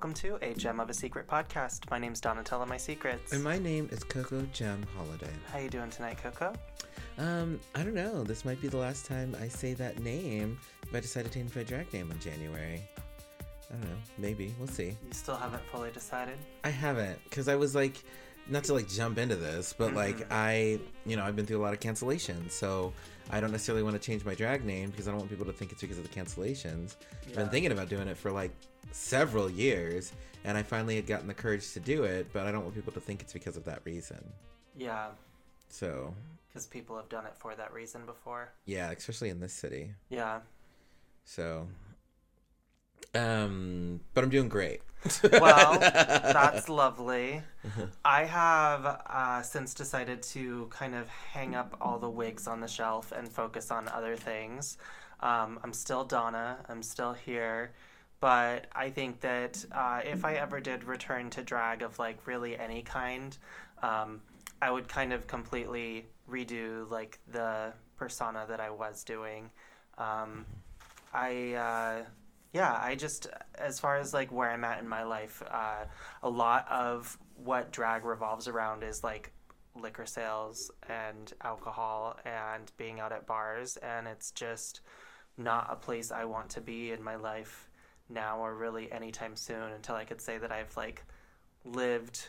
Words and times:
welcome 0.00 0.14
to 0.14 0.38
A 0.40 0.54
Gem 0.54 0.80
of 0.80 0.88
a 0.88 0.94
Secret 0.94 1.26
podcast. 1.26 1.90
My 1.90 1.98
name's 1.98 2.22
Donatella 2.22 2.66
Mysecrets. 2.66 3.32
And 3.32 3.44
my 3.44 3.58
name 3.58 3.86
is 3.92 4.02
Coco 4.02 4.40
Jem 4.50 4.82
Holiday. 4.96 5.30
How 5.52 5.58
you 5.58 5.68
doing 5.68 5.90
tonight, 5.90 6.16
Coco? 6.22 6.54
Um, 7.18 7.60
I 7.74 7.82
don't 7.82 7.92
know. 7.92 8.24
This 8.24 8.46
might 8.46 8.62
be 8.62 8.68
the 8.68 8.78
last 8.78 9.04
time 9.04 9.36
I 9.38 9.48
say 9.48 9.74
that 9.74 9.98
name 9.98 10.58
if 10.84 10.94
I 10.94 11.00
decide 11.00 11.26
to 11.26 11.30
change 11.30 11.54
my 11.54 11.64
drag 11.64 11.92
name 11.92 12.10
in 12.10 12.18
January. 12.18 12.80
I 13.70 13.74
don't 13.74 13.90
know. 13.90 13.96
Maybe. 14.16 14.54
We'll 14.58 14.68
see. 14.68 14.96
You 15.06 15.12
still 15.12 15.36
haven't 15.36 15.64
fully 15.70 15.90
decided? 15.90 16.38
I 16.64 16.70
haven't, 16.70 17.22
because 17.24 17.46
I 17.48 17.56
was 17.56 17.74
like, 17.74 18.02
not 18.50 18.64
to 18.64 18.74
like 18.74 18.88
jump 18.88 19.18
into 19.18 19.36
this, 19.36 19.72
but 19.72 19.94
like 19.94 20.18
Mhm. 20.18 20.26
I, 20.30 20.80
you 21.06 21.16
know, 21.16 21.24
I've 21.24 21.36
been 21.36 21.46
through 21.46 21.58
a 21.58 21.62
lot 21.64 21.72
of 21.72 21.80
cancellations, 21.80 22.50
so 22.52 22.92
I 23.30 23.40
don't 23.40 23.52
necessarily 23.52 23.82
want 23.82 23.94
to 23.94 24.00
change 24.04 24.24
my 24.24 24.34
drag 24.34 24.64
name 24.64 24.90
because 24.90 25.06
I 25.06 25.12
don't 25.12 25.18
want 25.20 25.30
people 25.30 25.46
to 25.46 25.52
think 25.52 25.72
it's 25.72 25.80
because 25.80 25.98
of 25.98 26.02
the 26.08 26.14
cancellations. 26.20 26.96
I've 27.28 27.34
been 27.36 27.48
thinking 27.48 27.72
about 27.72 27.88
doing 27.88 28.08
it 28.08 28.16
for 28.16 28.30
like 28.32 28.50
several 28.92 29.48
years, 29.48 30.12
and 30.44 30.58
I 30.58 30.62
finally 30.62 30.96
had 30.96 31.06
gotten 31.06 31.28
the 31.28 31.34
courage 31.34 31.72
to 31.74 31.80
do 31.80 32.04
it, 32.04 32.32
but 32.32 32.46
I 32.46 32.52
don't 32.52 32.62
want 32.64 32.74
people 32.74 32.92
to 32.94 33.00
think 33.00 33.22
it's 33.22 33.32
because 33.32 33.56
of 33.56 33.64
that 33.64 33.82
reason. 33.84 34.32
Yeah, 34.76 35.10
So 35.68 36.14
because 36.48 36.66
people 36.66 36.96
have 36.96 37.08
done 37.08 37.26
it 37.26 37.36
for 37.36 37.54
that 37.54 37.72
reason 37.72 38.04
before. 38.06 38.52
yeah, 38.64 38.90
especially 38.90 39.28
in 39.28 39.38
this 39.38 39.52
city. 39.52 39.94
Yeah. 40.08 40.40
So, 41.24 41.68
um, 43.14 44.00
but 44.14 44.24
I'm 44.24 44.30
doing 44.30 44.48
great. 44.48 44.82
Well, 45.32 45.78
that's 45.80 46.68
lovely. 46.68 47.42
I 48.04 48.24
have 48.24 48.84
uh, 49.06 49.42
since 49.42 49.74
decided 49.74 50.22
to 50.24 50.66
kind 50.70 50.94
of 50.94 51.08
hang 51.08 51.54
up 51.54 51.76
all 51.80 51.98
the 51.98 52.10
wigs 52.10 52.46
on 52.46 52.60
the 52.60 52.68
shelf 52.68 53.12
and 53.12 53.28
focus 53.28 53.70
on 53.70 53.88
other 53.88 54.16
things. 54.16 54.76
Um, 55.20 55.58
I'm 55.62 55.72
still 55.72 56.04
Donna. 56.04 56.58
I'm 56.68 56.82
still 56.82 57.12
here. 57.12 57.72
But 58.20 58.66
I 58.74 58.90
think 58.90 59.20
that 59.20 59.64
uh, 59.72 60.02
if 60.04 60.24
I 60.26 60.34
ever 60.34 60.60
did 60.60 60.84
return 60.84 61.30
to 61.30 61.42
drag 61.42 61.82
of 61.82 61.98
like 61.98 62.26
really 62.26 62.58
any 62.58 62.82
kind, 62.82 63.36
um, 63.82 64.20
I 64.60 64.70
would 64.70 64.88
kind 64.88 65.14
of 65.14 65.26
completely 65.26 66.06
redo 66.30 66.88
like 66.90 67.18
the 67.32 67.72
persona 67.96 68.44
that 68.48 68.60
I 68.60 68.70
was 68.70 69.04
doing. 69.04 69.50
Um, 69.96 70.44
I 71.14 71.54
uh, 71.54 72.04
yeah, 72.52 72.78
I 72.80 72.94
just 72.94 73.28
as 73.54 73.78
far 73.78 73.96
as 73.98 74.12
like 74.12 74.32
where 74.32 74.50
I'm 74.50 74.64
at 74.64 74.80
in 74.80 74.88
my 74.88 75.04
life, 75.04 75.42
uh, 75.50 75.84
a 76.22 76.30
lot 76.30 76.66
of 76.70 77.16
what 77.36 77.72
drag 77.72 78.04
revolves 78.04 78.48
around 78.48 78.82
is 78.82 79.04
like 79.04 79.32
liquor 79.80 80.06
sales 80.06 80.70
and 80.88 81.32
alcohol 81.42 82.18
and 82.24 82.70
being 82.76 83.00
out 83.00 83.12
at 83.12 83.26
bars, 83.26 83.76
and 83.78 84.08
it's 84.08 84.30
just 84.32 84.80
not 85.36 85.68
a 85.70 85.76
place 85.76 86.10
I 86.10 86.24
want 86.24 86.50
to 86.50 86.60
be 86.60 86.90
in 86.90 87.02
my 87.02 87.16
life 87.16 87.70
now 88.08 88.38
or 88.38 88.54
really 88.56 88.90
anytime 88.90 89.36
soon 89.36 89.72
until 89.72 89.94
I 89.94 90.04
could 90.04 90.20
say 90.20 90.38
that 90.38 90.50
I've 90.50 90.76
like 90.76 91.04
lived 91.64 92.26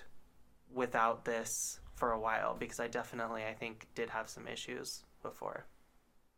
without 0.73 1.25
this 1.25 1.79
for 1.95 2.11
a 2.11 2.19
while 2.19 2.55
because 2.57 2.79
I 2.79 2.87
definitely 2.87 3.43
I 3.43 3.53
think 3.53 3.87
did 3.95 4.09
have 4.11 4.29
some 4.29 4.47
issues 4.47 5.03
before. 5.21 5.65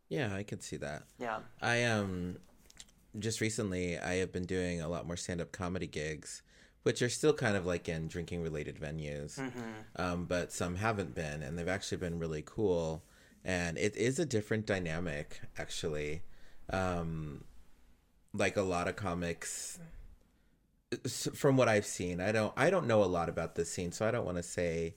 yeah, 0.08 0.34
I 0.34 0.42
can 0.42 0.60
see 0.60 0.76
that. 0.78 1.04
Yeah. 1.18 1.40
I 1.60 1.84
um, 1.84 2.38
just 3.18 3.40
recently 3.40 3.98
I 3.98 4.14
have 4.16 4.32
been 4.32 4.44
doing 4.46 4.80
a 4.80 4.88
lot 4.88 5.06
more 5.06 5.16
stand-up 5.16 5.52
comedy 5.52 5.86
gigs, 5.86 6.42
which 6.82 7.00
are 7.02 7.08
still 7.08 7.32
kind 7.32 7.56
of 7.56 7.64
like 7.66 7.88
in 7.88 8.08
drinking-related 8.08 8.76
venues, 8.76 9.38
Mm-hmm. 9.38 9.60
um, 9.96 10.24
but 10.26 10.52
some 10.52 10.76
haven't 10.76 11.14
been, 11.14 11.42
and 11.42 11.58
they've 11.58 11.68
actually 11.68 11.98
been 11.98 12.18
really 12.18 12.42
cool. 12.44 13.02
And 13.44 13.76
it 13.78 13.94
is 13.96 14.18
a 14.18 14.24
different 14.26 14.66
dynamic, 14.66 15.40
actually. 15.58 16.22
Um, 16.70 17.44
like 18.32 18.56
a 18.56 18.62
lot 18.62 18.88
of 18.88 18.96
comics 18.96 19.78
from 21.34 21.56
what 21.56 21.68
I've 21.68 21.86
seen, 21.86 22.20
I 22.20 22.32
don't 22.32 22.52
I 22.56 22.70
don't 22.70 22.86
know 22.86 23.02
a 23.02 23.06
lot 23.06 23.28
about 23.28 23.54
this 23.54 23.70
scene, 23.70 23.92
so 23.92 24.06
I 24.06 24.10
don't 24.10 24.24
want 24.24 24.36
to 24.38 24.42
say 24.42 24.94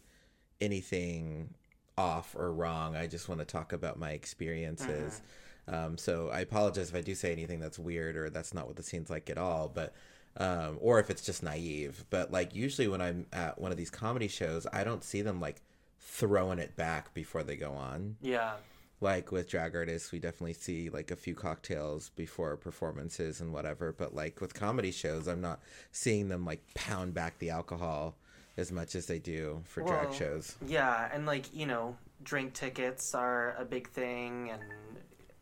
anything 0.61 1.53
off 1.97 2.35
or 2.35 2.51
wrong. 2.53 2.95
I 2.95 3.07
just 3.07 3.27
want 3.27 3.39
to 3.39 3.45
talk 3.45 3.73
about 3.73 3.97
my 3.99 4.11
experiences. 4.11 5.21
Um, 5.67 5.97
so 5.97 6.29
I 6.29 6.41
apologize 6.41 6.89
if 6.89 6.95
I 6.95 7.01
do 7.01 7.13
say 7.15 7.31
anything 7.31 7.59
that's 7.59 7.77
weird 7.79 8.15
or 8.15 8.29
that's 8.29 8.53
not 8.53 8.67
what 8.67 8.75
the 8.75 8.83
scene's 8.83 9.09
like 9.09 9.29
at 9.29 9.37
all, 9.37 9.69
but 9.73 9.93
um, 10.37 10.77
or 10.81 10.99
if 10.99 11.09
it's 11.09 11.25
just 11.25 11.43
naive. 11.43 12.05
But 12.09 12.31
like 12.31 12.55
usually 12.55 12.87
when 12.87 13.01
I'm 13.01 13.25
at 13.33 13.59
one 13.59 13.71
of 13.71 13.77
these 13.77 13.89
comedy 13.89 14.27
shows, 14.27 14.65
I 14.71 14.83
don't 14.83 15.03
see 15.03 15.21
them 15.21 15.39
like 15.41 15.61
throwing 15.99 16.59
it 16.59 16.75
back 16.75 17.13
before 17.13 17.43
they 17.43 17.57
go 17.57 17.71
on 17.73 18.15
Yeah. 18.21 18.53
like 19.01 19.31
with 19.31 19.49
drag 19.49 19.75
artists 19.75 20.11
we 20.11 20.19
definitely 20.19 20.53
see 20.53 20.89
like 20.89 21.11
a 21.11 21.15
few 21.15 21.35
cocktails 21.35 22.09
before 22.15 22.55
performances 22.55 23.41
and 23.41 23.51
whatever 23.53 23.91
but 23.91 24.15
like 24.15 24.39
with 24.39 24.53
comedy 24.53 24.91
shows 24.91 25.27
i'm 25.27 25.41
not 25.41 25.59
seeing 25.91 26.29
them 26.29 26.45
like 26.45 26.61
pound 26.75 27.13
back 27.13 27.37
the 27.39 27.49
alcohol 27.49 28.15
as 28.55 28.71
much 28.71 28.95
as 28.95 29.05
they 29.05 29.19
do 29.19 29.61
for 29.65 29.81
drag 29.83 30.13
shows 30.13 30.55
Yeah, 30.65 31.09
and 31.13 31.25
like 31.25 31.53
you 31.53 31.65
know, 31.65 31.95
drink 32.23 32.53
tickets 32.53 33.13
are 33.13 33.53
a 33.59 33.65
big 33.65 33.89
thing, 33.89 34.49
and 34.51 34.61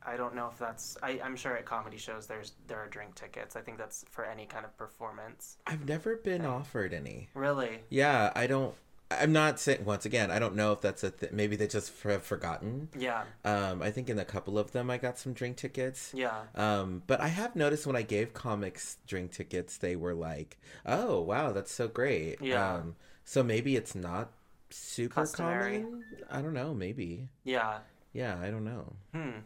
I 0.06 0.18
don't 0.18 0.36
know 0.36 0.50
if 0.52 0.60
that's. 0.60 0.98
I, 1.02 1.20
I'm 1.24 1.36
sure 1.36 1.56
at 1.58 1.66
comedy 1.66 1.98
shows 1.98 2.28
there's 2.28 2.54
there 2.68 2.78
are 2.80 2.88
drink 2.88 3.16
tickets. 3.16 3.56
I 3.56 3.62
think 3.62 3.78
that's 3.78 4.06
for 4.12 4.24
any 4.26 4.46
kind 4.46 4.66
of 4.66 4.78
performance. 4.78 5.58
i've 5.68 5.88
never 5.88 6.16
been 6.18 6.46
offered 6.46 6.94
any 6.94 7.30
Really? 7.34 7.80
yeah 7.90 8.32
i 8.36 8.48
don't 8.48 8.74
i'm 9.12 9.32
not 9.32 9.60
saying 9.60 9.86
once 9.86 10.06
again 10.06 10.32
i 10.32 10.40
don't 10.40 10.56
know 10.56 10.72
if 10.72 10.82
that's 10.82 11.04
a 11.04 11.12
th- 11.12 11.32
maybe 11.32 11.56
they 11.56 11.68
just 11.68 11.92
have 12.04 12.24
forgotten 12.24 12.90
Yeah. 12.98 13.24
um 13.44 13.82
i 13.82 13.92
think 13.92 14.10
in 14.10 14.18
a 14.20 14.26
couple 14.26 14.58
of 14.58 14.72
them 14.72 14.90
i 14.90 14.98
got 14.98 15.18
some 15.20 15.34
drink 15.34 15.58
tickets 15.58 16.12
Yeah. 16.14 16.42
Um, 16.56 17.04
but 17.08 17.20
I 17.22 17.28
have 17.30 17.56
noticed 17.56 17.86
when 17.88 17.96
I 17.96 18.02
gave 18.02 18.34
comics 18.34 18.98
drink 19.08 19.32
tickets, 19.32 19.78
they 19.78 19.96
were 19.96 20.14
like, 20.14 20.58
"Oh, 20.86 21.22
wow, 21.22 21.52
that's 21.52 21.72
so 21.72 21.88
great." 21.88 22.42
Yeah. 22.42 22.76
Um, 22.76 22.96
so 23.24 23.44
maybe 23.44 23.76
it's 23.76 23.96
not 23.96 24.32
super 24.70 25.22
Customary. 25.22 25.82
common. 25.82 26.04
I 26.30 26.42
don't 26.42 26.54
know. 26.54 26.74
Maybe. 26.74 27.28
Yeah. 27.44 27.80
Yeah, 28.14 28.38
I 28.42 28.50
don't 28.50 28.64
know. 28.66 28.94
Hmm. 29.14 29.40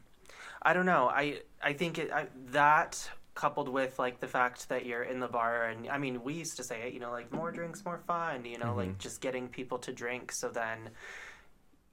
I 0.62 0.74
don't 0.74 0.86
know. 0.86 1.10
I 1.10 1.42
I 1.62 1.74
think 1.74 1.98
it 1.98 2.12
I, 2.12 2.28
that 2.52 3.10
coupled 3.36 3.70
with 3.70 3.98
like 3.98 4.20
the 4.20 4.28
fact 4.28 4.68
that 4.70 4.86
you're 4.86 5.04
in 5.04 5.20
the 5.20 5.28
bar 5.28 5.68
and 5.68 5.88
I 5.90 5.98
mean 5.98 6.24
we 6.24 6.34
used 6.34 6.58
to 6.58 6.64
say 6.64 6.88
it, 6.88 6.94
you 6.94 7.00
know, 7.00 7.12
like 7.12 7.32
more 7.32 7.52
drinks, 7.52 7.86
more 7.86 8.00
fun. 8.06 8.46
You 8.46 8.58
know, 8.58 8.76
like 8.76 8.90
mm-hmm. 8.90 9.00
just 9.00 9.22
getting 9.22 9.48
people 9.48 9.78
to 9.80 9.94
drink. 9.94 10.32
So 10.32 10.50
then 10.50 10.90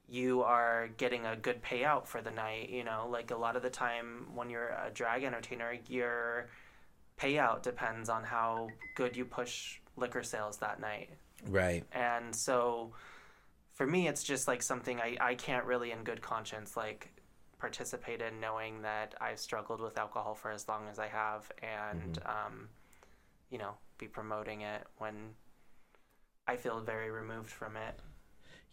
you 0.09 0.43
are 0.43 0.89
getting 0.97 1.27
a 1.27 1.37
good 1.37 1.63
payout 1.63 2.07
for 2.07 2.21
the 2.21 2.31
night. 2.31 2.71
You 2.71 2.85
know, 2.85 3.09
like 3.11 3.31
a 3.31 3.37
lot 3.37 3.57
of 3.57 3.63
the 3.63 3.71
time 3.71 4.27
when 4.35 4.51
you're 4.51 4.69
a 4.69 4.91
drag 4.93 5.25
entertainer, 5.25 5.77
your 5.89 6.49
payout 7.21 7.63
depends 7.63 8.09
on 8.09 8.25
how 8.25 8.69
good 8.95 9.17
you 9.17 9.25
push 9.25 9.81
liquor 9.97 10.23
sales 10.23 10.59
that 10.59 10.81
night. 10.81 11.11
Right. 11.49 11.85
And 11.93 12.35
so 12.35 12.93
for 13.75 13.87
me, 13.87 14.09
it's 14.09 14.23
just 14.23 14.49
like 14.49 14.63
something 14.63 15.01
I, 15.01 15.17
I 15.21 15.35
can't 15.35 15.65
really, 15.65 15.93
in 15.93 16.03
good 16.03 16.23
conscience, 16.23 16.77
like 16.77 17.11
participate 17.59 18.21
in 18.21 18.41
knowing 18.41 18.83
that 18.83 19.15
I've 19.21 19.39
struggled 19.39 19.81
with 19.81 19.99
alcohol 19.99 20.35
for 20.35 20.51
as 20.51 20.69
long 20.69 20.89
as 20.91 20.99
I 20.99 21.09
have 21.09 21.51
and, 21.63 22.19
um, 22.27 22.69
you 23.51 23.59
know, 23.59 23.75
be 23.99 24.07
promoting 24.07 24.61
it 24.61 24.85
when 24.99 25.15
I 26.47 26.57
feel 26.57 26.81
very 26.81 27.11
removed 27.11 27.51
from 27.51 27.77
it. 27.77 27.99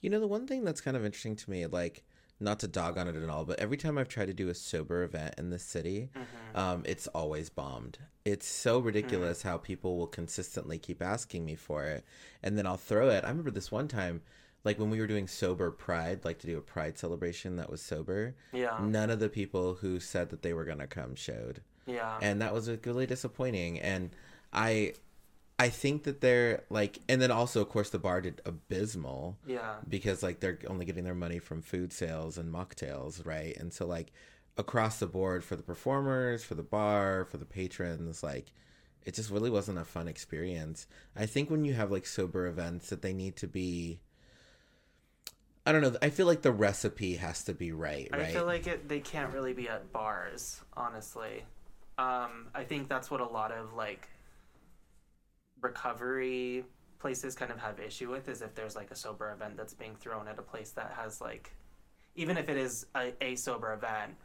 You 0.01 0.09
know, 0.09 0.19
the 0.19 0.27
one 0.27 0.47
thing 0.47 0.65
that's 0.65 0.81
kind 0.81 0.97
of 0.97 1.05
interesting 1.05 1.35
to 1.37 1.49
me, 1.49 1.65
like, 1.65 2.03
not 2.39 2.59
to 2.59 2.67
dog 2.67 2.97
on 2.97 3.07
it 3.07 3.15
at 3.15 3.29
all, 3.29 3.45
but 3.45 3.57
every 3.59 3.77
time 3.77 3.97
I've 3.97 4.09
tried 4.09 4.25
to 4.25 4.33
do 4.33 4.49
a 4.49 4.53
sober 4.53 5.03
event 5.03 5.35
in 5.37 5.49
this 5.49 5.63
city, 5.63 6.09
um, 6.55 6.83
it's 6.85 7.07
always 7.07 7.49
bombed. 7.49 7.99
It's 8.25 8.45
so 8.45 8.79
ridiculous 8.79 9.43
how 9.43 9.57
people 9.57 9.97
will 9.97 10.07
consistently 10.07 10.77
keep 10.77 11.01
asking 11.01 11.45
me 11.45 11.55
for 11.55 11.85
it, 11.85 12.03
and 12.41 12.57
then 12.57 12.67
I'll 12.67 12.75
throw 12.75 13.07
it. 13.07 13.23
I 13.23 13.29
remember 13.29 13.51
this 13.51 13.71
one 13.71 13.87
time, 13.87 14.23
like 14.63 14.79
when 14.79 14.89
we 14.89 14.99
were 14.99 15.07
doing 15.07 15.27
sober 15.27 15.71
pride, 15.71 16.23
like 16.23 16.39
to 16.39 16.47
do 16.47 16.57
a 16.57 16.61
pride 16.61 16.97
celebration 16.97 17.57
that 17.57 17.69
was 17.69 17.81
sober. 17.81 18.35
Yeah. 18.53 18.77
None 18.81 19.09
of 19.09 19.19
the 19.19 19.29
people 19.29 19.75
who 19.75 19.99
said 19.99 20.29
that 20.29 20.41
they 20.41 20.53
were 20.53 20.65
gonna 20.65 20.87
come 20.87 21.15
showed, 21.15 21.61
Yeah. 21.85 22.17
and 22.21 22.41
that 22.41 22.53
was 22.53 22.69
really 22.85 23.05
disappointing. 23.05 23.79
And 23.79 24.11
I, 24.53 24.93
I 25.59 25.69
think 25.69 26.03
that 26.03 26.21
they're 26.21 26.63
like, 26.69 26.99
and 27.09 27.21
then 27.21 27.31
also, 27.31 27.61
of 27.61 27.69
course, 27.69 27.89
the 27.89 27.99
bar 27.99 28.21
did 28.21 28.41
abysmal 28.45 29.37
yeah. 29.45 29.75
because 29.87 30.23
like 30.23 30.39
they're 30.39 30.59
only 30.67 30.85
getting 30.85 31.03
their 31.03 31.13
money 31.13 31.39
from 31.39 31.61
food 31.61 31.91
sales 31.91 32.37
and 32.37 32.53
mocktails, 32.53 33.25
right? 33.25 33.55
And 33.57 33.73
so 33.73 33.85
like 33.85 34.11
across 34.57 34.99
the 34.99 35.07
board 35.07 35.43
for 35.43 35.55
the 35.55 35.63
performers, 35.63 36.43
for 36.43 36.55
the 36.55 36.63
bar, 36.63 37.25
for 37.25 37.37
the 37.37 37.45
patrons, 37.45 38.23
like 38.23 38.51
it 39.05 39.13
just 39.13 39.29
really 39.29 39.49
wasn't 39.49 39.77
a 39.77 39.83
fun 39.83 40.07
experience. 40.07 40.87
I 41.15 41.25
think 41.25 41.49
when 41.49 41.65
you 41.65 41.73
have 41.73 41.91
like 41.91 42.05
sober 42.05 42.47
events 42.47 42.89
that 42.89 43.01
they 43.01 43.13
need 43.13 43.35
to 43.37 43.47
be 43.47 43.99
I 45.65 45.71
don't 45.71 45.81
know, 45.81 45.95
I 46.01 46.09
feel 46.09 46.25
like 46.25 46.41
the 46.41 46.51
recipe 46.51 47.15
has 47.15 47.45
to 47.45 47.53
be 47.53 47.71
right, 47.71 48.09
right? 48.11 48.21
I 48.21 48.25
feel 48.31 48.45
like 48.45 48.67
it, 48.67 48.89
they 48.89 48.99
can't 48.99 49.33
really 49.33 49.53
be 49.53 49.69
at 49.69 49.91
bars, 49.93 50.59
honestly. 50.75 51.43
Um, 51.97 52.47
I 52.53 52.63
think 52.63 52.89
that's 52.89 53.09
what 53.09 53.21
a 53.21 53.25
lot 53.25 53.51
of 53.51 53.73
like 53.73 54.09
recovery 55.61 56.65
places 56.99 57.35
kind 57.35 57.51
of 57.51 57.59
have 57.59 57.79
issue 57.79 58.09
with 58.09 58.27
is 58.27 58.41
if 58.41 58.55
there's 58.55 58.75
like 58.75 58.91
a 58.91 58.95
sober 58.95 59.31
event 59.31 59.55
that's 59.55 59.73
being 59.73 59.95
thrown 59.95 60.27
at 60.27 60.37
a 60.39 60.41
place 60.41 60.71
that 60.71 60.93
has 60.97 61.21
like 61.21 61.51
even 62.15 62.37
if 62.37 62.49
it 62.49 62.57
is 62.57 62.85
a, 62.95 63.13
a 63.21 63.35
sober 63.35 63.73
event, 63.73 64.15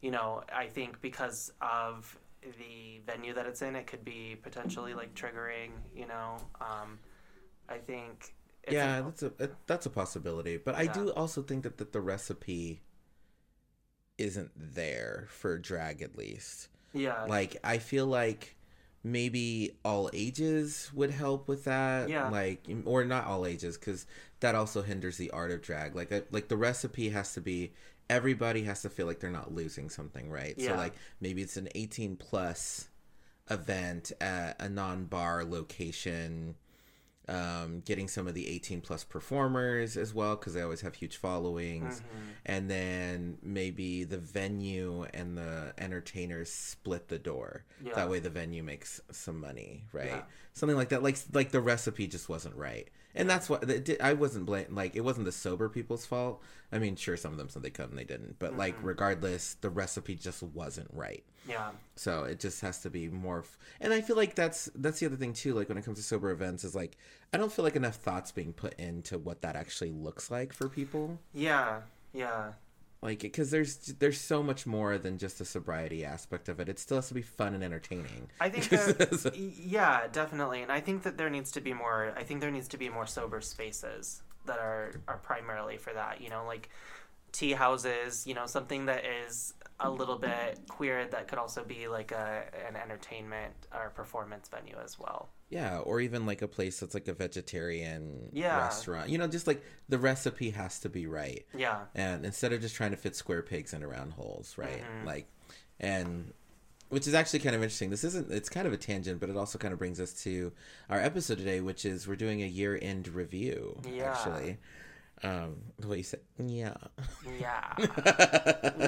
you 0.00 0.10
know, 0.10 0.42
I 0.54 0.66
think 0.66 1.00
because 1.00 1.52
of 1.60 2.18
the 2.42 3.00
venue 3.06 3.34
that 3.34 3.46
it's 3.46 3.62
in, 3.62 3.74
it 3.74 3.86
could 3.86 4.04
be 4.04 4.36
potentially 4.42 4.94
like 4.94 5.14
triggering. 5.14 5.70
You 5.94 6.06
know, 6.06 6.36
um, 6.60 6.98
I 7.68 7.78
think. 7.78 8.34
Yeah, 8.72 9.02
that's 9.02 9.22
a 9.22 9.32
that's 9.66 9.86
a 9.86 9.90
possibility. 9.90 10.56
But 10.56 10.74
I 10.74 10.82
Yeah. 10.82 10.92
do 10.92 11.10
also 11.12 11.42
think 11.42 11.64
that, 11.64 11.78
that 11.78 11.92
the 11.92 12.00
recipe 12.00 12.80
isn't 14.16 14.50
there 14.56 15.26
for 15.30 15.58
drag 15.58 16.02
at 16.02 16.16
least. 16.16 16.68
yeah, 16.92 17.24
Like 17.24 17.56
I 17.62 17.78
feel 17.78 18.06
like 18.06 18.56
maybe 19.04 19.78
all 19.84 20.10
ages 20.12 20.90
would 20.92 21.10
help 21.10 21.46
with 21.48 21.64
that. 21.64 22.08
Yeah. 22.08 22.28
Like 22.28 22.66
or 22.84 23.04
not 23.04 23.26
all 23.26 23.46
ages 23.46 23.76
cuz 23.76 24.06
that 24.40 24.54
also 24.54 24.82
hinders 24.82 25.16
the 25.18 25.30
art 25.30 25.50
of 25.50 25.62
drag. 25.62 25.94
Like 25.94 26.10
like 26.32 26.48
the 26.48 26.56
recipe 26.56 27.10
has 27.10 27.32
to 27.34 27.40
be 27.40 27.72
everybody 28.10 28.62
has 28.64 28.82
to 28.82 28.90
feel 28.90 29.06
like 29.06 29.20
they're 29.20 29.30
not 29.30 29.54
losing 29.54 29.88
something, 29.90 30.30
right? 30.30 30.54
Yeah. 30.56 30.70
So 30.70 30.76
like 30.76 30.94
maybe 31.20 31.42
it's 31.42 31.56
an 31.56 31.68
18 31.74 32.16
plus 32.16 32.88
event 33.50 34.12
at 34.20 34.60
a 34.60 34.68
non-bar 34.68 35.44
location 35.44 36.56
um, 37.28 37.80
getting 37.84 38.08
some 38.08 38.26
of 38.26 38.34
the 38.34 38.48
18 38.48 38.80
plus 38.80 39.04
performers 39.04 39.96
as 39.96 40.14
well 40.14 40.34
because 40.36 40.54
they 40.54 40.62
always 40.62 40.80
have 40.80 40.94
huge 40.94 41.16
followings 41.18 42.00
Mm-hmm. 42.00 42.28
and 42.46 42.70
then 42.70 43.38
maybe 43.42 44.04
the 44.04 44.18
venue 44.18 45.06
and 45.12 45.36
the 45.36 45.74
entertainers 45.78 46.50
split 46.50 47.08
the 47.08 47.18
door 47.18 47.64
Yeah. 47.84 47.94
that 47.94 48.08
way 48.10 48.18
the 48.20 48.30
venue 48.30 48.62
makes 48.62 49.00
some 49.10 49.40
money 49.40 49.84
right 49.92 50.06
Yeah. 50.06 50.22
something 50.54 50.76
like 50.76 50.88
that 50.90 51.02
like 51.02 51.18
like 51.32 51.50
the 51.50 51.60
recipe 51.60 52.06
just 52.06 52.28
wasn't 52.28 52.56
right 52.56 52.88
and 53.18 53.28
that's 53.28 53.50
what 53.50 53.66
did- 53.66 54.00
i 54.00 54.14
wasn't 54.14 54.46
blame 54.46 54.66
like 54.74 54.96
it 54.96 55.02
wasn't 55.02 55.26
the 55.26 55.32
sober 55.32 55.68
people's 55.68 56.06
fault. 56.06 56.42
I 56.72 56.78
mean 56.78 56.96
sure 56.96 57.16
some 57.16 57.32
of 57.32 57.38
them 57.38 57.48
said 57.50 57.62
they 57.62 57.70
could 57.70 57.90
and 57.90 57.98
they 57.98 58.04
didn't 58.04 58.38
but 58.38 58.56
like 58.56 58.76
Mm-hmm. 58.76 58.86
regardless 58.86 59.54
the 59.60 59.68
recipe 59.70 60.14
just 60.14 60.42
wasn't 60.42 60.88
right. 60.92 61.24
Yeah, 61.48 61.70
so 61.96 62.24
it 62.24 62.40
just 62.40 62.60
has 62.60 62.80
to 62.82 62.90
be 62.90 63.08
more 63.08 63.38
f- 63.40 63.58
and 63.80 63.92
i 63.94 64.00
feel 64.02 64.16
like 64.16 64.34
that's 64.34 64.68
that's 64.74 65.00
the 65.00 65.06
other 65.06 65.16
thing 65.16 65.32
too 65.32 65.54
like 65.54 65.68
when 65.70 65.78
it 65.78 65.84
comes 65.84 65.96
to 65.98 66.04
sober 66.04 66.30
events 66.30 66.62
is 66.62 66.74
like 66.74 66.98
i 67.32 67.38
don't 67.38 67.50
feel 67.50 67.64
like 67.64 67.74
enough 67.76 67.96
thoughts 67.96 68.32
being 68.32 68.52
put 68.52 68.74
into 68.78 69.16
what 69.18 69.40
that 69.42 69.56
actually 69.56 69.90
looks 69.90 70.30
like 70.30 70.52
for 70.52 70.68
people. 70.68 71.18
Yeah, 71.32 71.80
yeah, 72.12 72.52
like 73.02 73.20
because 73.20 73.50
there's 73.50 73.76
there's 73.98 74.20
so 74.20 74.42
much 74.42 74.66
more 74.66 74.98
than 74.98 75.18
just 75.18 75.38
the 75.38 75.44
sobriety 75.44 76.04
aspect 76.04 76.48
of 76.48 76.58
it 76.58 76.68
it 76.68 76.78
still 76.78 76.98
has 76.98 77.08
to 77.08 77.14
be 77.14 77.22
fun 77.22 77.54
and 77.54 77.62
entertaining 77.62 78.28
I 78.40 78.48
think 78.48 78.68
that, 78.70 79.34
yeah, 79.36 80.06
definitely, 80.10 80.62
and 80.62 80.72
I 80.72 80.80
think 80.80 81.02
that 81.02 81.16
there 81.18 81.30
needs 81.30 81.50
to 81.52 81.60
be 81.60 81.72
more. 81.72 82.12
I 82.16 82.22
think 82.22 82.40
there 82.40 82.50
needs 82.50 82.68
to 82.68 82.78
be 82.78 82.88
more 82.88 83.06
sober 83.06 83.40
spaces 83.40 84.22
that 84.46 84.58
are 84.58 84.92
are 85.06 85.18
primarily 85.18 85.76
for 85.76 85.92
that. 85.92 86.20
You 86.20 86.30
know, 86.30 86.44
like 86.46 86.70
tea 87.32 87.52
houses. 87.52 88.26
You 88.26 88.34
know, 88.34 88.46
something 88.46 88.86
that 88.86 89.04
is 89.04 89.54
a 89.80 89.88
little 89.90 90.18
bit 90.18 90.60
queer 90.68 91.06
that 91.06 91.28
could 91.28 91.38
also 91.38 91.62
be 91.64 91.86
like 91.88 92.10
a 92.12 92.42
an 92.68 92.74
entertainment 92.76 93.54
or 93.72 93.90
performance 93.90 94.48
venue 94.48 94.76
as 94.82 94.98
well. 94.98 95.28
yeah 95.50 95.78
or 95.78 96.00
even 96.00 96.26
like 96.26 96.42
a 96.42 96.48
place 96.48 96.80
that's 96.80 96.94
like 96.94 97.06
a 97.08 97.12
vegetarian 97.14 98.28
Yeah. 98.32 98.58
restaurant 98.58 99.08
you 99.08 99.18
know 99.18 99.28
just 99.28 99.46
like 99.46 99.62
the 99.88 99.96
recipe 99.98 100.50
has 100.50 100.80
to 100.80 100.88
be 100.88 101.06
right 101.06 101.46
Yeah, 101.54 101.84
and 101.94 102.26
instead 102.26 102.52
of 102.52 102.60
just 102.60 102.74
trying 102.74 102.90
to 102.90 102.96
fit 102.96 103.14
square 103.16 103.40
pegs 103.42 103.72
into 103.72 103.86
round 103.86 104.12
holes 104.14 104.58
right 104.58 104.82
Mhm. 104.82 105.06
like 105.06 105.26
and 105.80 106.32
which 106.88 107.06
is 107.06 107.14
actually 107.14 107.38
kind 107.38 107.54
of 107.54 107.62
interesting 107.62 107.90
this 107.90 108.02
isn't 108.04 108.30
it's 108.32 108.48
kind 108.48 108.66
of 108.66 108.72
a 108.72 108.76
tangent 108.76 109.20
but 109.20 109.30
it 109.30 109.36
also 109.36 109.58
kind 109.58 109.72
of 109.72 109.78
brings 109.78 110.00
us 110.00 110.12
to 110.24 110.52
our 110.90 110.98
episode 111.00 111.38
today 111.38 111.60
which 111.60 111.84
is 111.84 112.06
we're 112.08 112.16
doing 112.16 112.42
a 112.42 112.46
year 112.46 112.78
end 112.82 113.06
review 113.08 113.80
Yeah. 113.88 114.10
actually 114.10 114.58
um 115.22 115.56
the 115.78 115.88
way 115.88 115.98
you 115.98 116.02
said 116.02 116.20
yeah. 116.38 116.74
Yeah, 117.38 117.74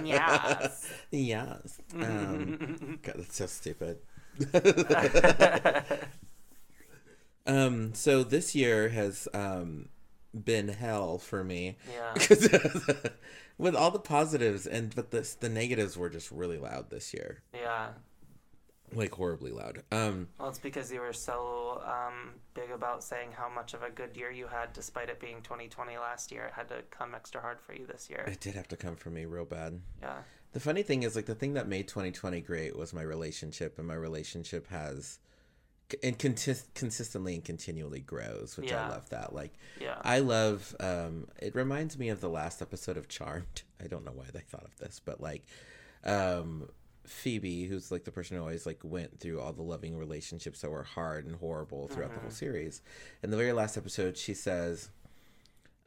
yes. 0.02 0.92
yes. 1.10 1.78
Um 1.94 2.98
god 3.02 3.16
that's 3.18 3.36
so 3.36 3.46
stupid. 3.46 3.98
Um 7.46 7.94
so 7.94 8.22
this 8.22 8.54
year 8.54 8.90
has 8.90 9.26
um 9.34 9.88
been 10.32 10.68
hell 10.68 11.18
for 11.18 11.42
me. 11.42 11.76
Yeah, 11.92 12.14
with 13.58 13.74
all 13.74 13.90
the 13.90 13.98
positives 13.98 14.66
and 14.66 14.94
but 14.94 15.10
the 15.10 15.28
the 15.40 15.48
negatives 15.48 15.96
were 15.96 16.10
just 16.10 16.30
really 16.30 16.58
loud 16.58 16.90
this 16.90 17.12
year. 17.14 17.42
Yeah. 17.54 17.88
Like 18.94 19.12
horribly 19.12 19.50
loud 19.52 19.82
um 19.92 20.28
Well, 20.38 20.48
it's 20.48 20.58
because 20.58 20.90
you 20.92 21.00
were 21.00 21.12
so 21.12 21.80
um, 21.86 22.32
big 22.54 22.70
about 22.70 23.02
saying 23.04 23.30
how 23.32 23.48
much 23.48 23.74
of 23.74 23.82
a 23.82 23.90
good 23.90 24.16
year 24.16 24.30
you 24.30 24.46
had, 24.46 24.72
despite 24.72 25.08
it 25.08 25.20
being 25.20 25.42
2020 25.42 25.96
last 25.98 26.32
year. 26.32 26.44
It 26.46 26.52
had 26.54 26.68
to 26.68 26.82
come 26.90 27.14
extra 27.14 27.40
hard 27.40 27.60
for 27.60 27.72
you 27.74 27.86
this 27.86 28.08
year. 28.10 28.24
it 28.26 28.40
did 28.40 28.54
have 28.54 28.68
to 28.68 28.76
come 28.76 28.96
for 28.96 29.10
me 29.10 29.24
real 29.26 29.44
bad 29.44 29.80
Yeah, 30.02 30.18
the 30.52 30.60
funny 30.60 30.82
thing 30.82 31.02
is 31.04 31.14
like 31.16 31.26
the 31.26 31.34
thing 31.34 31.54
that 31.54 31.68
made 31.68 31.88
2020 31.88 32.40
great 32.40 32.76
was 32.76 32.92
my 32.92 33.02
relationship 33.02 33.78
and 33.78 33.86
my 33.86 33.94
relationship 33.94 34.68
has 34.68 35.18
and 36.04 36.18
contis- 36.20 36.66
consistently 36.74 37.34
and 37.34 37.44
continually 37.44 37.98
grows 38.00 38.56
which 38.56 38.70
Yeah. 38.70 38.86
i 38.86 38.88
love 38.90 39.08
that 39.10 39.34
like 39.34 39.54
yeah, 39.80 39.98
I 40.04 40.20
love 40.20 40.74
um 40.78 41.26
it 41.40 41.54
reminds 41.56 41.98
me 41.98 42.10
of 42.10 42.20
the 42.20 42.28
last 42.28 42.62
episode 42.62 42.96
of 42.96 43.08
Charmed. 43.08 43.62
I 43.82 43.86
don't 43.88 44.04
know 44.04 44.12
why 44.12 44.26
they 44.32 44.40
thought 44.40 44.64
of 44.64 44.76
this, 44.78 45.00
but 45.04 45.20
like 45.20 45.42
um 46.04 46.68
Phoebe, 47.10 47.64
who's 47.66 47.90
like 47.90 48.04
the 48.04 48.10
person 48.12 48.36
who 48.36 48.42
always 48.42 48.66
like 48.66 48.80
went 48.82 49.18
through 49.20 49.40
all 49.40 49.52
the 49.52 49.62
loving 49.62 49.96
relationships 49.96 50.60
that 50.60 50.70
were 50.70 50.82
hard 50.84 51.26
and 51.26 51.36
horrible 51.36 51.88
throughout 51.88 52.14
the 52.14 52.20
whole 52.20 52.30
series. 52.30 52.82
In 53.22 53.30
the 53.30 53.36
very 53.36 53.52
last 53.52 53.76
episode, 53.76 54.16
she 54.16 54.34
says 54.34 54.90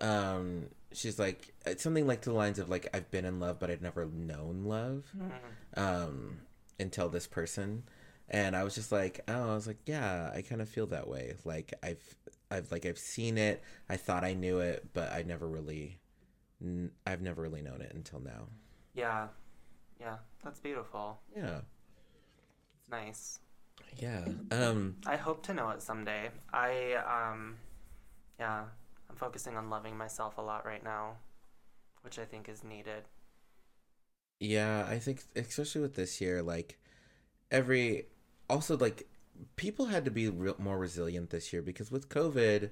um 0.01 0.65
she's 0.91 1.17
like 1.19 1.53
it's 1.65 1.81
something 1.83 2.05
like 2.07 2.21
to 2.21 2.29
the 2.29 2.35
lines 2.35 2.59
of 2.59 2.69
like 2.69 2.87
I've 2.93 3.09
been 3.11 3.25
in 3.25 3.39
love 3.39 3.59
but 3.59 3.69
I'd 3.71 3.81
never 3.81 4.05
known 4.05 4.65
love 4.65 5.03
Mhm. 5.17 5.79
um 5.81 6.39
until 6.79 7.09
this 7.09 7.27
person. 7.27 7.83
And 8.29 8.55
i 8.55 8.63
was 8.63 8.73
just 8.73 8.91
like 8.91 9.21
oh 9.27 9.51
i 9.51 9.55
was 9.55 9.67
like 9.67 9.79
yeah 9.85 10.31
i 10.33 10.41
kind 10.41 10.61
of 10.61 10.69
feel 10.69 10.87
that 10.87 11.07
way. 11.07 11.35
Like 11.45 11.73
i've 11.83 12.15
i've 12.51 12.71
like 12.71 12.85
i've 12.85 12.97
seen 12.97 13.37
it. 13.37 13.61
I 13.89 13.95
thought 13.97 14.23
i 14.23 14.33
knew 14.33 14.59
it 14.59 14.87
but 14.93 15.11
i 15.11 15.21
never 15.23 15.47
really 15.47 15.99
n- 16.61 16.91
i've 17.07 17.21
never 17.21 17.41
really 17.41 17.61
known 17.61 17.81
it 17.81 17.91
until 17.93 18.19
now. 18.19 18.47
Yeah, 18.95 19.27
yeah. 20.03 20.17
That's 20.43 20.59
beautiful. 20.59 21.19
yeah 21.35 21.61
It's 22.79 22.89
nice. 22.89 23.39
yeah 23.97 24.25
um 24.51 24.97
I 25.05 25.15
hope 25.15 25.43
to 25.43 25.53
know 25.53 25.69
it 25.69 25.81
someday. 25.81 26.29
I 26.51 26.93
um, 27.07 27.57
yeah, 28.39 28.63
I'm 29.09 29.15
focusing 29.15 29.55
on 29.57 29.69
loving 29.69 29.97
myself 29.97 30.37
a 30.37 30.41
lot 30.41 30.65
right 30.65 30.83
now, 30.83 31.15
which 32.03 32.19
I 32.19 32.25
think 32.25 32.49
is 32.49 32.63
needed. 32.63 33.03
yeah 34.39 34.85
i 34.89 34.99
think 34.99 35.23
especially 35.35 35.81
with 35.81 35.95
this 35.95 36.19
year 36.19 36.41
like 36.41 36.77
every 37.51 38.05
also 38.49 38.75
like 38.77 39.07
people 39.55 39.85
had 39.85 40.03
to 40.05 40.11
be 40.11 40.27
real, 40.29 40.55
more 40.57 40.77
resilient 40.77 41.29
this 41.29 41.53
year 41.53 41.61
because 41.61 41.91
with 41.91 42.09
covid 42.09 42.71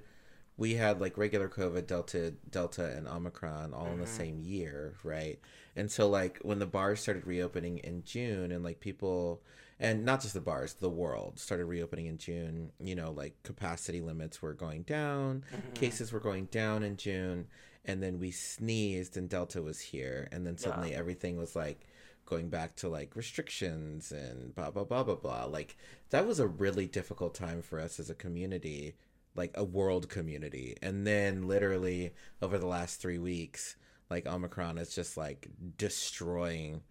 we 0.56 0.74
had 0.74 1.00
like 1.00 1.16
regular 1.16 1.48
covid 1.48 1.86
delta 1.86 2.32
delta 2.50 2.94
and 2.96 3.08
omicron 3.08 3.72
all 3.72 3.92
in 3.92 3.98
the 4.00 4.04
Mhm. 4.06 4.16
same 4.16 4.40
year 4.40 4.94
right 5.02 5.38
and 5.76 5.90
so 5.90 6.08
like 6.08 6.38
when 6.42 6.58
the 6.58 6.66
bars 6.66 7.00
started 7.00 7.26
reopening 7.26 7.78
in 7.78 8.02
june 8.04 8.52
and 8.52 8.62
like 8.62 8.80
people 8.80 9.42
and 9.80 10.04
not 10.04 10.20
just 10.20 10.34
the 10.34 10.40
bars 10.40 10.74
the 10.74 10.90
world 10.90 11.38
started 11.38 11.64
reopening 11.66 12.06
in 12.06 12.18
june 12.18 12.70
you 12.78 12.94
know 12.94 13.10
like 13.10 13.42
capacity 13.42 14.00
limits 14.00 14.42
were 14.42 14.52
going 14.52 14.82
down 14.82 15.44
Mhm. 15.52 15.74
cases 15.74 16.12
were 16.12 16.20
going 16.20 16.46
down 16.46 16.82
in 16.82 16.96
june 16.96 17.46
and 17.84 18.02
then 18.02 18.18
we 18.20 18.30
sneezed 18.30 19.16
and 19.16 19.28
delta 19.28 19.60
was 19.62 19.80
here 19.80 20.28
and 20.30 20.46
then 20.46 20.56
suddenly 20.58 20.94
everything 20.94 21.36
was 21.36 21.56
like 21.56 21.86
going 22.26 22.48
back 22.48 22.76
to 22.76 22.88
like 22.88 23.16
restrictions 23.16 24.12
and 24.12 24.54
blah 24.54 24.70
blah 24.70 24.84
blah 24.84 25.02
blah 25.02 25.16
blah 25.16 25.44
like 25.44 25.76
that 26.10 26.26
was 26.26 26.38
a 26.38 26.46
really 26.46 26.86
difficult 26.86 27.34
time 27.34 27.60
for 27.62 27.80
us 27.80 27.98
as 27.98 28.08
a 28.08 28.14
community 28.14 28.94
like 29.34 29.52
a 29.54 29.64
world 29.64 30.08
community 30.08 30.76
and 30.82 31.06
then 31.06 31.46
literally 31.46 32.12
over 32.42 32.58
the 32.58 32.66
last 32.66 33.00
three 33.00 33.18
weeks 33.18 33.76
like 34.10 34.26
omicron 34.26 34.78
is 34.78 34.94
just 34.94 35.16
like 35.16 35.48
destroying 35.78 36.82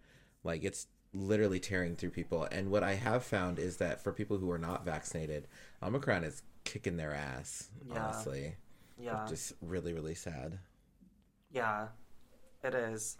like 0.44 0.64
it's 0.64 0.86
literally 1.14 1.60
tearing 1.60 1.94
through 1.94 2.10
people 2.10 2.44
and 2.50 2.70
what 2.70 2.82
i 2.82 2.94
have 2.94 3.22
found 3.24 3.58
is 3.58 3.76
that 3.76 4.02
for 4.02 4.12
people 4.12 4.38
who 4.38 4.50
are 4.50 4.58
not 4.58 4.84
vaccinated 4.84 5.46
omicron 5.82 6.24
is 6.24 6.42
kicking 6.64 6.96
their 6.96 7.14
ass 7.14 7.70
Yeah. 7.84 7.94
honestly 7.96 8.56
Yeah. 8.98 9.24
just 9.26 9.52
really 9.60 9.92
really 9.92 10.14
sad 10.14 10.58
Yeah, 11.50 11.88
it 12.64 12.74
is. 12.74 13.18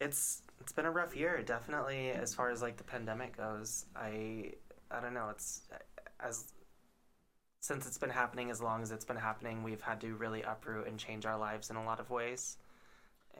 It's 0.00 0.42
it's 0.60 0.72
been 0.72 0.86
a 0.86 0.90
rough 0.90 1.16
year, 1.16 1.42
definitely, 1.42 2.10
as 2.10 2.34
far 2.34 2.50
as 2.50 2.62
like 2.62 2.76
the 2.76 2.84
pandemic 2.84 3.36
goes. 3.36 3.86
I 3.96 4.52
I 4.90 5.00
don't 5.00 5.14
know. 5.14 5.28
It's 5.30 5.62
as 6.20 6.52
since 7.60 7.86
it's 7.86 7.98
been 7.98 8.10
happening 8.10 8.50
as 8.50 8.60
long 8.60 8.82
as 8.82 8.92
it's 8.92 9.04
been 9.04 9.16
happening, 9.16 9.62
we've 9.62 9.80
had 9.80 10.00
to 10.00 10.14
really 10.14 10.42
uproot 10.42 10.86
and 10.86 10.98
change 10.98 11.26
our 11.26 11.38
lives 11.38 11.70
in 11.70 11.76
a 11.76 11.84
lot 11.84 12.00
of 12.00 12.10
ways. 12.10 12.56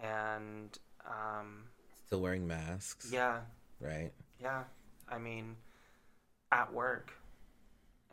And 0.03 0.77
um, 1.07 1.65
still 2.07 2.21
wearing 2.21 2.47
masks 2.47 3.11
yeah, 3.13 3.41
right 3.81 4.13
yeah. 4.41 4.65
I 5.09 5.19
mean, 5.19 5.57
at 6.53 6.73
work 6.73 7.13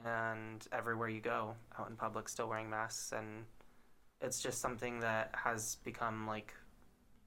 and 0.03 0.65
everywhere 0.71 1.09
you 1.09 1.21
go, 1.21 1.55
out 1.79 1.89
in 1.89 1.95
public, 1.95 2.29
still 2.29 2.49
wearing 2.49 2.69
masks, 2.69 3.11
and 3.11 3.45
it's 4.21 4.41
just 4.41 4.61
something 4.61 4.99
that 4.99 5.31
has 5.33 5.77
become 5.83 6.27
like. 6.27 6.53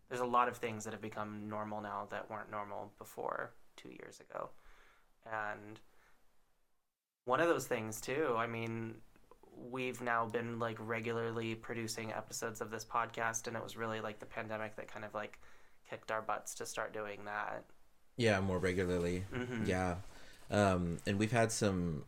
There's 0.09 0.23
a 0.23 0.27
lot 0.27 0.49
of 0.49 0.57
things 0.57 0.85
that 0.85 0.95
have 0.95 1.03
become 1.03 1.51
normal 1.51 1.83
now 1.83 2.09
that 2.11 2.31
weren't 2.31 2.51
normal 2.51 2.93
before 2.99 3.53
two 3.77 3.91
years 3.91 4.21
ago, 4.21 4.49
And 5.27 5.79
one 7.29 7.41
of 7.41 7.49
those 7.49 7.67
things 7.67 8.01
too, 8.01 8.35
I 8.37 8.47
mean, 8.47 8.95
we've 9.71 10.01
now 10.01 10.25
been 10.27 10.59
like 10.59 10.77
regularly 10.81 11.55
producing 11.55 12.13
episodes 12.13 12.61
of 12.61 12.71
this 12.71 12.85
podcast 12.85 13.47
and 13.47 13.57
it 13.57 13.63
was 13.63 13.77
really 13.77 14.01
like 14.01 14.19
the 14.19 14.27
pandemic 14.27 14.77
that 14.77 14.91
kind 14.93 15.05
of 15.05 15.13
like 15.15 15.39
kicked 15.91 16.11
our 16.11 16.23
butts 16.23 16.55
to 16.57 16.67
start 16.67 16.93
doing 16.93 17.25
that. 17.27 17.65
Yeah, 18.17 18.41
more 18.41 18.59
regularly. 18.59 19.25
Mhm. 19.33 19.67
Yeah. 19.67 19.97
Um, 20.51 20.99
and 21.07 21.19
we've 21.19 21.33
had 21.33 21.53
some 21.53 22.05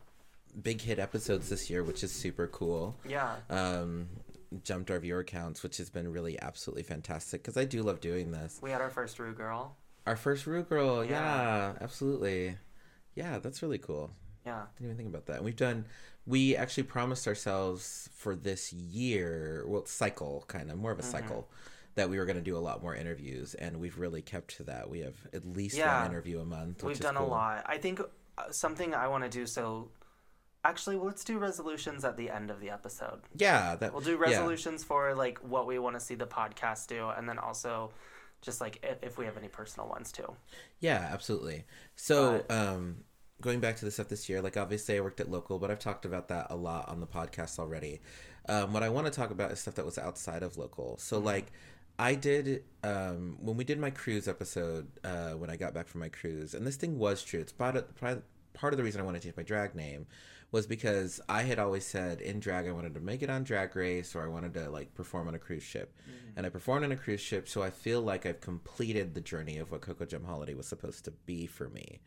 big 0.61 0.81
hit 0.81 0.97
episodes 0.99 1.49
this 1.49 1.69
year, 1.69 1.83
which 1.83 2.03
is 2.03 2.11
super 2.11 2.47
cool. 2.47 2.95
Yeah. 3.07 3.35
Um, 3.49 4.09
jumped 4.63 4.89
our 4.91 4.99
viewer 4.99 5.23
counts, 5.23 5.61
which 5.63 5.77
has 5.77 5.89
been 5.89 6.11
really 6.11 6.41
absolutely 6.41 6.83
fantastic 6.83 7.41
because 7.43 7.57
I 7.57 7.63
do 7.65 7.83
love 7.83 8.01
doing 8.01 8.31
this. 8.31 8.59
We 8.61 8.71
had 8.71 8.81
our 8.81 8.89
first 8.89 9.19
Ru 9.19 9.33
Girl. 9.33 9.77
Our 10.07 10.15
first 10.15 10.47
Ru 10.47 10.63
Girl, 10.63 11.05
Yeah. 11.05 11.11
yeah, 11.11 11.73
absolutely. 11.79 12.57
Yeah, 13.15 13.39
that's 13.39 13.61
really 13.61 13.77
cool. 13.77 14.11
Yeah. 14.45 14.63
Didn't 14.75 14.87
even 14.87 14.97
think 14.97 15.09
about 15.09 15.25
that. 15.27 15.37
And 15.37 15.45
we've 15.45 15.55
done. 15.55 15.85
We 16.25 16.55
actually 16.55 16.83
promised 16.83 17.27
ourselves 17.27 18.09
for 18.15 18.35
this 18.35 18.71
year, 18.73 19.63
well, 19.67 19.85
cycle 19.85 20.43
kind 20.47 20.71
of 20.71 20.77
more 20.77 20.91
of 20.91 20.99
a 20.99 21.01
Mm-hmm. 21.01 21.11
cycle, 21.11 21.49
that 21.95 22.09
we 22.09 22.17
were 22.17 22.25
going 22.25 22.37
to 22.37 22.41
do 22.43 22.55
a 22.55 22.59
lot 22.59 22.81
more 22.81 22.95
interviews, 22.95 23.53
and 23.55 23.77
we've 23.79 23.97
really 23.97 24.21
kept 24.21 24.55
to 24.57 24.63
that. 24.63 24.89
We 24.89 24.99
have 24.99 25.15
at 25.33 25.45
least 25.45 25.75
Yeah. 25.77 26.01
one 26.03 26.11
interview 26.11 26.39
a 26.39 26.45
month. 26.45 26.83
We've 26.83 26.99
done 26.99 27.17
a 27.17 27.25
lot. 27.25 27.63
I 27.65 27.77
think 27.77 27.99
uh, 28.37 28.51
something 28.51 28.93
I 28.95 29.07
want 29.07 29.23
to 29.25 29.29
do 29.29 29.45
so 29.45 29.89
actually 30.63 30.95
well, 30.95 31.07
let's 31.07 31.23
do 31.23 31.39
resolutions 31.39 32.05
at 32.05 32.17
the 32.17 32.29
end 32.29 32.51
of 32.51 32.59
the 32.59 32.69
episode. 32.69 33.19
Yeah, 33.35 33.75
that 33.77 33.91
We'll 33.93 34.01
do 34.01 34.11
yeah. 34.11 34.17
resolutions 34.19 34.83
for 34.83 35.15
like 35.15 35.39
what 35.39 35.65
we 35.65 35.79
want 35.79 35.95
to 35.95 35.99
see 35.99 36.13
the 36.15 36.27
podcast 36.27 36.85
do 36.87 37.09
and 37.09 37.27
then 37.27 37.39
also 37.39 37.91
just 38.43 38.61
like 38.61 38.79
if, 38.83 38.97
if 39.01 39.17
we 39.17 39.25
have 39.25 39.37
any 39.37 39.47
personal 39.47 39.89
ones 39.89 40.11
too. 40.11 40.31
Yeah, 40.79 41.09
absolutely. 41.11 41.65
So, 41.95 42.43
um, 42.49 42.97
going 43.41 43.59
back 43.59 43.75
to 43.77 43.85
the 43.85 43.91
stuff 43.91 44.07
this 44.07 44.29
year, 44.29 44.41
like 44.41 44.57
obviously 44.57 44.97
I 44.97 45.01
worked 45.01 45.19
at 45.19 45.29
local, 45.29 45.59
but 45.59 45.69
I've 45.69 45.79
talked 45.79 46.05
about 46.05 46.27
that 46.29 46.47
a 46.49 46.55
lot 46.55 46.87
on 46.89 46.99
the 46.99 47.07
podcast 47.07 47.59
already. 47.59 48.01
Um, 48.47 48.73
what 48.73 48.83
I 48.83 48.89
want 48.89 49.07
to 49.07 49.11
talk 49.11 49.31
about 49.31 49.51
is 49.51 49.59
stuff 49.59 49.75
that 49.75 49.85
was 49.85 49.97
outside 49.97 50.43
of 50.43 50.57
local. 50.57 50.97
So, 50.97 51.19
like, 51.19 51.51
I 51.99 52.15
did 52.15 52.63
um, 52.83 53.37
when 53.39 53.57
we 53.57 53.63
did 53.63 53.79
my 53.79 53.91
cruise 53.91 54.27
episode 54.27 54.87
uh, 55.03 55.31
when 55.31 55.49
I 55.49 55.55
got 55.57 55.73
back 55.73 55.87
from 55.87 55.99
my 55.99 56.09
cruise, 56.09 56.53
and 56.53 56.65
this 56.65 56.75
thing 56.75 56.97
was 56.97 57.23
true. 57.23 57.39
It's 57.39 57.51
part 57.51 57.75
of, 57.75 57.95
part 57.95 58.73
of 58.73 58.77
the 58.77 58.83
reason 58.83 59.01
I 59.01 59.03
wanted 59.03 59.21
to 59.21 59.27
change 59.27 59.37
my 59.37 59.43
drag 59.43 59.75
name 59.75 60.07
was 60.51 60.67
because 60.67 61.21
I 61.29 61.43
had 61.43 61.59
always 61.59 61.85
said 61.85 62.19
in 62.19 62.41
drag 62.41 62.67
I 62.67 62.71
wanted 62.71 62.93
to 62.95 62.99
make 62.99 63.21
it 63.23 63.29
on 63.29 63.43
Drag 63.43 63.73
Race 63.73 64.15
or 64.15 64.23
I 64.23 64.27
wanted 64.27 64.53
to 64.55 64.69
like 64.69 64.93
perform 64.95 65.29
on 65.29 65.35
a 65.35 65.39
cruise 65.39 65.63
ship, 65.63 65.95
and 66.35 66.45
I 66.45 66.49
performed 66.49 66.83
on 66.83 66.91
a 66.91 66.97
cruise 66.97 67.21
ship, 67.21 67.47
so 67.47 67.61
I 67.61 67.69
feel 67.69 68.01
like 68.01 68.25
I've 68.25 68.41
completed 68.41 69.13
the 69.13 69.21
journey 69.21 69.59
of 69.59 69.71
what 69.71 69.81
Coco 69.81 70.05
Jem 70.05 70.25
Holiday 70.25 70.53
was 70.53 70.67
supposed 70.67 71.05
to 71.05 71.11
be 71.25 71.45
for 71.45 71.69
me, 71.69 71.99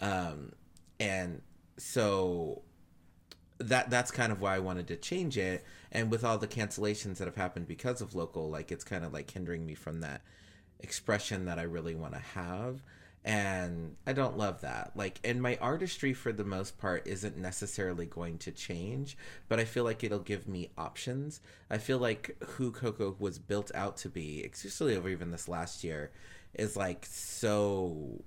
um, 0.00 0.52
and 1.00 1.42
so 1.76 2.62
that 3.58 3.90
that's 3.90 4.10
kind 4.10 4.32
of 4.32 4.40
why 4.40 4.56
I 4.56 4.58
wanted 4.58 4.88
to 4.88 4.96
change 4.96 5.38
it. 5.38 5.64
And 5.92 6.10
with 6.10 6.24
all 6.24 6.38
the 6.38 6.48
cancellations 6.48 7.18
that 7.18 7.26
have 7.26 7.36
happened 7.36 7.68
because 7.68 8.00
of 8.00 8.14
local, 8.14 8.50
like 8.50 8.72
it's 8.72 8.84
kind 8.84 9.04
of 9.04 9.12
like 9.12 9.30
hindering 9.30 9.64
me 9.64 9.74
from 9.74 10.00
that 10.00 10.22
expression 10.80 11.44
that 11.46 11.58
I 11.58 11.62
really 11.62 11.94
want 11.94 12.14
to 12.14 12.20
have. 12.20 12.82
And 13.26 13.96
I 14.06 14.12
don't 14.12 14.36
love 14.36 14.60
that. 14.60 14.92
Like, 14.94 15.18
and 15.24 15.40
my 15.40 15.56
artistry 15.58 16.12
for 16.12 16.30
the 16.30 16.44
most 16.44 16.76
part 16.76 17.06
isn't 17.06 17.38
necessarily 17.38 18.04
going 18.04 18.36
to 18.38 18.52
change, 18.52 19.16
but 19.48 19.58
I 19.58 19.64
feel 19.64 19.84
like 19.84 20.04
it'll 20.04 20.18
give 20.18 20.46
me 20.46 20.70
options. 20.76 21.40
I 21.70 21.78
feel 21.78 21.96
like 21.96 22.36
who 22.44 22.70
Coco 22.70 23.16
was 23.18 23.38
built 23.38 23.70
out 23.74 23.96
to 23.98 24.10
be, 24.10 24.44
especially 24.44 24.94
over 24.94 25.08
even 25.08 25.30
this 25.30 25.48
last 25.48 25.82
year, 25.82 26.10
is 26.52 26.76
like 26.76 27.06
so 27.08 28.22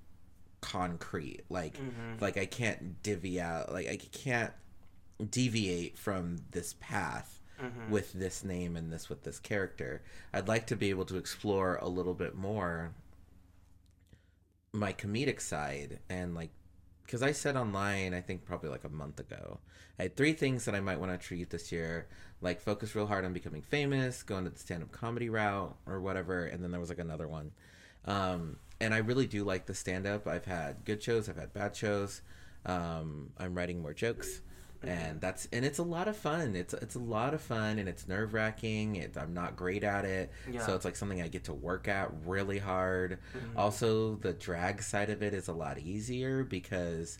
concrete. 0.61 1.43
Like, 1.49 1.77
mm-hmm. 1.77 2.21
like 2.21 2.37
I 2.37 2.45
can't 2.45 3.01
divvy 3.03 3.39
out, 3.39 3.71
like 3.71 3.87
I 3.87 3.97
can't 3.97 4.53
deviate 5.29 5.97
from 5.97 6.37
this 6.51 6.75
path 6.79 7.41
mm-hmm. 7.61 7.91
with 7.91 8.13
this 8.13 8.43
name 8.43 8.75
and 8.75 8.91
this 8.91 9.09
with 9.09 9.23
this 9.23 9.39
character. 9.39 10.01
I'd 10.33 10.47
like 10.47 10.67
to 10.67 10.75
be 10.75 10.89
able 10.89 11.05
to 11.05 11.17
explore 11.17 11.77
a 11.81 11.87
little 11.87 12.13
bit 12.13 12.35
more 12.35 12.93
my 14.73 14.93
comedic 14.93 15.41
side 15.41 15.99
and 16.09 16.35
like 16.35 16.51
because 17.07 17.23
I 17.23 17.31
said 17.31 17.55
online, 17.55 18.13
I 18.13 18.19
think 18.19 18.43
probably 18.43 18.69
like 18.69 18.83
a 18.83 18.89
month 18.89 19.21
ago, 19.21 19.59
I 19.97 20.03
had 20.03 20.17
three 20.17 20.33
things 20.33 20.65
that 20.65 20.75
I 20.75 20.81
might 20.81 20.99
want 20.99 21.13
to 21.13 21.17
treat 21.17 21.49
this 21.49 21.71
year, 21.71 22.05
like 22.41 22.59
focus 22.59 22.95
real 22.95 23.07
hard 23.07 23.23
on 23.23 23.31
becoming 23.31 23.61
famous, 23.61 24.23
going 24.23 24.43
to 24.43 24.49
the 24.49 24.59
stand-up 24.59 24.91
comedy 24.91 25.29
route 25.29 25.73
or 25.85 26.01
whatever, 26.01 26.45
and 26.45 26.61
then 26.61 26.71
there 26.71 26.81
was 26.81 26.89
like 26.89 26.99
another 26.99 27.25
one. 27.25 27.51
Um, 28.07 28.57
and 28.79 28.93
I 28.93 28.97
really 28.99 29.27
do 29.27 29.43
like 29.43 29.65
the 29.65 29.73
stand-up. 29.73 30.27
I've 30.27 30.45
had 30.45 30.85
good 30.85 31.01
shows, 31.03 31.29
I've 31.29 31.37
had 31.37 31.53
bad 31.53 31.75
shows. 31.75 32.21
Um, 32.65 33.31
I'm 33.37 33.55
writing 33.55 33.81
more 33.81 33.93
jokes, 33.93 34.41
and 34.83 35.21
that's 35.21 35.47
and 35.53 35.63
it's 35.65 35.79
a 35.79 35.83
lot 35.83 36.07
of 36.07 36.17
fun. 36.17 36.55
It's 36.55 36.73
it's 36.73 36.95
a 36.95 36.99
lot 36.99 37.33
of 37.33 37.41
fun, 37.41 37.79
and 37.79 37.87
it's 37.87 38.07
nerve 38.07 38.33
wracking. 38.33 38.97
It, 38.97 39.17
I'm 39.17 39.33
not 39.33 39.55
great 39.55 39.83
at 39.83 40.03
it, 40.05 40.31
Yeah. 40.51 40.65
so 40.65 40.75
it's 40.75 40.83
like 40.85 40.95
something 40.95 41.21
I 41.21 41.27
get 41.29 41.45
to 41.45 41.53
work 41.53 41.87
at 41.87 42.11
really 42.25 42.59
hard. 42.59 43.19
Also, 43.55 44.15
the 44.15 44.33
drag 44.33 44.81
side 44.81 45.09
of 45.09 45.21
it 45.23 45.33
is 45.33 45.47
a 45.47 45.53
lot 45.53 45.79
easier 45.79 46.43
because 46.43 47.17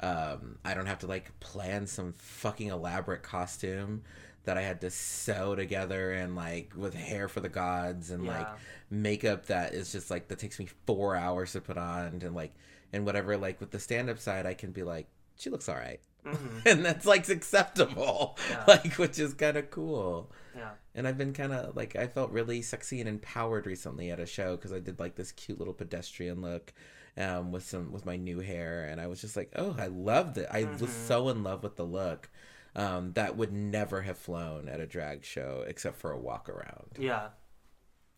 um, 0.00 0.58
I 0.64 0.74
don't 0.74 0.86
have 0.86 1.00
to 1.00 1.06
like 1.06 1.38
plan 1.40 1.86
some 1.86 2.14
fucking 2.18 2.68
elaborate 2.68 3.22
costume 3.22 4.02
that 4.46 4.56
I 4.56 4.62
had 4.62 4.80
to 4.80 4.90
sew 4.90 5.54
together 5.54 6.12
and 6.12 6.34
like 6.34 6.72
with 6.74 6.94
hair 6.94 7.28
for 7.28 7.40
the 7.40 7.48
gods 7.48 8.10
and 8.10 8.26
like 8.26 8.48
makeup 8.90 9.46
that 9.46 9.74
is 9.74 9.92
just 9.92 10.10
like 10.10 10.28
that 10.28 10.38
takes 10.38 10.58
me 10.58 10.68
four 10.86 11.16
hours 11.16 11.52
to 11.52 11.60
put 11.60 11.76
on 11.76 12.20
and 12.22 12.34
like 12.34 12.54
and 12.92 13.04
whatever. 13.04 13.36
Like 13.36 13.60
with 13.60 13.70
the 13.70 13.78
stand 13.80 14.08
up 14.08 14.18
side, 14.18 14.46
I 14.46 14.54
can 14.54 14.72
be 14.72 14.82
like, 14.82 15.06
she 15.36 15.50
looks 15.50 15.68
all 15.68 15.76
right. 15.76 16.00
and 16.66 16.84
that's 16.84 17.06
like 17.06 17.28
acceptable, 17.28 18.36
Yeah. 18.50 18.64
like 18.68 18.94
which 18.94 19.18
is 19.18 19.34
kind 19.34 19.56
of 19.56 19.70
cool. 19.70 20.32
Yeah. 20.56 20.70
And 20.94 21.06
I've 21.06 21.18
been 21.18 21.32
kind 21.32 21.52
of 21.52 21.76
like 21.76 21.94
I 21.94 22.06
felt 22.06 22.30
really 22.30 22.62
sexy 22.62 23.00
and 23.00 23.08
empowered 23.08 23.66
recently 23.66 24.10
at 24.10 24.18
a 24.18 24.26
show 24.26 24.56
because 24.56 24.72
I 24.72 24.80
did 24.80 24.98
like 24.98 25.14
this 25.14 25.30
cute 25.32 25.58
little 25.58 25.74
pedestrian 25.74 26.40
look 26.40 26.72
um, 27.16 27.52
with 27.52 27.64
some 27.64 27.92
with 27.92 28.06
my 28.06 28.16
new 28.16 28.40
hair, 28.40 28.86
and 28.90 29.00
I 29.00 29.06
was 29.06 29.20
just 29.20 29.36
like, 29.36 29.52
oh, 29.56 29.74
I 29.78 29.86
loved 29.86 30.38
it. 30.38 30.46
I 30.50 30.64
was 30.80 30.90
so 30.90 31.28
in 31.28 31.42
love 31.42 31.62
with 31.62 31.76
the 31.76 31.84
look. 31.84 32.28
Um, 32.76 33.12
that 33.14 33.36
would 33.36 33.52
never 33.52 34.02
have 34.02 34.18
flown 34.18 34.68
at 34.68 34.80
a 34.80 34.86
drag 34.86 35.24
show 35.24 35.64
except 35.66 35.96
for 35.96 36.12
a 36.12 36.18
walk 36.18 36.48
around. 36.48 36.98
Yeah. 36.98 37.28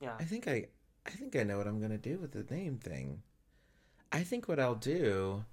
Yeah. 0.01 0.17
I 0.19 0.25
think 0.25 0.47
I 0.49 0.67
I 1.07 1.11
think 1.11 1.37
I 1.37 1.45
know 1.45 1.57
what 1.59 1.67
I'm 1.69 1.81
gonna 1.81 1.97
do 1.97 2.19
with 2.19 2.33
the 2.33 2.43
name 2.55 2.77
thing. 2.79 3.23
I 4.11 4.25
think 4.25 4.49
what 4.49 4.59
I'll 4.59 4.75
do 4.75 5.45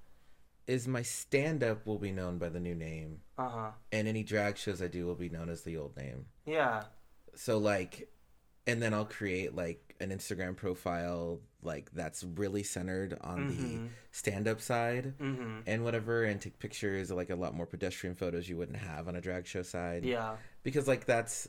is 0.67 0.87
my 0.87 1.03
stand 1.03 1.63
up 1.63 1.85
will 1.85 1.99
be 1.99 2.11
known 2.11 2.39
by 2.39 2.49
the 2.49 2.59
new 2.59 2.73
name, 2.73 3.21
Uh 3.37 3.49
huh. 3.49 3.71
and 3.91 4.07
any 4.07 4.23
drag 4.23 4.57
shows 4.57 4.81
I 4.81 4.87
do 4.87 5.05
will 5.05 5.13
be 5.15 5.29
known 5.29 5.49
as 5.49 5.61
the 5.61 5.77
old 5.77 5.95
name. 5.95 6.25
Yeah. 6.45 6.83
So 7.35 7.59
like 7.59 8.09
and 8.65 8.81
then 8.81 8.93
I'll 8.95 9.05
create 9.05 9.55
like 9.55 9.95
an 9.99 10.09
Instagram 10.09 10.55
profile 10.55 11.39
like 11.65 11.91
that's 11.91 12.23
really 12.35 12.63
centered 12.63 13.17
on 13.21 13.47
the 13.47 13.89
stand 14.11 14.47
up 14.47 14.61
side 14.61 15.13
Mm-hmm. 15.19 15.59
and 15.67 15.83
whatever 15.83 16.23
and 16.23 16.39
take 16.39 16.59
pictures 16.59 17.11
like 17.11 17.29
a 17.29 17.35
lot 17.35 17.53
more 17.55 17.65
pedestrian 17.65 18.15
photos 18.15 18.47
you 18.47 18.57
wouldn't 18.57 18.77
have 18.77 19.07
on 19.07 19.15
a 19.15 19.21
drag 19.21 19.45
show 19.47 19.61
side 19.63 20.05
Yeah. 20.05 20.35
because 20.63 20.87
like 20.87 21.05
that's 21.05 21.47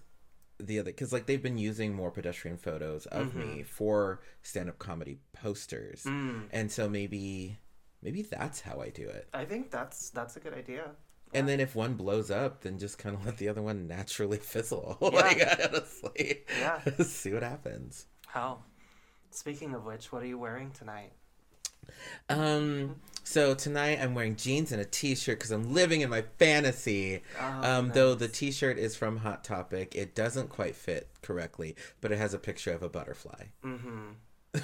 the 0.58 0.78
other 0.80 0.90
because 0.90 1.12
like 1.12 1.26
they've 1.26 1.42
been 1.42 1.58
using 1.58 1.94
more 1.94 2.10
pedestrian 2.10 2.56
photos 2.56 3.06
of 3.06 3.28
Mm-hmm. 3.28 3.38
me 3.56 3.62
for 3.62 4.20
stand-up 4.42 4.78
comedy 4.78 5.18
posters 5.34 6.02
Mm. 6.04 6.48
and 6.50 6.72
so 6.72 6.88
maybe 6.88 7.58
maybe 8.02 8.22
that's 8.22 8.60
how 8.62 8.80
i 8.80 8.88
do 8.88 9.06
it 9.08 9.28
I 9.34 9.44
think 9.44 9.70
that's 9.70 10.10
that's 10.10 10.36
a 10.36 10.40
good 10.40 10.54
idea. 10.54 10.90
and 11.34 11.46
then 11.48 11.60
if 11.60 11.74
one 11.74 11.94
blows 11.94 12.30
up 12.30 12.62
then 12.62 12.78
just 12.78 12.96
kind 12.98 13.14
of 13.16 13.26
let 13.26 13.36
the 13.36 13.48
other 13.48 13.60
one 13.62 13.86
naturally 13.86 14.38
fizzle 14.52 14.96
like 15.00 15.42
honestly 15.64 16.44
Yeah. 16.58 16.80
see 17.04 17.32
what 17.34 17.42
happens 17.42 18.06
How? 18.26 18.62
Speaking 19.36 19.74
of 19.74 19.84
which, 19.84 20.12
what 20.12 20.22
are 20.22 20.26
you 20.26 20.38
wearing 20.38 20.70
tonight? 20.70 21.12
um 22.28 22.96
so 23.22 23.54
tonight 23.54 24.00
i'm 24.02 24.12
wearing 24.12 24.34
jeans 24.34 24.72
and 24.72 24.80
a 24.80 24.84
t-shirt 24.84 25.38
because 25.38 25.52
i'm 25.52 25.72
living 25.72 26.00
in 26.00 26.10
my 26.10 26.24
fantasy 26.36 27.22
Oh, 27.40 27.60
um 27.62 27.92
though 27.94 28.16
the 28.16 28.26
t-shirt 28.26 28.76
is 28.76 28.96
from 28.96 29.18
hot 29.18 29.44
topic 29.44 29.94
it 29.94 30.12
doesn't 30.12 30.48
quite 30.48 30.74
fit 30.74 31.06
correctly 31.22 31.76
but 32.00 32.10
it 32.10 32.18
has 32.18 32.34
a 32.34 32.40
picture 32.40 32.72
of 32.72 32.82
a 32.82 32.88
butterfly 32.88 33.44
Mm-hmm. 33.64 34.00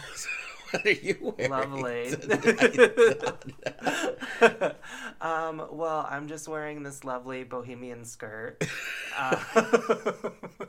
what 0.72 0.84
are 0.84 0.90
you 0.90 1.32
wearing? 1.38 1.50
Lovely. 1.52 2.14
um, 5.20 5.66
well, 5.70 6.06
I'm 6.10 6.28
just 6.28 6.48
wearing 6.48 6.82
this 6.82 7.04
lovely 7.04 7.44
bohemian 7.44 8.04
skirt. 8.04 8.64
Uh, 9.14 9.36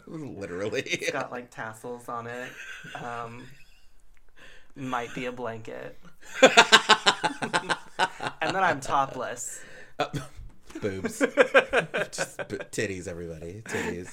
Literally. 0.05 0.81
it's 0.81 1.12
got 1.12 1.31
like 1.31 1.50
tassels 1.50 2.10
on 2.10 2.27
it. 2.27 2.50
Um, 3.01 3.43
might 4.75 5.13
be 5.13 5.25
a 5.25 5.32
blanket. 5.32 5.98
and 6.42 6.51
then 8.42 8.63
I'm 8.63 8.80
topless. 8.80 9.62
Boobs. 10.82 11.20
Just 11.20 12.38
b- 12.50 12.58
titties, 12.72 13.08
everybody. 13.08 13.62
Titties. 13.65 14.10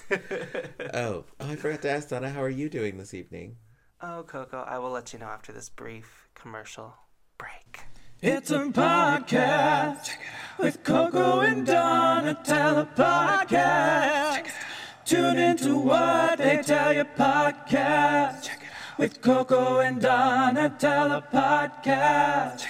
Oh, 0.94 1.24
oh, 1.40 1.50
I 1.50 1.56
forgot 1.56 1.82
to 1.82 1.90
ask 1.90 2.08
Donna, 2.10 2.30
how 2.30 2.42
are 2.42 2.50
you 2.50 2.68
doing 2.68 2.98
this 2.98 3.14
evening? 3.14 3.56
Oh, 4.02 4.24
Coco, 4.26 4.62
I 4.66 4.78
will 4.78 4.90
let 4.90 5.12
you 5.12 5.18
know 5.18 5.26
after 5.26 5.52
this 5.52 5.68
brief 5.68 6.28
commercial 6.34 6.94
break. 7.38 7.80
It's 8.22 8.50
a 8.50 8.58
podcast 8.66 10.10
with 10.58 10.84
Coco 10.84 11.40
and 11.40 11.66
Donna. 11.66 12.38
Tell 12.44 12.78
a 12.78 12.86
podcast. 12.86 14.50
Tune 15.06 15.38
into 15.38 15.76
what 15.76 16.38
they 16.38 16.62
tell 16.62 16.92
you 16.92 17.04
podcast 17.04 18.50
with 19.00 19.20
Coco 19.22 19.78
and 19.78 19.98
Donatella 19.98 21.24
podcast. 21.32 22.66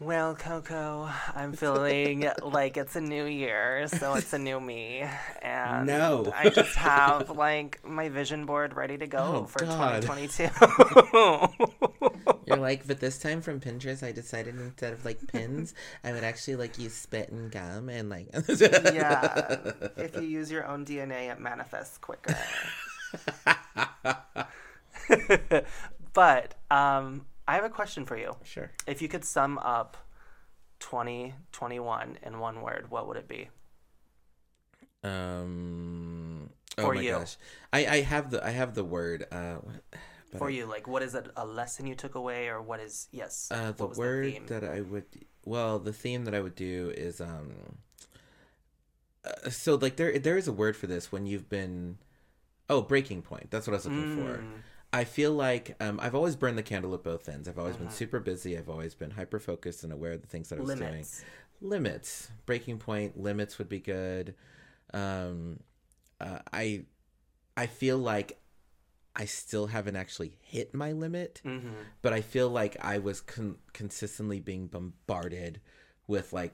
Well, 0.00 0.34
Coco, 0.34 1.10
I'm 1.34 1.52
feeling 1.52 2.26
like 2.42 2.78
it's 2.78 2.96
a 2.96 3.02
new 3.02 3.26
year, 3.26 3.86
so 3.86 4.14
it's 4.14 4.32
a 4.32 4.38
new 4.38 4.58
me, 4.60 5.04
and 5.42 5.86
No. 5.86 6.32
I 6.34 6.48
just 6.48 6.74
have 6.76 7.28
like 7.28 7.84
my 7.84 8.08
vision 8.08 8.46
board 8.46 8.74
ready 8.74 8.96
to 8.96 9.06
go 9.06 9.18
Oh, 9.18 9.44
for 9.44 9.66
God. 9.66 10.00
2022. 10.00 10.48
You're 12.46 12.56
like, 12.56 12.86
but 12.86 12.98
this 13.00 13.18
time 13.18 13.42
from 13.42 13.60
Pinterest, 13.60 14.02
I 14.02 14.10
decided 14.12 14.54
instead 14.58 14.94
of 14.94 15.04
like 15.04 15.18
pins, 15.28 15.74
I 16.02 16.12
would 16.12 16.24
actually 16.24 16.56
like 16.56 16.78
use 16.78 16.94
spit 16.94 17.28
and 17.30 17.50
gum 17.52 17.90
and 17.90 18.08
like. 18.08 18.28
yeah, 18.48 19.60
if 19.98 20.16
you 20.16 20.22
use 20.22 20.50
your 20.50 20.66
own 20.66 20.86
DNA, 20.86 21.30
it 21.30 21.38
manifests 21.38 21.98
quicker. 21.98 22.34
but 26.12 26.54
um, 26.70 27.26
I 27.48 27.54
have 27.54 27.64
a 27.64 27.70
question 27.70 28.04
for 28.06 28.16
you. 28.16 28.34
Sure. 28.44 28.70
If 28.86 29.02
you 29.02 29.08
could 29.08 29.24
sum 29.24 29.58
up 29.58 29.96
2021 30.80 32.18
in 32.22 32.38
one 32.38 32.60
word, 32.62 32.86
what 32.90 33.06
would 33.08 33.16
it 33.16 33.28
be? 33.28 33.48
Um. 35.04 36.50
Oh 36.78 36.82
For 36.86 36.94
my 36.94 37.00
you. 37.02 37.10
gosh, 37.10 37.36
I 37.72 37.86
I 37.86 38.00
have 38.02 38.30
the 38.30 38.44
I 38.44 38.50
have 38.50 38.74
the 38.74 38.84
word. 38.84 39.26
Uh, 39.30 39.56
For 40.38 40.48
I- 40.48 40.52
you, 40.52 40.66
like, 40.66 40.86
what 40.86 41.02
is 41.02 41.14
it? 41.14 41.28
A 41.36 41.44
lesson 41.44 41.86
you 41.86 41.94
took 41.94 42.14
away, 42.14 42.48
or 42.48 42.62
what 42.62 42.80
is 42.80 43.08
yes? 43.10 43.48
Uh, 43.50 43.72
the 43.72 43.86
word 43.88 44.32
theme? 44.32 44.46
that 44.46 44.64
I 44.64 44.80
would, 44.80 45.04
well, 45.44 45.78
the 45.78 45.92
theme 45.92 46.24
that 46.24 46.34
I 46.34 46.40
would 46.40 46.54
do 46.54 46.92
is 46.96 47.20
um. 47.20 47.52
Uh, 49.24 49.50
so 49.50 49.74
like 49.74 49.96
there 49.96 50.18
there 50.18 50.36
is 50.36 50.48
a 50.48 50.52
word 50.52 50.76
for 50.76 50.86
this 50.86 51.12
when 51.12 51.26
you've 51.26 51.48
been, 51.48 51.98
oh 52.70 52.80
breaking 52.80 53.22
point. 53.22 53.50
That's 53.50 53.66
what 53.66 53.74
I 53.74 53.76
was 53.76 53.86
looking 53.86 54.16
for. 54.16 54.42
I 54.92 55.04
feel 55.04 55.32
like 55.32 55.74
um, 55.80 55.98
I've 56.02 56.14
always 56.14 56.36
burned 56.36 56.58
the 56.58 56.62
candle 56.62 56.92
at 56.94 57.02
both 57.02 57.28
ends. 57.28 57.48
I've 57.48 57.58
always 57.58 57.76
Mm-hmm. 57.76 57.84
been 57.84 57.92
super 57.92 58.20
busy. 58.20 58.58
I've 58.58 58.68
always 58.68 58.94
been 58.94 59.10
hyper 59.12 59.38
focused 59.38 59.84
and 59.84 59.92
aware 59.92 60.12
of 60.12 60.20
the 60.20 60.26
things 60.28 60.50
that 60.50 60.58
I 60.58 60.62
was 60.62 60.74
doing. 60.74 60.90
limits. 60.90 61.24
Limits, 61.60 62.30
breaking 62.44 62.78
point, 62.78 63.18
limits 63.18 63.58
would 63.58 63.68
be 63.68 63.78
good. 63.78 64.34
Um, 64.92 65.60
uh, 66.20 66.40
I, 66.52 66.82
I 67.56 67.66
feel 67.66 67.96
like 67.98 68.38
I 69.16 69.24
still 69.26 69.68
haven't 69.68 69.96
actually 69.96 70.36
hit 70.40 70.74
my 70.74 70.92
limit, 70.92 71.40
Mm-hmm. 71.44 71.68
but 72.02 72.12
I 72.12 72.20
feel 72.20 72.48
like 72.50 72.76
I 72.84 72.98
was 72.98 73.20
con- 73.20 73.56
consistently 73.72 74.40
being 74.40 74.66
bombarded 74.66 75.60
with 76.06 76.32
like 76.32 76.52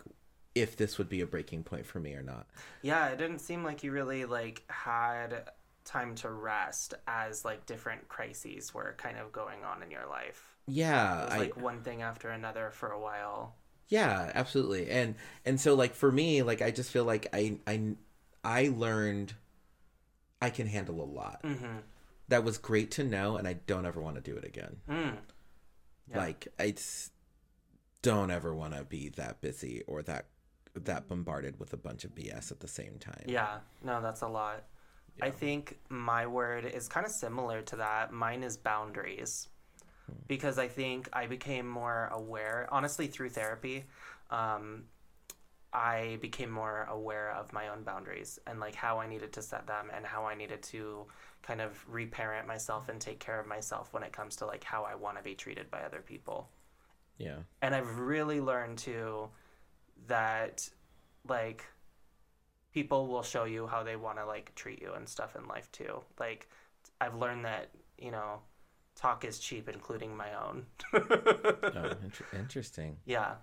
if 0.55 0.77
this 0.77 0.99
would 0.99 1.09
be 1.09 1.21
a 1.21 1.27
breaking 1.27 1.63
point 1.63 1.87
for 1.87 2.01
me 2.01 2.15
or 2.15 2.23
not. 2.23 2.47
Yeah, 2.83 3.09
it 3.09 3.19
didn't 3.19 3.39
seem 3.41 3.63
like 3.65 3.83
you 3.85 3.93
really 3.93 4.25
like 4.25 4.63
had 4.69 5.49
time 5.89 6.15
to 6.17 6.31
rest 6.31 6.95
as 7.07 7.45
like 7.45 7.65
different 7.67 8.09
crises 8.09 8.75
were 8.75 8.95
kind 8.99 9.17
of 9.19 9.33
going 9.33 9.65
on 9.65 9.83
in 9.83 9.91
your 9.91 10.07
life. 10.07 10.57
Yeah, 10.67 11.23
It 11.23 11.25
was 11.25 11.33
I, 11.33 11.39
like 11.39 11.57
one 11.57 11.81
thing 11.81 12.03
after 12.03 12.29
another 12.29 12.71
for 12.73 12.91
a 12.91 13.01
while. 13.01 13.57
Yeah, 13.89 14.31
absolutely. 14.35 14.91
And 14.91 15.15
and 15.47 15.59
so 15.59 15.75
like 15.75 15.95
for 15.95 16.13
me, 16.13 16.43
like 16.43 16.61
I 16.61 16.71
just 16.71 16.91
feel 16.91 17.05
like 17.05 17.29
I 17.33 17.59
I 17.67 17.95
I 18.45 18.69
learned 18.69 19.33
I 20.43 20.51
can 20.51 20.67
handle 20.67 21.03
a 21.03 21.09
lot. 21.11 21.43
Mm-hmm. 21.43 21.79
That 22.29 22.45
was 22.45 22.59
great 22.59 22.91
to 22.93 23.05
know 23.05 23.37
and 23.37 23.49
I 23.49 23.55
don't 23.55 23.87
ever 23.87 24.01
want 24.01 24.17
to 24.17 24.23
do 24.23 24.37
it 24.37 24.45
again. 24.45 24.77
Mm. 24.91 25.17
Yeah. 26.11 26.19
Like 26.19 26.49
I 26.59 26.75
don't 28.03 28.31
ever 28.31 28.55
want 28.55 28.75
to 28.75 28.85
be 28.85 29.09
that 29.17 29.41
busy 29.41 29.83
or 29.87 30.03
that 30.03 30.27
that 30.75 31.09
bombarded 31.09 31.59
with 31.59 31.73
a 31.73 31.79
bunch 31.79 32.05
of 32.05 32.15
BS 32.15 32.53
at 32.53 32.61
the 32.61 32.69
same 32.69 32.99
time. 32.99 33.25
Yeah, 33.27 33.59
no, 33.83 34.03
that's 34.03 34.21
a 34.21 34.29
lot. 34.29 34.65
I 35.21 35.31
think 35.31 35.79
my 35.89 36.27
word 36.27 36.65
is 36.65 36.89
kind 36.89 37.05
of 37.07 37.13
similar 37.13 37.63
to 37.63 37.77
that. 37.77 38.13
Mine 38.13 38.43
is 38.43 38.57
boundaries. 38.57 39.49
Because 40.27 40.59
I 40.59 40.69
think 40.69 41.09
I 41.13 41.27
became 41.27 41.69
more 41.69 42.09
aware, 42.13 42.67
honestly, 42.73 43.09
through 43.09 43.29
therapy, 43.29 43.85
um, 44.31 44.85
I 45.71 46.19
became 46.23 46.51
more 46.51 46.87
aware 46.91 47.31
of 47.33 47.53
my 47.53 47.69
own 47.69 47.83
boundaries 47.83 48.39
and 48.47 48.59
like 48.59 48.75
how 48.75 49.01
I 49.01 49.07
needed 49.07 49.35
to 49.35 49.43
set 49.43 49.67
them 49.67 49.91
and 49.95 50.07
how 50.07 50.25
I 50.25 50.35
needed 50.35 50.63
to 50.65 51.05
kind 51.43 51.61
of 51.61 51.79
reparent 51.87 52.47
myself 52.47 52.89
and 52.89 52.99
take 52.99 53.19
care 53.21 53.39
of 53.39 53.47
myself 53.47 53.93
when 53.93 54.03
it 54.03 54.13
comes 54.13 54.37
to 54.37 54.47
like 54.47 54.65
how 54.65 54.85
I 54.85 54.95
want 54.95 55.19
to 55.19 55.23
be 55.23 55.35
treated 55.35 55.71
by 55.71 55.81
other 55.83 56.01
people 56.01 56.49
Yeah. 57.19 57.41
and 57.61 57.75
I've 57.75 57.99
really 57.99 58.41
learned 58.41 58.79
too 58.79 59.29
that 60.07 60.69
like 61.29 61.67
people 62.73 63.07
will 63.09 63.23
show 63.23 63.45
you 63.45 63.67
how 63.67 63.83
they 63.83 63.97
want 63.97 64.19
to 64.19 64.27
like 64.27 64.55
treat 64.55 64.81
you 64.83 64.93
and 64.95 65.09
stuff 65.09 65.37
in 65.37 65.47
life 65.49 65.71
too. 65.73 66.03
Like 66.19 66.49
I've 67.01 67.15
learned 67.17 67.45
that, 67.45 67.71
you 67.99 68.11
know, 68.11 68.41
talk 68.97 69.25
is 69.25 69.39
cheap 69.39 69.69
including 69.69 70.17
my 70.17 70.31
own. 70.35 70.67
Oh, 71.75 71.97
inter- 72.03 72.27
interesting. 72.33 72.99
yeah. 73.07 73.35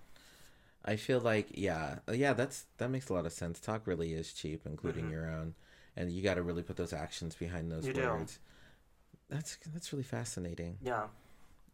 I 0.84 0.96
feel 0.98 1.20
like 1.20 1.48
yeah, 1.54 2.00
yeah, 2.12 2.34
that's 2.34 2.66
that 2.78 2.90
makes 2.90 3.10
a 3.10 3.14
lot 3.14 3.26
of 3.26 3.34
sense. 3.34 3.60
Talk 3.60 3.88
really 3.88 4.14
is 4.14 4.34
cheap, 4.34 4.62
including 4.66 5.06
Mhm. 5.06 5.12
your 5.12 5.30
own, 5.32 5.56
and 5.96 6.12
you 6.12 6.22
got 6.22 6.36
to 6.36 6.44
really 6.44 6.62
put 6.64 6.76
those 6.78 6.94
actions 6.94 7.36
behind 7.36 7.72
those 7.72 7.88
You 7.88 7.94
do. 7.94 8.02
words. 8.02 8.40
That's 9.30 9.58
that's 9.74 9.92
really 9.94 10.04
fascinating. 10.04 10.78
Yeah. 10.82 11.08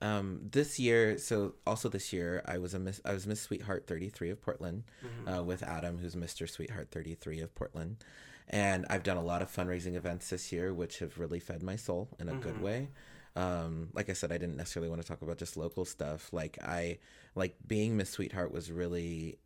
Um, 0.02 0.50
this 0.52 0.80
year, 0.80 1.18
so 1.20 1.54
also 1.68 1.88
this 1.88 2.12
year, 2.12 2.42
I 2.46 2.58
was 2.58 2.74
a 2.74 2.80
miss, 2.80 3.00
I 3.06 3.14
was 3.14 3.28
Miss 3.28 3.40
Sweetheart 3.42 3.86
thirty 3.86 4.10
three 4.10 4.30
of 4.32 4.42
Portland, 4.42 4.84
Mhm. 5.04 5.38
uh, 5.40 5.44
with 5.44 5.62
Adam, 5.64 6.00
who's 6.00 6.16
Mister 6.16 6.48
Sweetheart 6.48 6.90
thirty 6.92 7.14
three 7.14 7.40
of 7.40 7.54
Portland, 7.54 8.04
and 8.48 8.86
I've 8.90 9.04
done 9.04 9.18
a 9.18 9.24
lot 9.24 9.42
of 9.44 9.52
fundraising 9.52 9.94
events 9.96 10.30
this 10.32 10.52
year, 10.52 10.74
which 10.74 11.00
have 11.00 11.20
really 11.20 11.40
fed 11.40 11.62
my 11.62 11.76
soul 11.76 12.10
in 12.20 12.30
a 12.30 12.36
good 12.36 12.56
Mhm. 12.56 12.62
way. 12.62 12.88
Um, 13.36 13.90
like 13.94 14.10
I 14.10 14.14
said, 14.14 14.32
I 14.32 14.38
didn't 14.40 14.58
necessarily 14.58 14.90
want 14.90 15.02
to 15.04 15.08
talk 15.08 15.22
about 15.22 15.38
just 15.38 15.56
local 15.56 15.86
stuff. 15.86 16.34
Like 16.34 16.58
I, 16.64 16.98
like 17.36 17.56
being 17.66 17.96
Miss 17.96 18.10
Sweetheart 18.10 18.52
was 18.52 18.72
really 18.72 19.38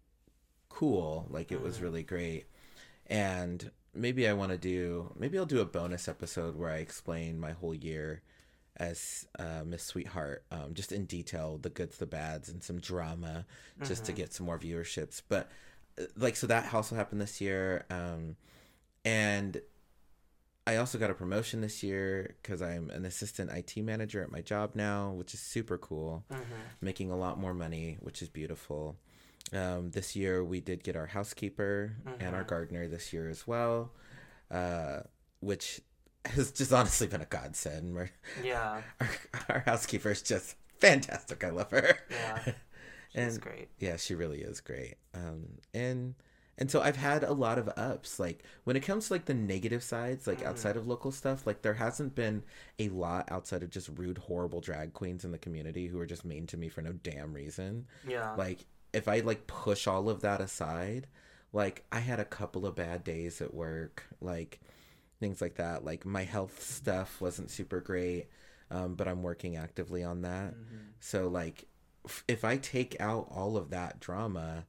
cool. 0.70 1.28
Like 1.30 1.52
it 1.52 1.62
was 1.62 1.78
Mhm. 1.80 1.82
really 1.82 2.04
great, 2.04 2.46
and 3.08 3.72
maybe 3.94 4.28
I 4.28 4.34
want 4.34 4.52
to 4.52 4.58
do 4.58 5.14
maybe 5.18 5.38
I'll 5.38 5.46
do 5.46 5.60
a 5.62 5.66
bonus 5.66 6.08
episode 6.08 6.56
where 6.56 6.70
I 6.70 6.78
explain 6.78 7.40
my 7.40 7.52
whole 7.52 7.74
year 7.76 8.22
as 8.78 9.28
uh, 9.40 9.64
Miss 9.66 9.84
Sweetheart, 9.84 10.44
um, 10.52 10.74
just 10.74 10.92
in 10.92 11.06
detail, 11.06 11.58
the 11.58 11.70
goods, 11.70 11.98
the 11.98 12.06
bads, 12.06 12.50
and 12.50 12.62
some 12.64 12.80
drama, 12.80 13.46
just 13.84 14.06
to 14.06 14.12
Mhm. 14.12 14.16
get 14.16 14.34
some 14.34 14.46
more 14.46 14.60
viewerships. 14.60 15.22
But 15.28 15.50
uh, 16.00 16.04
like, 16.18 16.36
so 16.36 16.48
that 16.48 16.74
also 16.74 16.96
happened 16.96 17.22
this 17.22 17.40
year, 17.40 17.86
um, 17.90 18.36
and 19.06 19.62
I 20.68 20.78
also 20.78 20.98
got 20.98 21.12
a 21.12 21.14
promotion 21.14 21.62
this 21.62 21.84
year 21.84 22.36
because 22.42 22.62
I'm 22.62 22.90
an 22.90 23.06
assistant 23.06 23.52
IT 23.52 23.78
manager 23.84 24.24
at 24.24 24.32
my 24.32 24.42
job 24.42 24.72
now, 24.74 25.12
which 25.12 25.34
is 25.34 25.40
super 25.40 25.78
cool. 25.78 26.26
Mhm. 26.30 26.42
Making 26.82 27.12
a 27.12 27.16
lot 27.18 27.40
more 27.40 27.54
money, 27.54 27.98
which 28.02 28.22
is 28.22 28.30
beautiful. 28.30 28.98
Um, 29.54 29.92
this 29.92 30.16
year 30.16 30.44
we 30.44 30.60
did 30.62 30.84
get 30.84 30.96
our 30.96 31.06
housekeeper 31.06 31.96
and 32.20 32.36
our 32.36 32.44
Mhm. 32.44 32.48
gardener 32.48 32.88
this 32.88 33.14
year 33.14 33.30
as 33.30 33.46
well, 33.46 33.94
uh, 34.50 35.02
which 35.40 35.82
has 36.28 36.52
just 36.52 36.72
honestly 36.74 37.08
been 37.08 37.22
a 37.22 37.26
godsend. 37.26 37.94
We're- 37.96 38.10
Yeah. 38.44 38.82
our, 39.00 39.10
our 39.50 39.60
housekeeper 39.62 40.12
is 40.12 40.22
just 40.22 40.56
fantastic. 40.80 41.44
I 41.44 41.50
love 41.50 41.72
her. 41.72 41.98
Yeah. 42.10 42.52
She's 43.16 43.38
great. 43.38 43.70
Yeah, 43.80 43.96
she 43.96 44.14
really 44.14 44.42
is 44.42 44.60
great. 44.60 44.96
Um, 45.14 45.60
and 45.74 46.16
and 46.58 46.70
so 46.72 46.82
I've 46.82 46.96
had 46.98 47.24
a 47.24 47.32
lot 47.34 47.58
of 47.58 47.70
ups. 47.78 48.20
Like 48.20 48.44
when 48.66 48.76
it 48.76 48.82
comes 48.82 49.08
to 49.08 49.14
like 49.14 49.26
the 49.26 49.34
negative 49.34 49.84
sides, 49.84 50.28
like 50.28 50.42
Mhm. 50.42 50.48
outside 50.48 50.76
of 50.78 50.86
local 50.88 51.12
stuff, 51.14 51.46
like 51.48 51.62
there 51.62 51.74
hasn't 51.76 52.14
been 52.16 52.44
a 52.80 52.90
lot 52.90 53.30
outside 53.32 53.64
of 53.64 53.70
just 53.70 53.90
rude, 53.96 54.18
horrible 54.18 54.60
drag 54.62 54.92
queens 54.94 55.24
in 55.24 55.32
the 55.32 55.38
community 55.38 55.88
who 55.88 56.00
are 56.00 56.06
just 56.06 56.26
mean 56.26 56.46
to 56.48 56.58
me 56.58 56.68
for 56.70 56.82
no 56.82 56.92
damn 56.92 57.34
reason. 57.34 57.88
Yeah. 58.08 58.34
Like 58.36 58.66
if 58.94 59.08
I 59.08 59.20
like 59.20 59.48
push 59.48 59.88
all 59.88 60.10
of 60.10 60.22
that 60.22 60.42
aside, 60.42 61.08
like 61.54 61.86
I 61.94 62.00
had 62.00 62.20
a 62.20 62.26
couple 62.26 62.66
of 62.66 62.76
bad 62.76 63.04
days 63.06 63.42
at 63.42 63.54
work, 63.54 64.04
like 64.20 64.60
things 65.20 65.42
like 65.42 65.56
that. 65.56 65.84
Like 65.86 66.06
my 66.06 66.24
health 66.24 66.62
stuff 66.62 67.20
wasn't 67.22 67.50
super 67.52 67.80
great, 67.82 68.28
um, 68.72 68.96
but 68.96 69.08
I'm 69.08 69.24
working 69.24 69.56
actively 69.56 70.04
on 70.04 70.22
that. 70.24 70.54
Mhm. 70.56 70.88
So 71.00 71.28
like 71.28 71.66
f- 72.06 72.24
if 72.28 72.44
I 72.44 72.58
take 72.58 73.00
out 73.00 73.28
all 73.32 73.58
of 73.58 73.70
that 73.70 74.00
drama, 74.00 74.66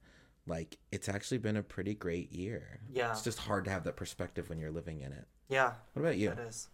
like 0.47 0.79
it's 0.93 1.09
actually 1.09 1.39
been 1.39 1.57
a 1.57 1.63
pretty 1.63 1.95
great 1.95 2.33
year. 2.33 2.81
Yeah. 2.89 3.11
It's 3.11 3.23
just 3.23 3.39
hard 3.41 3.65
to 3.65 3.71
have 3.71 3.85
that 3.85 3.97
perspective 3.97 4.49
when 4.49 4.59
you're 4.59 4.71
living 4.71 5.01
in 5.01 5.13
it. 5.13 5.27
Yeah. 5.49 5.75
What 5.93 6.03
about 6.03 6.17
you? 6.19 6.31
It 6.31 6.39
is. 6.39 6.69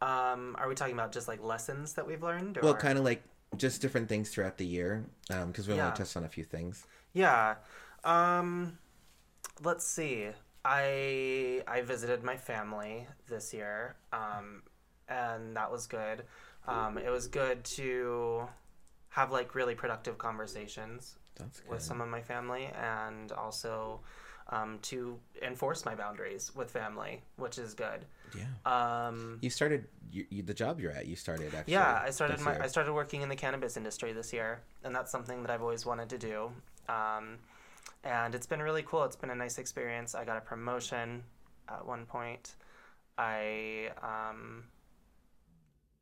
Um, 0.00 0.56
are 0.58 0.68
we 0.68 0.74
talking 0.74 0.94
about 0.94 1.12
just 1.12 1.26
like 1.28 1.42
lessons 1.42 1.94
that 1.94 2.06
we've 2.06 2.22
learned? 2.22 2.58
Or... 2.58 2.62
Well, 2.62 2.74
kind 2.74 2.98
of 2.98 3.04
like 3.04 3.22
just 3.56 3.80
different 3.80 4.08
things 4.08 4.30
throughout 4.30 4.58
the 4.58 4.66
year, 4.66 5.06
because 5.28 5.68
we 5.68 5.74
Yeah. 5.74 5.86
only 5.86 5.96
touched 5.96 6.16
on 6.16 6.24
a 6.24 6.28
few 6.28 6.44
things. 6.44 6.86
Yeah. 7.12 7.54
Um, 8.04 8.78
let's 9.62 9.86
see. 9.86 10.30
I 10.66 11.62
I 11.68 11.82
visited 11.82 12.24
my 12.24 12.36
family 12.36 13.06
this 13.28 13.54
year, 13.54 13.94
um, 14.12 14.62
and 15.08 15.56
that 15.56 15.70
was 15.70 15.86
good. 15.86 16.24
Um, 16.66 16.98
it 16.98 17.10
was 17.10 17.28
good 17.28 17.62
to 17.76 18.48
have 19.10 19.30
like 19.30 19.54
really 19.54 19.76
productive 19.76 20.18
conversations 20.18 21.14
with 21.70 21.82
some 21.82 22.00
of 22.00 22.08
my 22.08 22.20
family 22.20 22.68
and 22.82 23.30
also 23.30 24.00
um, 24.48 24.78
to 24.82 25.18
enforce 25.42 25.84
my 25.84 25.94
boundaries 25.94 26.52
with 26.56 26.70
family, 26.70 27.22
which 27.36 27.58
is 27.58 27.74
good. 27.74 28.04
yeah. 28.34 28.46
Um, 29.06 29.38
You 29.42 29.50
started 29.50 29.86
you, 30.10 30.26
you, 30.30 30.42
the 30.42 30.54
job 30.54 30.80
you're 30.80 30.92
at. 30.92 31.06
You 31.06 31.14
started 31.14 31.54
actually. 31.54 31.74
yeah, 31.74 32.02
I 32.04 32.10
started 32.10 32.40
my 32.40 32.54
year. 32.54 32.62
I 32.62 32.66
started 32.66 32.92
working 32.92 33.22
in 33.22 33.28
the 33.28 33.36
cannabis 33.36 33.76
industry 33.76 34.12
this 34.12 34.32
year, 34.32 34.62
and 34.82 34.94
that's 34.94 35.12
something 35.12 35.42
that 35.42 35.50
I've 35.50 35.62
always 35.62 35.86
wanted 35.86 36.08
to 36.10 36.18
do. 36.18 36.50
Um, 36.88 37.38
and 38.06 38.34
it's 38.34 38.46
been 38.46 38.62
really 38.62 38.82
cool. 38.82 39.04
It's 39.04 39.16
been 39.16 39.30
a 39.30 39.34
nice 39.34 39.58
experience. 39.58 40.14
I 40.14 40.24
got 40.24 40.36
a 40.36 40.40
promotion 40.40 41.22
at 41.68 41.84
one 41.86 42.06
point. 42.06 42.54
I 43.18 43.90
um, 44.02 44.64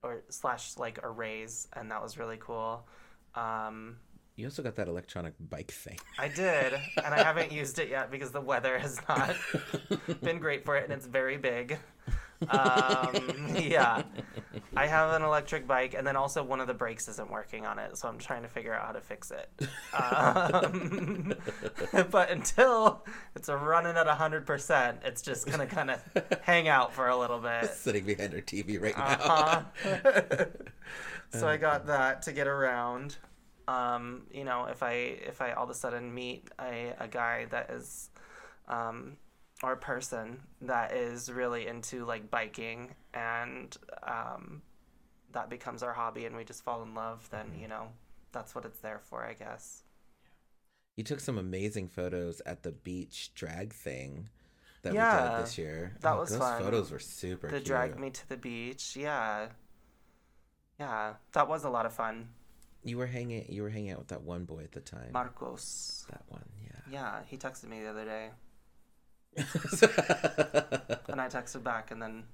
or 0.02 0.22
slash 0.28 0.76
like 0.76 0.98
a 1.02 1.08
raise, 1.08 1.68
and 1.74 1.90
that 1.90 2.02
was 2.02 2.18
really 2.18 2.38
cool. 2.38 2.86
Um, 3.34 3.96
You 4.36 4.46
also 4.46 4.62
got 4.62 4.76
that 4.76 4.88
electronic 4.88 5.34
bike 5.48 5.70
thing. 5.70 5.98
I 6.18 6.28
did, 6.28 6.74
and 7.04 7.14
I 7.14 7.22
haven't 7.22 7.52
used 7.52 7.78
it 7.78 7.88
yet 7.88 8.10
because 8.10 8.30
the 8.32 8.40
weather 8.40 8.78
has 8.78 9.00
not 9.08 9.34
been 10.22 10.38
great 10.38 10.64
for 10.64 10.76
it, 10.76 10.84
and 10.84 10.92
it's 10.92 11.06
very 11.06 11.36
big. 11.36 11.78
Um, 12.48 13.48
yeah, 13.56 14.02
I 14.76 14.86
have 14.86 15.12
an 15.12 15.22
electric 15.22 15.66
bike, 15.66 15.94
and 15.96 16.06
then 16.06 16.16
also 16.16 16.42
one 16.42 16.60
of 16.60 16.66
the 16.66 16.74
brakes 16.74 17.08
isn't 17.08 17.30
working 17.30 17.66
on 17.66 17.78
it, 17.78 17.96
so 17.96 18.08
I'm 18.08 18.18
trying 18.18 18.42
to 18.42 18.48
figure 18.48 18.74
out 18.74 18.86
how 18.86 18.92
to 18.92 19.00
fix 19.00 19.30
it. 19.30 19.50
Um, 19.94 21.34
but 22.10 22.30
until 22.30 23.04
it's 23.34 23.48
running 23.48 23.96
at 23.96 24.06
hundred 24.06 24.46
percent, 24.46 24.98
it's 25.04 25.22
just 25.22 25.46
gonna 25.46 25.66
kind 25.66 25.90
of 25.90 26.02
hang 26.42 26.68
out 26.68 26.92
for 26.92 27.08
a 27.08 27.16
little 27.16 27.38
bit. 27.38 27.70
Sitting 27.74 28.04
behind 28.04 28.32
her 28.32 28.40
TV 28.40 28.80
right 28.80 28.94
Uh-huh. 28.96 29.62
now. 29.84 30.46
so 31.30 31.48
I 31.48 31.56
got 31.56 31.86
that 31.86 32.22
to 32.22 32.32
get 32.32 32.46
around. 32.46 33.16
Um, 33.66 34.22
you 34.32 34.44
know, 34.44 34.66
if 34.66 34.82
I 34.82 34.92
if 34.92 35.40
I 35.40 35.52
all 35.52 35.64
of 35.64 35.70
a 35.70 35.74
sudden 35.74 36.12
meet 36.14 36.48
a, 36.60 36.92
a 37.00 37.08
guy 37.08 37.46
that 37.50 37.70
is 37.70 38.10
um, 38.68 39.16
or 39.64 39.76
person 39.76 40.40
that 40.62 40.92
is 40.92 41.30
really 41.32 41.66
into 41.66 42.04
like 42.04 42.30
biking 42.30 42.94
and 43.14 43.76
um, 44.02 44.62
that 45.32 45.48
becomes 45.50 45.82
our 45.82 45.92
hobby 45.92 46.26
and 46.26 46.36
we 46.36 46.44
just 46.44 46.62
fall 46.62 46.82
in 46.82 46.94
love, 46.94 47.28
then 47.30 47.52
you 47.60 47.66
know 47.68 47.88
that's 48.32 48.54
what 48.54 48.64
it's 48.64 48.78
there 48.80 49.00
for, 49.02 49.24
I 49.24 49.32
guess. 49.32 49.82
You 50.96 51.02
took 51.04 51.20
some 51.20 51.38
amazing 51.38 51.88
photos 51.88 52.40
at 52.46 52.62
the 52.62 52.72
beach 52.72 53.32
drag 53.34 53.72
thing 53.72 54.28
that 54.82 54.92
we 54.92 54.98
did 54.98 55.44
this 55.44 55.58
year. 55.58 55.96
that 56.02 56.12
Oh, 56.14 56.18
was 56.20 56.30
those 56.30 56.38
fun. 56.38 56.62
photos 56.62 56.90
were 56.90 56.98
super 56.98 57.48
They 57.48 57.56
cute. 57.56 57.64
dragged 57.66 57.98
me 57.98 58.10
to 58.10 58.28
the 58.28 58.36
beach. 58.36 58.94
Yeah, 58.96 59.48
yeah, 60.78 61.14
that 61.32 61.48
was 61.48 61.64
a 61.64 61.70
lot 61.70 61.86
of 61.86 61.92
fun. 61.92 62.28
You 62.84 62.98
were 62.98 63.06
hanging. 63.06 63.46
You 63.48 63.62
were 63.62 63.70
hanging 63.70 63.92
out 63.92 63.98
with 63.98 64.08
that 64.08 64.22
one 64.22 64.44
boy 64.44 64.62
at 64.64 64.72
the 64.72 64.80
time. 64.80 65.10
Marcos. 65.12 66.06
that 66.10 66.22
one, 66.28 66.44
yeah. 66.62 66.80
Yeah, 66.90 67.20
he 67.26 67.38
texted 67.38 67.68
me 67.68 67.80
the 67.80 67.88
other 67.88 68.04
day. 68.04 68.28
And 69.36 71.20
I 71.20 71.28
texted 71.28 71.62
back, 71.62 71.90
and 71.90 72.00
then 72.02 72.24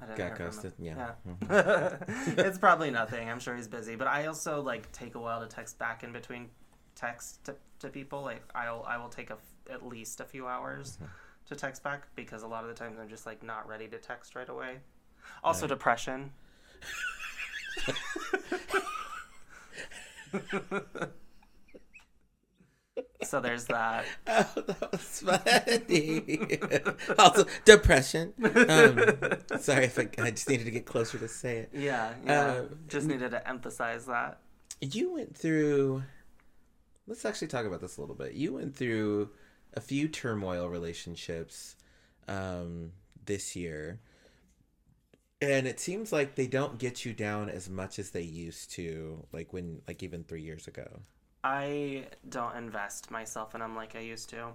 I 0.00 0.06
didn't 0.06 0.18
Got 0.18 0.38
ghosted. 0.38 0.72
Yeah. 0.78 1.12
Yeah. 1.50 1.96
it's 2.36 2.58
probably 2.58 2.90
nothing. 2.90 3.28
I'm 3.28 3.40
sure 3.40 3.56
he's 3.56 3.68
busy, 3.68 3.96
but 3.96 4.06
I 4.06 4.26
also 4.26 4.60
like 4.62 4.90
take 4.92 5.14
a 5.16 5.18
while 5.20 5.40
to 5.40 5.46
text 5.46 5.78
back 5.78 6.04
in 6.04 6.12
between 6.12 6.48
text 6.94 7.44
to, 7.44 7.54
to 7.80 7.88
people. 7.88 8.22
Like 8.22 8.42
I'll 8.54 8.84
I 8.86 8.96
will 8.98 9.08
take 9.08 9.30
a 9.30 9.38
at 9.70 9.86
least 9.86 10.20
a 10.20 10.24
few 10.24 10.46
hours 10.46 10.96
Mm-hmm. 10.96 11.04
to 11.48 11.56
text 11.56 11.82
back 11.82 12.06
because 12.14 12.42
a 12.42 12.46
lot 12.46 12.62
of 12.64 12.68
the 12.68 12.74
times 12.76 12.98
I'm 13.00 13.08
just 13.08 13.26
like 13.26 13.42
not 13.42 13.66
ready 13.68 13.88
to 13.88 13.98
text 13.98 14.34
right 14.34 14.48
away. 14.48 14.76
Also 15.42 15.62
Right. 15.62 15.70
depression. 15.70 16.30
so 23.22 23.40
there's 23.40 23.66
that. 23.66 24.04
Oh, 24.26 24.62
that 24.66 24.92
was 24.92 25.20
funny. 25.20 26.58
also, 27.18 27.44
depression. 27.64 28.32
Um, 28.42 29.58
sorry 29.58 29.86
if 29.86 29.98
I, 29.98 30.08
I 30.18 30.30
just 30.30 30.48
needed 30.48 30.64
to 30.64 30.70
get 30.70 30.86
closer 30.86 31.18
to 31.18 31.28
say 31.28 31.58
it. 31.58 31.70
Yeah, 31.72 32.12
yeah. 32.24 32.40
Uh, 32.40 32.64
just 32.88 33.06
needed 33.06 33.30
to 33.32 33.48
emphasize 33.48 34.06
that. 34.06 34.38
You 34.80 35.14
went 35.14 35.36
through. 35.36 36.02
Let's 37.06 37.24
actually 37.24 37.48
talk 37.48 37.66
about 37.66 37.80
this 37.80 37.96
a 37.96 38.00
little 38.00 38.14
bit. 38.14 38.34
You 38.34 38.54
went 38.54 38.76
through 38.76 39.30
a 39.74 39.80
few 39.80 40.08
turmoil 40.08 40.68
relationships 40.68 41.74
um, 42.28 42.92
this 43.24 43.56
year, 43.56 44.00
and 45.40 45.66
it 45.66 45.80
seems 45.80 46.12
like 46.12 46.34
they 46.34 46.46
don't 46.46 46.78
get 46.78 47.04
you 47.04 47.12
down 47.12 47.48
as 47.48 47.68
much 47.68 47.98
as 47.98 48.10
they 48.10 48.22
used 48.22 48.70
to, 48.72 49.26
like 49.32 49.52
when, 49.52 49.80
like 49.88 50.02
even 50.02 50.22
three 50.22 50.42
years 50.42 50.68
ago. 50.68 51.00
I 51.42 52.06
don't 52.28 52.56
invest 52.56 53.10
myself 53.10 53.54
in 53.54 53.60
them 53.60 53.76
like 53.76 53.96
I 53.96 54.00
used 54.00 54.30
to. 54.30 54.48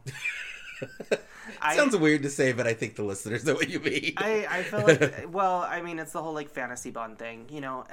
I, 1.62 1.76
Sounds 1.76 1.96
weird 1.96 2.24
to 2.24 2.30
say, 2.30 2.52
but 2.52 2.67
I 2.67 2.74
think 2.74 2.96
the 2.96 3.04
listeners 3.04 3.46
know 3.46 3.54
what 3.54 3.69
you 3.69 3.80
mean. 3.80 4.13
I, 4.17 4.46
I 4.50 4.63
feel 4.63 4.84
like, 4.86 5.28
well, 5.32 5.58
I 5.60 5.82
mean, 5.82 6.00
it's 6.00 6.12
the 6.12 6.22
whole 6.22 6.34
like 6.34 6.50
fantasy 6.50 6.91
bond 6.91 7.19
thing. 7.19 7.48
You 7.50 7.62
know, 7.62 7.86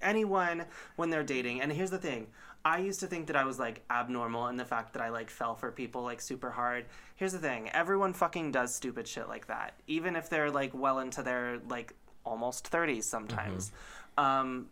anyone 0.00 0.64
when 0.96 1.10
they're 1.10 1.24
dating, 1.24 1.60
and 1.60 1.72
here's 1.72 1.90
the 1.90 1.98
thing. 1.98 2.28
I 2.64 2.78
used 2.78 3.00
to 3.00 3.06
think 3.06 3.28
that 3.28 3.36
I 3.36 3.44
was 3.44 3.58
like 3.58 3.84
abnormal 3.90 4.48
in 4.48 4.56
the 4.56 4.64
fact 4.64 4.92
that 4.94 5.02
I 5.02 5.10
like 5.10 5.30
fell 5.30 5.54
for 5.54 5.70
people 5.70 6.02
like 6.02 6.20
super 6.20 6.50
hard. 6.50 6.86
Here's 7.16 7.32
the 7.32 7.38
thing. 7.38 7.70
Everyone 7.70 8.12
fucking 8.12 8.52
does 8.52 8.74
stupid 8.74 9.06
shit 9.06 9.28
like 9.28 9.46
that. 9.46 9.74
Even 9.86 10.16
if 10.16 10.28
they're 10.28 10.50
like 10.50 10.72
well 10.74 10.98
into 10.98 11.22
their 11.22 11.60
like 11.68 11.94
almost 12.24 12.70
30s 12.70 13.04
sometimes. 13.04 13.72
Um, 14.18 14.66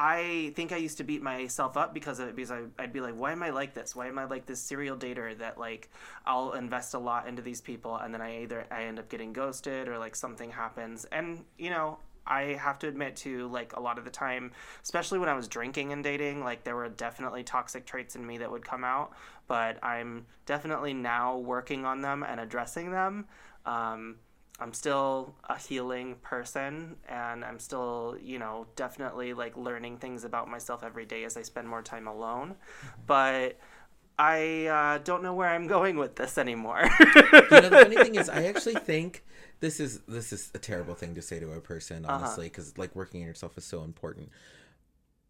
I 0.00 0.52
think 0.54 0.70
I 0.70 0.76
used 0.76 0.98
to 0.98 1.04
beat 1.04 1.22
myself 1.22 1.76
up 1.76 1.92
because 1.92 2.20
of 2.20 2.28
it 2.28 2.36
because 2.36 2.52
I, 2.52 2.62
I'd 2.78 2.92
be 2.92 3.00
like, 3.00 3.14
why 3.14 3.32
am 3.32 3.42
I 3.42 3.50
like 3.50 3.74
this? 3.74 3.96
Why 3.96 4.06
am 4.06 4.16
I 4.16 4.26
like 4.26 4.46
this 4.46 4.60
serial 4.60 4.96
dater 4.96 5.36
that 5.38 5.58
like 5.58 5.90
I'll 6.24 6.52
invest 6.52 6.94
a 6.94 7.00
lot 7.00 7.26
into 7.26 7.42
these 7.42 7.60
people 7.60 7.96
and 7.96 8.14
then 8.14 8.20
I 8.20 8.42
either 8.42 8.64
I 8.70 8.84
end 8.84 9.00
up 9.00 9.08
getting 9.08 9.32
ghosted 9.32 9.88
or 9.88 9.98
like 9.98 10.14
something 10.14 10.52
happens 10.52 11.04
and 11.06 11.44
you 11.58 11.70
know 11.70 11.98
I 12.24 12.42
have 12.60 12.78
to 12.80 12.88
admit 12.88 13.16
to 13.16 13.48
like 13.48 13.74
a 13.74 13.80
lot 13.80 13.98
of 13.98 14.04
the 14.04 14.10
time, 14.10 14.52
especially 14.84 15.18
when 15.18 15.28
I 15.28 15.34
was 15.34 15.48
drinking 15.48 15.92
and 15.92 16.04
dating, 16.04 16.44
like 16.44 16.62
there 16.62 16.76
were 16.76 16.88
definitely 16.88 17.42
toxic 17.42 17.84
traits 17.84 18.14
in 18.14 18.24
me 18.24 18.38
that 18.38 18.52
would 18.52 18.64
come 18.64 18.84
out, 18.84 19.14
but 19.48 19.82
I'm 19.82 20.26
definitely 20.46 20.94
now 20.94 21.38
working 21.38 21.84
on 21.84 22.02
them 22.02 22.22
and 22.22 22.38
addressing 22.38 22.92
them. 22.92 23.26
Um, 23.66 24.16
I'm 24.60 24.72
still 24.72 25.34
a 25.48 25.56
healing 25.58 26.16
person 26.22 26.96
and 27.08 27.44
I'm 27.44 27.58
still, 27.60 28.16
you 28.20 28.38
know, 28.38 28.66
definitely 28.76 29.32
like 29.34 29.56
learning 29.56 29.98
things 29.98 30.24
about 30.24 30.48
myself 30.48 30.82
every 30.82 31.06
day 31.06 31.24
as 31.24 31.36
I 31.36 31.42
spend 31.42 31.68
more 31.68 31.82
time 31.82 32.08
alone. 32.08 32.56
But 33.06 33.58
I 34.18 34.66
uh, 34.66 34.98
don't 35.04 35.22
know 35.22 35.34
where 35.34 35.48
I'm 35.48 35.68
going 35.68 35.96
with 35.96 36.16
this 36.16 36.38
anymore. 36.38 36.88
you 37.50 37.60
know 37.60 37.68
the 37.68 37.78
funny 37.78 37.98
thing 37.98 38.14
is 38.14 38.28
i 38.28 38.44
actually 38.44 38.76
think 38.76 39.24
this 39.60 39.80
is 39.80 40.00
this 40.08 40.32
is 40.32 40.50
a 40.54 40.58
terrible 40.58 40.94
thing 40.94 41.14
to 41.14 41.22
say 41.22 41.38
to 41.40 41.52
a 41.52 41.60
person 41.60 42.04
Uh-huh. 42.08 42.14
honestly 42.14 42.46
because 42.46 42.76
like 42.78 42.94
working 42.94 43.20
on 43.22 43.26
yourself 43.26 43.56
is 43.58 43.64
so 43.64 43.82
important 43.82 44.30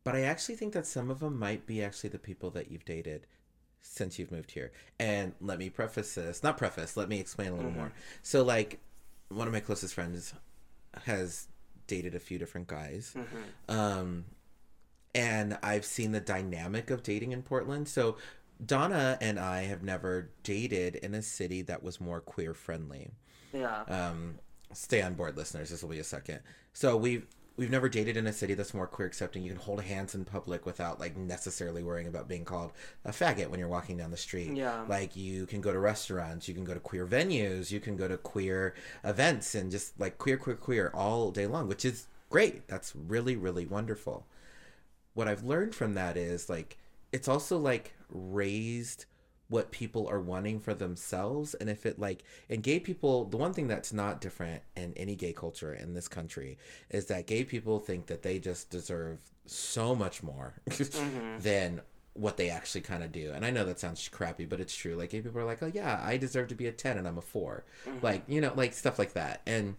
but 0.05 0.15
i 0.15 0.23
actually 0.23 0.57
think 0.57 0.73
that 0.73 0.87
some 0.87 1.11
of 1.11 1.21
them 1.21 1.39
might 1.39 1.67
be 1.67 1.83
actually 1.83 2.11
the 2.11 2.19
people 2.19 2.51
that 2.51 2.71
you've 2.71 2.85
dated 2.85 3.27
since 3.81 4.19
you've 4.19 4.33
moved 4.33 4.53
here 4.53 4.73
and 4.99 5.35
let 5.41 5.59
me 5.59 5.71
preface 5.71 6.15
this 6.15 6.43
not 6.43 6.59
preface 6.59 6.97
let 6.97 7.09
me 7.09 7.21
explain 7.21 7.53
a 7.53 7.57
little 7.57 7.71
Mm-hmm. 7.71 7.79
more 7.79 7.93
so 8.23 8.43
like 8.43 8.81
one 9.29 9.47
of 9.47 9.53
my 9.53 9.61
closest 9.61 9.95
friends 9.95 10.35
has 11.05 11.49
dated 11.87 12.15
a 12.15 12.21
few 12.21 12.39
different 12.39 12.67
guys 12.67 13.15
Mm-hmm. 13.17 13.75
um 13.77 14.25
and 15.15 15.59
I've 15.63 15.85
seen 15.87 16.13
the 16.13 16.21
dynamic 16.21 16.91
of 16.91 17.03
dating 17.03 17.33
in 17.33 17.43
Portland. 17.43 17.89
So 17.89 18.19
Donna 18.65 19.17
and 19.21 19.39
I 19.41 19.63
have 19.63 19.83
never 19.83 20.31
dated 20.43 20.97
in 20.97 21.15
a 21.15 21.23
city 21.23 21.63
that 21.63 21.83
was 21.83 22.01
more 22.01 22.21
queer 22.21 22.53
friendly. 22.55 23.13
yeah. 23.53 23.83
Um, 23.89 24.39
stay 24.75 25.01
on 25.03 25.15
board, 25.15 25.37
listeners. 25.37 25.71
This 25.71 25.83
will 25.83 25.89
be 25.91 25.99
a 25.99 26.05
second. 26.05 26.41
So 26.75 26.97
we've 26.97 27.27
we've 27.59 27.71
never 27.71 27.89
dated 27.89 28.17
in 28.17 28.27
a 28.27 28.33
city 28.33 28.55
that's 28.55 28.73
more 28.73 28.87
queer 28.87 29.07
accepting. 29.07 29.43
You 29.43 29.51
can 29.51 29.61
hold 29.61 29.83
hands 29.83 30.15
in 30.15 30.25
public 30.25 30.65
without 30.65 30.99
like 30.99 31.17
necessarily 31.17 31.83
worrying 31.83 32.07
about 32.07 32.29
being 32.29 32.45
called 32.45 32.73
a 33.05 33.11
faggot 33.11 33.51
when 33.51 33.61
you're 33.61 33.69
walking 33.69 33.99
down 33.99 34.11
the 34.11 34.17
street. 34.17 34.57
Yeah. 34.57 34.85
Like 34.89 35.17
you 35.17 35.45
can 35.45 35.61
go 35.61 35.73
to 35.73 35.79
restaurants, 35.79 36.49
you 36.49 36.55
can 36.55 36.65
go 36.65 36.73
to 36.73 36.81
queer 36.81 37.07
venues, 37.07 37.71
you 37.71 37.81
can 37.81 37.97
go 37.97 38.09
to 38.09 38.17
queer 38.17 38.75
events, 39.05 39.55
and 39.55 39.71
just 39.71 40.01
like 40.01 40.17
queer, 40.17 40.39
queer, 40.39 40.57
queer 40.57 40.91
all 40.95 41.31
day 41.31 41.47
long, 41.47 41.69
which 41.69 41.85
is 41.85 42.07
great. 42.31 42.67
That's 42.69 42.95
really, 42.97 43.37
really 43.37 43.67
wonderful 43.67 44.25
what 45.19 45.27
I've 45.27 45.43
learned 45.43 45.75
from 45.75 45.95
that 45.95 46.17
is 46.17 46.49
like 46.49 46.79
it's 47.11 47.27
also 47.27 47.59
like 47.59 47.93
raised 48.09 49.07
what 49.49 49.71
people 49.71 50.07
are 50.09 50.21
wanting 50.21 50.61
for 50.61 50.75
themselves 50.75 51.55
and 51.55 51.71
if 51.71 51.87
it 51.87 51.99
like 51.99 52.23
and 52.51 52.63
gay 52.63 52.79
people 52.79 53.25
the 53.25 53.37
one 53.37 53.53
thing 53.53 53.67
that's 53.67 53.93
not 53.93 54.21
different 54.21 54.63
in 54.77 54.93
any 54.97 55.17
gay 55.17 55.33
culture 55.33 55.73
in 55.73 55.95
this 55.95 56.09
country 56.09 56.59
is 56.91 57.07
that 57.07 57.27
gay 57.27 57.45
people 57.45 57.79
think 57.79 58.07
that 58.07 58.23
they 58.23 58.39
just 58.39 58.71
deserve 58.71 59.19
so 59.47 59.95
much 59.95 60.23
more 60.23 60.55
mm-hmm. 60.69 61.39
than 61.41 61.81
what 62.13 62.37
they 62.37 62.51
actually 62.51 62.81
kind 62.81 63.03
of 63.03 63.11
do 63.13 63.33
and 63.33 63.45
i 63.45 63.51
know 63.51 63.65
that 63.65 63.79
sounds 63.79 64.07
crappy 64.09 64.45
but 64.45 64.61
it's 64.61 64.75
true 64.75 64.95
like 64.95 65.11
gay 65.11 65.21
people 65.21 65.41
are 65.41 65.45
like 65.45 65.63
oh 65.63 65.71
yeah 65.73 66.01
i 66.05 66.17
deserve 66.17 66.49
to 66.49 66.55
be 66.55 66.67
a 66.67 66.73
10 66.73 66.99
and 66.99 67.09
i'm 67.09 67.19
a 67.19 67.23
4 67.23 67.65
mm-hmm. 67.87 68.05
like 68.05 68.23
you 68.27 68.41
know 68.41 68.53
like 68.55 68.73
stuff 68.73 68.99
like 68.99 69.15
that 69.15 69.41
and 69.47 69.77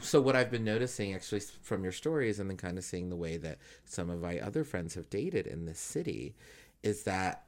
so 0.00 0.20
what 0.20 0.36
I've 0.36 0.50
been 0.50 0.64
noticing 0.64 1.14
actually 1.14 1.40
from 1.62 1.82
your 1.82 1.92
stories 1.92 2.38
and 2.38 2.48
then 2.48 2.56
kind 2.56 2.78
of 2.78 2.84
seeing 2.84 3.10
the 3.10 3.16
way 3.16 3.36
that 3.38 3.58
some 3.84 4.08
of 4.08 4.20
my 4.20 4.38
other 4.38 4.62
friends 4.62 4.94
have 4.94 5.10
dated 5.10 5.46
in 5.46 5.66
this 5.66 5.80
city 5.80 6.36
is 6.82 7.02
that 7.04 7.44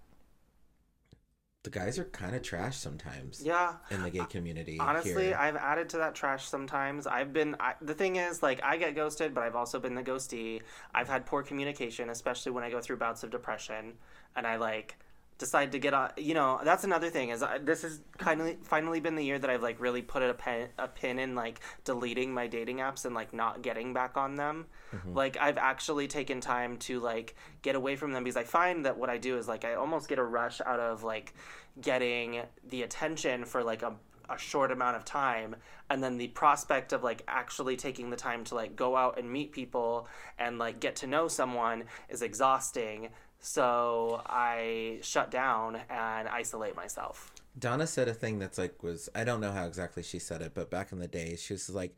the 1.62 1.70
guys 1.70 1.98
are 1.98 2.04
kind 2.06 2.34
of 2.34 2.42
trash 2.42 2.76
sometimes 2.76 3.40
Yeah. 3.44 3.74
in 3.90 4.02
the 4.02 4.10
gay 4.10 4.24
community. 4.28 4.78
Honestly, 4.80 5.26
here. 5.26 5.36
I've 5.38 5.56
added 5.56 5.88
to 5.90 5.98
that 5.98 6.14
trash 6.14 6.48
sometimes. 6.48 7.06
I've 7.06 7.32
been 7.32 7.54
I, 7.60 7.74
the 7.80 7.94
thing 7.94 8.16
is 8.16 8.42
like 8.42 8.60
I 8.64 8.76
get 8.76 8.96
ghosted, 8.96 9.32
but 9.34 9.44
I've 9.44 9.54
also 9.54 9.78
been 9.78 9.94
the 9.94 10.02
ghostee. 10.02 10.62
I've 10.92 11.08
had 11.08 11.24
poor 11.24 11.42
communication, 11.42 12.10
especially 12.10 12.50
when 12.52 12.64
I 12.64 12.70
go 12.70 12.80
through 12.80 12.96
bouts 12.96 13.22
of 13.22 13.30
depression, 13.30 13.94
and 14.34 14.46
I 14.46 14.56
like 14.56 14.96
decide 15.42 15.72
to 15.72 15.78
get 15.80 15.92
on. 15.92 16.10
You 16.16 16.34
know, 16.34 16.60
that's 16.62 16.84
another 16.84 17.10
thing 17.10 17.30
is 17.30 17.42
I, 17.42 17.58
this 17.58 17.82
has 17.82 18.00
kind 18.16 18.40
of 18.40 18.56
finally 18.62 19.00
been 19.00 19.16
the 19.16 19.24
year 19.24 19.40
that 19.40 19.50
I've 19.50 19.62
like 19.62 19.80
really 19.80 20.00
put 20.00 20.22
a 20.22 20.32
pin 20.32 20.68
a 20.78 20.86
pin 20.86 21.18
in 21.18 21.34
like 21.34 21.60
deleting 21.82 22.32
my 22.32 22.46
dating 22.46 22.78
apps 22.78 23.04
and 23.04 23.12
like 23.12 23.34
not 23.34 23.60
getting 23.60 23.92
back 23.92 24.16
on 24.16 24.36
them. 24.36 24.66
Mm-hmm. 24.94 25.14
Like 25.14 25.36
I've 25.40 25.58
actually 25.58 26.06
taken 26.06 26.40
time 26.40 26.76
to 26.78 27.00
like 27.00 27.34
get 27.62 27.74
away 27.74 27.96
from 27.96 28.12
them 28.12 28.22
because 28.22 28.36
I 28.36 28.44
find 28.44 28.86
that 28.86 28.96
what 28.96 29.10
I 29.10 29.18
do 29.18 29.36
is 29.36 29.48
like 29.48 29.64
I 29.64 29.74
almost 29.74 30.08
get 30.08 30.20
a 30.20 30.24
rush 30.24 30.60
out 30.64 30.78
of 30.78 31.02
like 31.02 31.34
getting 31.80 32.42
the 32.68 32.82
attention 32.82 33.44
for 33.44 33.64
like 33.64 33.82
a 33.82 33.94
a 34.30 34.38
short 34.38 34.70
amount 34.70 34.96
of 34.96 35.04
time 35.04 35.56
and 35.90 36.02
then 36.02 36.16
the 36.16 36.28
prospect 36.28 36.92
of 36.92 37.02
like 37.02 37.22
actually 37.26 37.76
taking 37.76 38.08
the 38.08 38.16
time 38.16 38.44
to 38.44 38.54
like 38.54 38.76
go 38.76 38.96
out 38.96 39.18
and 39.18 39.30
meet 39.30 39.52
people 39.52 40.06
and 40.38 40.58
like 40.58 40.80
get 40.80 40.96
to 40.96 41.06
know 41.06 41.26
someone 41.28 41.84
is 42.08 42.22
exhausting 42.22 43.08
so 43.42 44.22
i 44.26 44.98
shut 45.02 45.30
down 45.30 45.78
and 45.90 46.28
isolate 46.28 46.74
myself. 46.74 47.32
Donna 47.58 47.86
said 47.86 48.08
a 48.08 48.14
thing 48.14 48.38
that's 48.38 48.56
like 48.56 48.82
was 48.82 49.10
I 49.14 49.24
don't 49.24 49.40
know 49.40 49.52
how 49.52 49.66
exactly 49.66 50.02
she 50.02 50.18
said 50.18 50.40
it, 50.40 50.52
but 50.54 50.70
back 50.70 50.90
in 50.92 51.00
the 51.00 51.08
day 51.08 51.36
she 51.36 51.52
was 51.52 51.68
like, 51.68 51.94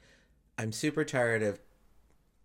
"I'm 0.59 0.73
super 0.73 1.05
tired 1.05 1.43
of 1.43 1.61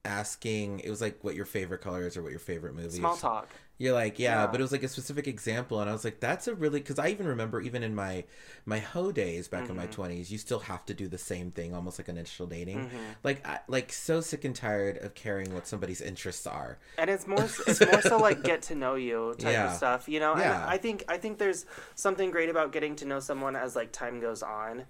asking." 0.06 0.80
It 0.80 0.90
was 0.90 1.02
like 1.02 1.24
what 1.24 1.36
your 1.36 1.46
favorite 1.46 1.82
color 1.82 2.06
is 2.08 2.18
or 2.18 2.22
what 2.24 2.32
your 2.32 2.40
favorite 2.40 2.76
movie. 2.76 2.90
small 2.98 3.16
is. 3.16 3.22
talk 3.22 3.50
You're 3.82 3.94
like, 3.94 4.20
yeah, 4.20 4.42
Yeah. 4.42 4.48
but 4.48 4.60
it 4.60 4.64
was 4.64 4.74
like 4.74 4.84
a 4.84 4.90
specific 4.90 5.26
example, 5.26 5.80
and 5.80 5.90
I 5.90 5.94
was 5.94 6.04
like, 6.04 6.20
that's 6.20 6.50
a 6.50 6.54
really 6.56 6.80
because 6.82 7.00
I 7.00 7.08
even 7.10 7.28
remember 7.28 7.62
even 7.62 7.82
in 7.82 7.96
my 7.96 8.26
my 8.66 8.80
hoe 8.80 9.12
days 9.14 9.48
back 9.48 9.70
in 9.70 9.76
my 9.78 9.84
Mm-hmm. 9.84 9.92
twenties, 9.94 10.32
you 10.32 10.38
still 10.38 10.60
have 10.60 10.86
to 10.88 10.94
do 10.94 11.08
the 11.08 11.18
same 11.18 11.52
thing, 11.52 11.74
almost 11.74 11.98
like 11.98 12.10
an 12.10 12.18
initial 12.18 12.46
dating. 12.46 12.80
Mm-hmm. 12.86 12.98
Like, 13.24 13.48
I, 13.48 13.60
like 13.70 13.94
so 13.94 14.20
sick 14.20 14.44
and 14.44 14.54
tired 14.56 14.98
of 14.98 15.16
caring 15.16 15.54
what 15.54 15.66
somebody's 15.66 16.02
interests 16.02 16.46
are. 16.46 16.78
and 16.98 17.10
it's 17.10 17.26
more 17.26 17.44
it's 17.68 17.80
more 17.80 18.02
so 18.02 18.18
like 18.18 18.44
get 18.44 18.62
to 18.64 18.76
know 18.76 18.96
you 18.96 19.34
type 19.40 19.54
Yeah. 19.54 19.72
of 19.72 19.78
stuff 19.78 20.10
you 20.10 20.20
know 20.20 20.36
Yeah. 20.38 20.56
and 20.64 20.70
i 20.70 20.78
think 20.78 21.04
i 21.08 21.18
think 21.18 21.38
there's 21.38 21.66
something 21.96 22.32
great 22.32 22.50
about 22.50 22.72
getting 22.74 22.96
to 22.98 23.06
know 23.06 23.20
someone 23.22 23.56
as 23.56 23.76
like 23.78 23.92
time 23.94 24.20
goes 24.20 24.44
on 24.44 24.84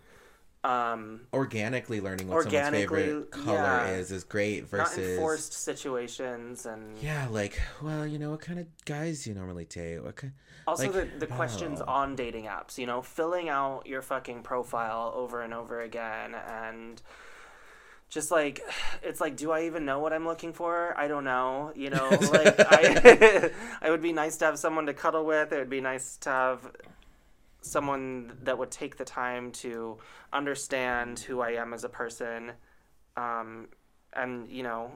um 0.64 1.22
Organically 1.32 2.02
learning 2.02 2.28
what 2.28 2.44
someone's 2.44 2.70
favorite 2.70 3.32
color 3.32 3.56
yeah. 3.56 3.88
is 3.92 4.12
is 4.12 4.26
great 4.26 4.68
versus 4.68 5.18
forced 5.18 5.54
situations 5.54 6.66
and 6.66 6.98
yeah, 7.00 7.28
like 7.30 7.62
well, 7.82 8.06
you 8.06 8.20
know, 8.20 8.32
what 8.32 8.42
kind 8.42 8.60
of 8.60 8.68
guys 8.86 9.24
do 9.24 9.30
you 9.30 9.36
normally 9.36 9.66
date? 9.66 10.04
What 10.04 10.18
kind? 10.18 10.34
Also, 10.68 10.84
Like, 10.84 10.94
the, 10.94 11.26
the 11.26 11.28
questions 11.28 11.82
on 11.82 12.16
dating 12.16 12.46
apps, 12.46 12.78
you 12.78 12.86
know, 12.86 13.02
filling 13.02 13.50
out 13.50 13.88
your 13.88 14.02
fucking 14.02 14.44
profile 14.44 15.14
over 15.16 15.42
and 15.42 15.54
over 15.54 15.82
again 15.82 16.36
and 16.36 17.02
just 18.10 18.32
like, 18.32 18.62
it's 19.02 19.22
like, 19.22 19.38
do 19.38 19.52
I 19.52 19.66
even 19.66 19.86
know 19.86 20.00
what 20.00 20.14
I'm 20.14 20.26
looking 20.26 20.54
for? 20.54 20.94
I 20.98 21.08
don't 21.08 21.24
know. 21.24 21.72
You 21.76 21.90
know, 21.92 22.10
like, 22.34 22.56
I, 22.60 23.52
I 23.82 23.90
would 23.90 24.02
be 24.02 24.14
nice 24.14 24.38
to 24.38 24.46
have 24.46 24.60
someone 24.60 24.86
to 24.88 24.94
cuddle 24.94 25.26
with. 25.26 25.52
It 25.54 25.58
would 25.58 25.70
be 25.70 25.82
nice 25.82 26.18
to 26.18 26.30
have 26.30 26.72
someone 27.62 28.38
that 28.44 28.58
would 28.58 28.72
take 28.72 28.98
the 28.98 29.06
time 29.06 29.52
to 29.52 29.98
understand 30.32 31.20
who 31.20 31.42
I 31.42 31.52
am 31.52 31.74
as 31.74 31.84
a 31.84 31.90
person 31.90 32.54
um, 33.18 33.68
and, 34.14 34.50
you 34.50 34.64
know, 34.64 34.94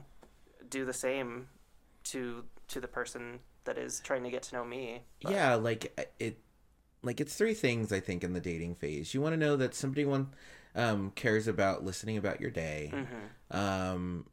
do 0.70 0.84
the 0.84 0.92
same 0.94 1.48
to 2.04 2.44
to 2.68 2.80
the 2.80 2.88
person 2.88 3.40
that 3.64 3.76
is 3.76 4.00
trying 4.00 4.22
to 4.24 4.30
get 4.30 4.42
to 4.44 4.54
know 4.56 4.64
me. 4.64 5.02
But- 5.22 5.32
Yeah, 5.32 5.54
like 5.56 5.92
uh, 5.98 6.02
it, 6.18 6.38
like 7.02 7.20
it's 7.20 7.34
three 7.34 7.54
things 7.54 7.92
I 7.92 8.00
think 8.00 8.24
in 8.24 8.32
the 8.32 8.40
dating 8.40 8.76
phase. 8.76 9.12
You 9.12 9.20
want 9.20 9.34
to 9.34 9.36
know 9.38 9.56
that 9.56 9.74
somebody 9.74 10.04
one 10.06 10.28
um, 10.74 11.10
cares 11.14 11.46
about 11.46 11.84
listening 11.84 12.16
about 12.16 12.40
your 12.40 12.50
day, 12.50 12.90
Mm-hmm. 12.94 13.56
um, 13.56 14.26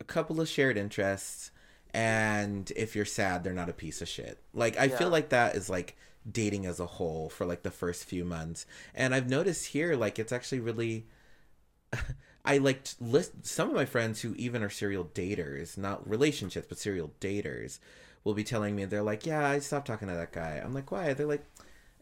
a 0.00 0.04
couple 0.04 0.40
of 0.40 0.48
shared 0.48 0.76
interests, 0.76 1.50
and 1.96 2.70
if 2.76 2.94
you're 2.94 3.06
sad, 3.06 3.42
they're 3.42 3.54
not 3.54 3.70
a 3.70 3.72
piece 3.72 4.02
of 4.02 4.08
shit. 4.08 4.38
Like 4.52 4.76
I 4.76 4.88
feel 4.88 5.08
like 5.08 5.30
that 5.30 5.54
is 5.54 5.70
like 5.70 5.96
dating 6.30 6.66
as 6.66 6.78
a 6.78 6.84
whole 6.84 7.30
for 7.30 7.46
like 7.46 7.62
the 7.62 7.70
first 7.70 8.04
few 8.04 8.22
months, 8.22 8.66
and 8.94 9.14
I've 9.14 9.30
noticed 9.30 9.68
here 9.68 9.96
like 9.96 10.18
it's 10.18 10.32
actually 10.32 10.60
really. 10.60 11.06
I 12.44 12.58
like 12.58 12.82
list 13.00 13.46
some 13.46 13.70
of 13.70 13.74
my 13.74 13.86
friends 13.86 14.20
who 14.20 14.34
even 14.34 14.62
are 14.62 14.68
serial 14.68 15.06
daters, 15.06 15.78
not 15.78 16.08
relationships, 16.08 16.66
but 16.68 16.78
serial 16.78 17.12
daters, 17.18 17.78
will 18.24 18.34
be 18.34 18.44
telling 18.44 18.76
me 18.76 18.84
they're 18.84 19.02
like, 19.02 19.24
"Yeah, 19.24 19.48
I 19.48 19.60
stopped 19.60 19.86
talking 19.86 20.08
to 20.08 20.14
that 20.14 20.32
guy." 20.32 20.60
I'm 20.62 20.74
like, 20.74 20.92
"Why?" 20.92 21.14
They're 21.14 21.26
like, 21.26 21.46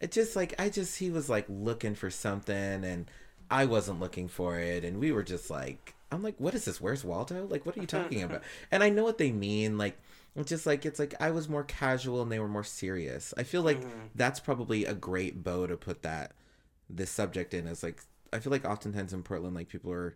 "It 0.01 0.11
just 0.11 0.35
like 0.35 0.53
I 0.59 0.67
just 0.67 0.99
he 0.99 1.09
was 1.09 1.29
like 1.29 1.45
looking 1.47 1.95
for 1.95 2.09
something 2.11 2.83
and 2.83 3.09
I 3.49 3.63
wasn't 3.65 4.01
looking 4.01 4.27
for 4.27 4.59
it 4.59 4.83
and 4.83 4.99
we 4.99 5.13
were 5.13 5.23
just 5.23 5.49
like 5.49 5.94
I'm 6.15 6.23
like, 6.23 6.39
"What 6.39 6.55
is 6.55 6.65
this? 6.65 6.81
Where's 6.81 7.03
Waldo? 7.03 7.45
Like 7.47 7.65
what 7.65 7.77
are 7.77 7.81
you 7.81 7.87
talking 7.87 8.23
about?" 8.23 8.43
And 8.71 8.83
I 8.83 8.89
know 8.89 9.03
what 9.03 9.17
they 9.17 9.31
mean 9.31 9.77
like 9.77 9.97
it's 10.35 10.49
just 10.49 10.65
like 10.65 10.85
it's 10.85 10.99
like 10.99 11.13
I 11.19 11.31
was 11.31 11.47
more 11.47 11.63
casual 11.63 12.21
and 12.21 12.31
they 12.31 12.39
were 12.39 12.47
more 12.47 12.63
serious. 12.63 13.33
I 13.37 13.43
feel 13.43 13.61
like 13.61 13.81
mm-hmm. 13.81 14.07
that's 14.15 14.39
probably 14.39 14.85
a 14.85 14.93
great 14.93 15.43
bow 15.43 15.67
to 15.67 15.77
put 15.77 16.03
that 16.03 16.33
this 16.89 17.09
subject 17.09 17.53
in 17.53 17.67
is 17.67 17.83
like 17.83 18.01
I 18.33 18.39
feel 18.39 18.51
like 18.51 18.65
oftentimes 18.65 19.13
in 19.13 19.23
Portland 19.23 19.55
like 19.55 19.69
people 19.69 19.91
are 19.91 20.15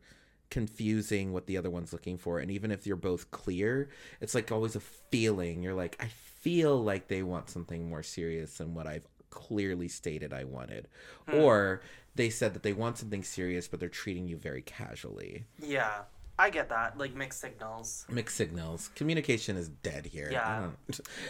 confusing 0.49 1.31
what 1.31 1.45
the 1.45 1.57
other 1.57 1.69
one's 1.69 1.93
looking 1.93 2.17
for 2.17 2.39
and 2.39 2.49
even 2.49 2.71
if 2.71 2.88
you're 2.88 2.95
both 2.95 3.29
clear 3.29 3.89
it's 4.19 4.33
like 4.33 4.51
always 4.51 4.75
a 4.75 4.79
feeling 4.79 5.62
you're 5.62 5.75
like 5.75 5.95
I 5.99 6.07
feel 6.07 6.81
like 6.83 7.07
they 7.07 7.21
want 7.21 7.49
something 7.49 7.88
more 7.88 8.01
serious 8.01 8.57
than 8.57 8.73
what 8.73 8.88
I've 8.88 9.07
clearly 9.29 9.88
stated 9.88 10.33
I 10.33 10.43
wanted 10.43 10.88
hmm. 11.27 11.38
or 11.38 11.81
they 12.19 12.29
said 12.29 12.53
that 12.53 12.63
they 12.63 12.73
want 12.73 12.97
something 12.97 13.23
serious 13.23 13.67
but 13.67 13.79
they're 13.79 13.89
treating 14.03 14.27
you 14.27 14.38
very 14.38 14.62
casually 14.62 15.45
Yeah, 15.62 16.01
I 16.38 16.49
get 16.49 16.69
that. 16.69 16.97
Like 16.97 17.13
mixed 17.15 17.39
signals. 17.41 18.05
mixed 18.10 18.36
signals 18.36 18.89
communication 18.95 19.55
is 19.58 19.69
dead 19.69 20.05
here 20.05 20.29
Yeah. 20.32 20.69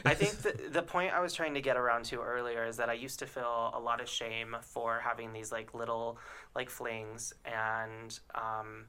I 0.05 0.09
I 0.11 0.13
think 0.15 0.31
the, 0.45 0.69
the 0.71 0.81
point 0.81 1.13
I 1.13 1.19
was 1.19 1.33
trying 1.33 1.53
to 1.53 1.61
get 1.61 1.77
around 1.77 2.05
to 2.05 2.21
earlier 2.21 2.65
is 2.65 2.77
that 2.77 2.89
I 2.89 2.93
used 2.93 3.19
to 3.19 3.27
feel 3.27 3.71
a 3.73 3.79
lot 3.79 4.01
of 4.01 4.09
shame 4.09 4.55
for 4.61 4.99
having 4.99 5.31
these 5.33 5.51
like 5.51 5.73
little 5.73 6.17
like 6.55 6.69
flings 6.69 7.33
and 7.45 8.19
um, 8.35 8.85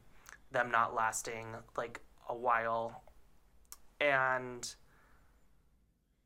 them 0.52 0.70
not 0.70 0.94
lasting 0.94 1.46
like 1.76 2.00
a 2.28 2.34
while. 2.34 3.04
And 4.00 4.62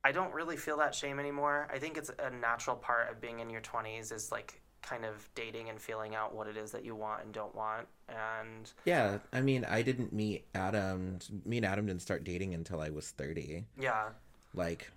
I 0.05 0.13
don't 0.13 0.33
really 0.35 0.57
feel 0.57 0.77
that 0.79 0.95
shame 0.95 1.19
anymore. 1.19 1.69
I 1.73 1.79
think 1.79 1.97
it's 1.97 2.11
a 2.19 2.31
natural 2.31 2.77
part 2.77 3.11
of 3.11 3.21
being 3.21 3.41
in 3.41 3.49
your 3.51 3.63
20s 3.63 4.13
is 4.13 4.31
like 4.31 4.61
kind 4.85 5.05
of 5.05 5.29
dating 5.35 5.71
and 5.71 5.81
feeling 5.81 6.15
out 6.15 6.35
what 6.35 6.47
it 6.47 6.57
is 6.57 6.71
that 6.73 6.85
you 6.85 6.95
want 6.95 7.25
and 7.25 7.33
don't 7.33 7.55
want. 7.55 7.89
And 8.09 8.71
Yeah, 8.85 9.19
I 9.33 9.41
mean, 9.41 9.65
I 9.65 9.83
didn't 9.83 10.13
meet 10.13 10.45
Adam. 10.55 11.19
Me 11.45 11.57
and 11.57 11.67
Adam 11.67 11.87
didn't 11.87 12.03
start 12.03 12.23
dating 12.23 12.55
until 12.55 12.81
I 12.81 12.91
was 12.91 13.11
thirty. 13.11 13.65
yeah, 13.81 14.11
Like, 14.55 14.91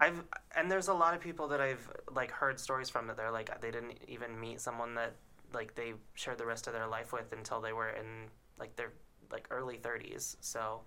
I've 0.00 0.22
and 0.56 0.70
there's 0.70 0.88
a 0.88 0.94
lot 0.94 1.14
of 1.14 1.20
people 1.20 1.48
that 1.48 1.60
I've 1.60 1.88
like 2.12 2.30
heard 2.30 2.58
stories 2.58 2.90
from 2.90 3.06
that 3.06 3.16
they're 3.16 3.30
like 3.30 3.60
they 3.60 3.70
didn't 3.70 3.98
even 4.08 4.38
meet 4.38 4.60
someone 4.60 4.94
that 4.96 5.14
like 5.54 5.74
they 5.74 5.94
shared 6.14 6.38
the 6.38 6.46
rest 6.46 6.66
of 6.66 6.72
their 6.72 6.86
life 6.88 7.12
with 7.12 7.32
until 7.32 7.60
they 7.60 7.72
were 7.72 7.90
in 7.90 8.28
like 8.58 8.76
their 8.76 8.92
like 9.32 9.46
early 9.50 9.76
30s. 9.78 10.36
So 10.40 10.82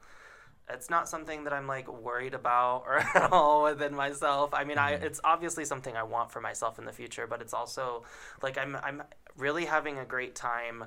it's 0.70 0.90
not 0.90 1.10
something 1.10 1.44
that 1.44 1.54
I'm 1.54 1.68
like 1.68 1.92
worried 1.92 2.34
about 2.34 2.84
or 2.86 2.98
at 3.16 3.32
all 3.32 3.64
within 3.64 3.96
myself. 3.96 4.54
I 4.54 4.64
mean, 4.64 4.78
I 4.78 4.94
mm-hmm. 4.94 5.06
it's 5.06 5.20
obviously 5.24 5.66
something 5.66 5.96
I 5.96 6.04
want 6.04 6.32
for 6.32 6.42
myself 6.42 6.80
in 6.80 6.86
the 6.86 6.92
future, 6.92 7.28
but 7.28 7.42
it's 7.42 7.54
also 7.54 8.04
like 8.42 8.58
I'm 8.58 8.76
I'm 8.78 9.04
really 9.38 9.66
having 9.66 9.98
a 10.00 10.06
great 10.06 10.36
time 10.36 10.86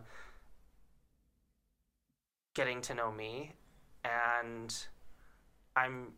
getting 2.55 2.81
to 2.81 2.95
know 2.95 3.12
me 3.12 3.53
and 4.05 4.75
I'm 5.75 6.12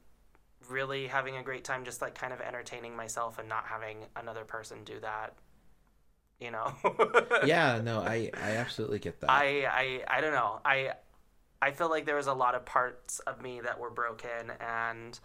really 0.68 1.07
having 1.07 1.37
a 1.37 1.42
great 1.42 1.64
time 1.64 1.85
just 1.85 2.01
like 2.01 2.14
kind 2.14 2.33
of 2.33 2.40
entertaining 2.40 2.94
myself 2.94 3.38
and 3.38 3.49
not 3.49 3.64
having 3.66 3.99
another 4.16 4.44
person 4.44 4.85
do 4.85 5.01
that 5.01 5.35
you 6.40 6.51
know 6.51 6.73
yeah, 7.44 7.81
no, 7.85 8.01
I 8.01 8.31
I 8.35 8.53
absolutely 8.57 8.99
get 8.99 9.21
that. 9.21 9.31
i 9.31 9.66
i 9.66 10.18
i 10.18 10.21
don't 10.21 10.33
know 10.33 10.61
i 10.64 10.92
i 11.61 11.71
feel 11.71 11.90
like 11.90 12.07
there 12.07 12.16
was 12.16 12.27
a 12.29 12.33
lot 12.33 12.55
of 12.55 12.64
parts 12.64 13.18
of 13.21 13.40
me 13.42 13.61
that 13.61 13.79
were 13.79 13.90
broken 13.90 14.53
and 14.61 15.18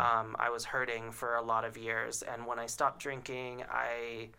um, 0.00 0.34
i 0.38 0.48
was 0.50 0.64
hurting 0.64 1.12
for 1.12 1.36
a 1.36 1.42
lot 1.42 1.64
of 1.64 1.76
years. 1.76 2.22
And 2.22 2.46
when 2.46 2.58
i 2.58 2.66
stopped 2.66 3.00
drinking 3.00 3.64
i 3.70 4.30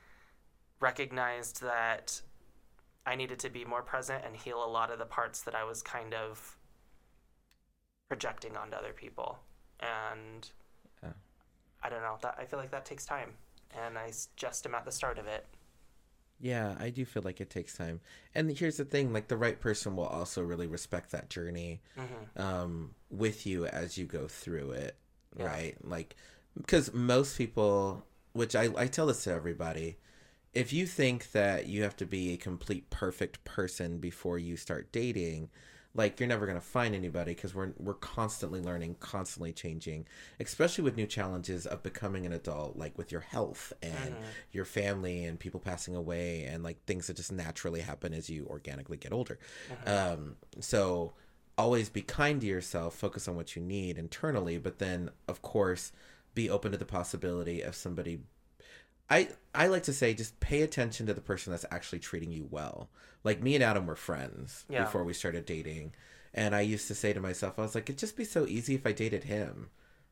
recognized 0.79 1.61
that 1.61 2.21
i 3.05 3.15
needed 3.15 3.39
to 3.39 3.49
be 3.49 3.63
more 3.65 3.81
present 3.83 4.23
and 4.25 4.35
heal 4.35 4.63
a 4.63 4.67
lot 4.67 4.91
of 4.91 4.97
the 4.99 5.05
parts 5.05 5.41
that 5.43 5.55
i 5.55 5.63
was 5.63 5.81
kind 5.83 6.13
of 6.13 6.57
projecting 8.07 8.57
onto 8.57 8.75
other 8.75 8.93
people. 8.93 9.39
And 9.79 10.49
Yeah. 11.03 11.13
i 11.83 11.89
don't 11.89 12.01
know 12.01 12.17
that 12.21 12.35
i 12.39 12.45
feel 12.45 12.59
like 12.59 12.71
that 12.71 12.85
takes 12.85 13.05
time. 13.05 13.33
And 13.85 13.99
I 13.99 14.11
just 14.35 14.65
am 14.65 14.73
at 14.73 14.83
the 14.83 14.91
start 14.91 15.19
of 15.19 15.27
it 15.27 15.45
Yeah, 16.39 16.75
I 16.79 16.89
do 16.89 17.03
feel 17.05 17.23
like 17.23 17.41
it 17.41 17.49
takes 17.49 17.75
time. 17.75 17.99
And 18.33 18.49
here's 18.57 18.77
the 18.77 18.85
thing, 18.85 19.11
like 19.11 19.27
the 19.27 19.37
right 19.37 19.59
person 19.59 19.95
will 19.95 20.05
also 20.05 20.41
really 20.41 20.67
respect 20.67 21.11
that 21.11 21.29
journey 21.29 21.81
Mm-hmm. 21.97 22.41
um 22.41 22.95
with 23.09 23.45
you 23.45 23.65
as 23.65 23.97
you 23.97 24.05
go 24.05 24.27
through 24.27 24.71
it, 24.71 24.95
Yeah. 25.37 25.45
right? 25.45 25.75
Like 25.83 26.15
cuz 26.67 26.93
most 26.93 27.37
people, 27.37 28.05
which 28.33 28.55
I 28.55 28.69
I 28.77 28.87
tell 28.87 29.07
this 29.07 29.23
to 29.25 29.31
everybody, 29.33 29.97
if 30.53 30.71
you 30.73 30.87
think 30.87 31.31
that 31.31 31.67
you 31.67 31.83
have 31.83 31.95
to 31.97 32.05
be 32.05 32.33
a 32.33 32.37
complete 32.37 32.89
perfect 32.89 33.43
person 33.43 33.97
before 33.99 34.39
you 34.39 34.55
start 34.57 34.91
dating, 34.91 35.49
like 35.99 36.17
you're 36.17 36.29
never 36.29 36.45
going 36.45 36.57
to 36.57 36.65
find 36.65 36.95
anybody 36.95 37.33
because 37.33 37.53
we're 37.53 37.73
we're 37.77 37.93
constantly 37.93 38.61
learning, 38.61 38.95
constantly 39.01 39.51
changing, 39.51 40.05
especially 40.39 40.85
with 40.85 40.95
new 40.95 41.05
challenges 41.05 41.65
of 41.65 41.83
becoming 41.83 42.25
an 42.25 42.31
adult, 42.31 42.77
like 42.77 42.97
with 42.97 43.11
your 43.11 43.19
health 43.19 43.73
and 43.83 44.15
your 44.53 44.63
family 44.63 45.25
and 45.25 45.37
people 45.37 45.59
passing 45.59 45.97
away 45.97 46.45
and 46.45 46.63
like 46.63 46.81
things 46.85 47.07
that 47.07 47.17
just 47.17 47.33
naturally 47.33 47.81
happen 47.81 48.13
as 48.13 48.29
you 48.29 48.47
organically 48.49 48.95
get 48.95 49.11
older. 49.11 49.37
Um, 49.85 50.37
so 50.61 51.11
always 51.57 51.89
be 51.89 52.01
kind 52.01 52.39
to 52.39 52.47
yourself, 52.47 52.95
focus 52.95 53.27
on 53.27 53.35
what 53.35 53.57
you 53.57 53.61
need 53.61 53.97
internally, 53.97 54.57
but 54.57 54.79
then 54.79 55.09
of 55.27 55.41
course 55.41 55.91
be 56.33 56.49
open 56.49 56.71
to 56.71 56.77
the 56.77 56.85
possibility 56.85 57.61
of 57.61 57.75
somebody 57.75 58.21
I 59.09 59.29
I 59.55 59.67
like 59.67 59.83
to 59.83 59.93
say 59.93 60.13
just 60.13 60.39
pay 60.39 60.61
attention 60.61 61.05
to 61.07 61.13
the 61.13 61.21
person 61.21 61.51
that's 61.51 61.65
actually 61.71 61.99
treating 61.99 62.31
you 62.31 62.47
well. 62.49 62.89
Like 63.23 63.41
me 63.41 63.55
and 63.55 63.63
Adam 63.63 63.85
were 63.87 63.95
friends 63.95 64.65
Yeah. 64.69 64.83
before 64.83 65.03
we 65.03 65.13
started 65.13 65.45
dating, 65.45 65.93
and 66.33 66.55
I 66.55 66.61
used 66.61 66.87
to 66.87 66.95
say 66.95 67.13
to 67.13 67.19
myself, 67.19 67.57
I 67.59 67.63
was 67.63 67.75
like, 67.75 67.85
it'd 67.89 67.97
just 67.99 68.15
be 68.17 68.23
so 68.25 68.45
easy 68.45 68.75
if 68.75 68.85
I 68.85 68.91
dated 68.91 69.25
him, 69.25 69.69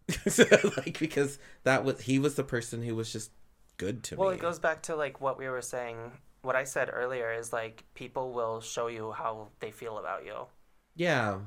So, 0.28 0.46
like 0.78 1.00
because 1.00 1.40
that 1.64 1.84
was 1.84 2.02
he 2.02 2.20
was 2.20 2.36
the 2.36 2.44
person 2.44 2.82
who 2.84 2.96
was 2.96 3.12
just 3.12 3.32
good 3.78 4.04
to 4.06 4.16
Well, 4.16 4.30
me. 4.30 4.30
Well, 4.30 4.36
it 4.36 4.42
goes 4.42 4.60
back 4.60 4.82
to 4.84 4.96
like 4.96 5.22
what 5.22 5.38
we 5.38 5.48
were 5.50 5.62
saying. 5.62 6.12
What 6.42 6.56
I 6.56 6.64
said 6.64 6.90
earlier 6.94 7.32
is 7.32 7.52
like 7.54 7.84
people 7.94 8.32
will 8.34 8.62
show 8.62 8.88
you 8.88 9.12
how 9.12 9.50
they 9.60 9.72
feel 9.72 9.98
about 9.98 10.26
you. 10.26 10.48
yeah, 10.96 11.40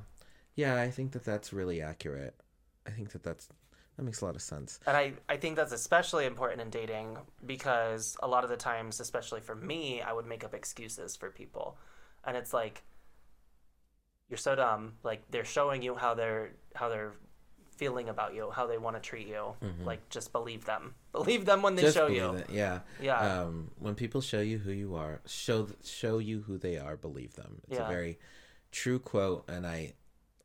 yeah. 0.54 0.80
I 0.80 0.90
think 0.90 1.12
that 1.12 1.24
that's 1.24 1.52
really 1.52 1.80
accurate. 1.82 2.34
I 2.86 2.90
think 2.90 3.12
that 3.12 3.22
that's 3.22 3.48
that 4.00 4.04
makes 4.06 4.22
a 4.22 4.24
lot 4.24 4.34
of 4.34 4.40
sense. 4.40 4.80
And 4.86 4.96
I, 4.96 5.12
I 5.28 5.36
think 5.36 5.56
that's 5.56 5.72
especially 5.72 6.24
important 6.24 6.62
in 6.62 6.70
dating 6.70 7.18
because 7.44 8.16
a 8.22 8.26
lot 8.26 8.44
of 8.44 8.50
the 8.50 8.56
times, 8.56 8.98
especially 8.98 9.42
for 9.42 9.54
me, 9.54 10.00
I 10.00 10.14
would 10.14 10.24
make 10.24 10.42
up 10.42 10.54
excuses 10.54 11.16
for 11.16 11.28
people. 11.30 11.76
And 12.24 12.34
it's 12.34 12.54
like 12.54 12.82
you're 14.30 14.38
so 14.38 14.54
dumb. 14.54 14.94
Like 15.02 15.30
they're 15.30 15.44
showing 15.44 15.82
you 15.82 15.94
how 15.96 16.14
they're 16.14 16.52
how 16.74 16.88
they're 16.88 17.12
feeling 17.76 18.08
about 18.08 18.34
you, 18.34 18.50
how 18.50 18.66
they 18.66 18.78
want 18.78 18.96
to 18.96 19.00
treat 19.02 19.26
you. 19.26 19.54
Like 19.84 20.08
just 20.08 20.32
believe 20.32 20.64
them. 20.64 20.94
Believe 21.12 21.44
them 21.44 21.60
when 21.60 21.74
they 21.74 21.82
Mm-hmm. 21.82 21.86
Just 21.88 21.96
show 21.98 22.06
you. 22.06 22.34
it, 22.36 22.48
Yeah. 22.50 22.80
Yeah. 23.02 23.42
Um, 23.42 23.70
when 23.80 23.94
people 23.96 24.22
show 24.22 24.40
you 24.40 24.56
who 24.58 24.70
you 24.72 24.94
are, 24.94 25.20
show 25.26 25.66
show 25.84 26.18
you 26.18 26.40
who 26.46 26.56
they 26.56 26.78
are. 26.78 26.96
Believe 26.96 27.34
them. 27.34 27.60
It's 27.68 27.78
Yeah. 27.78 27.84
a 27.84 27.88
very 27.90 28.18
true 28.72 28.98
quote, 28.98 29.44
and 29.48 29.66
I 29.66 29.92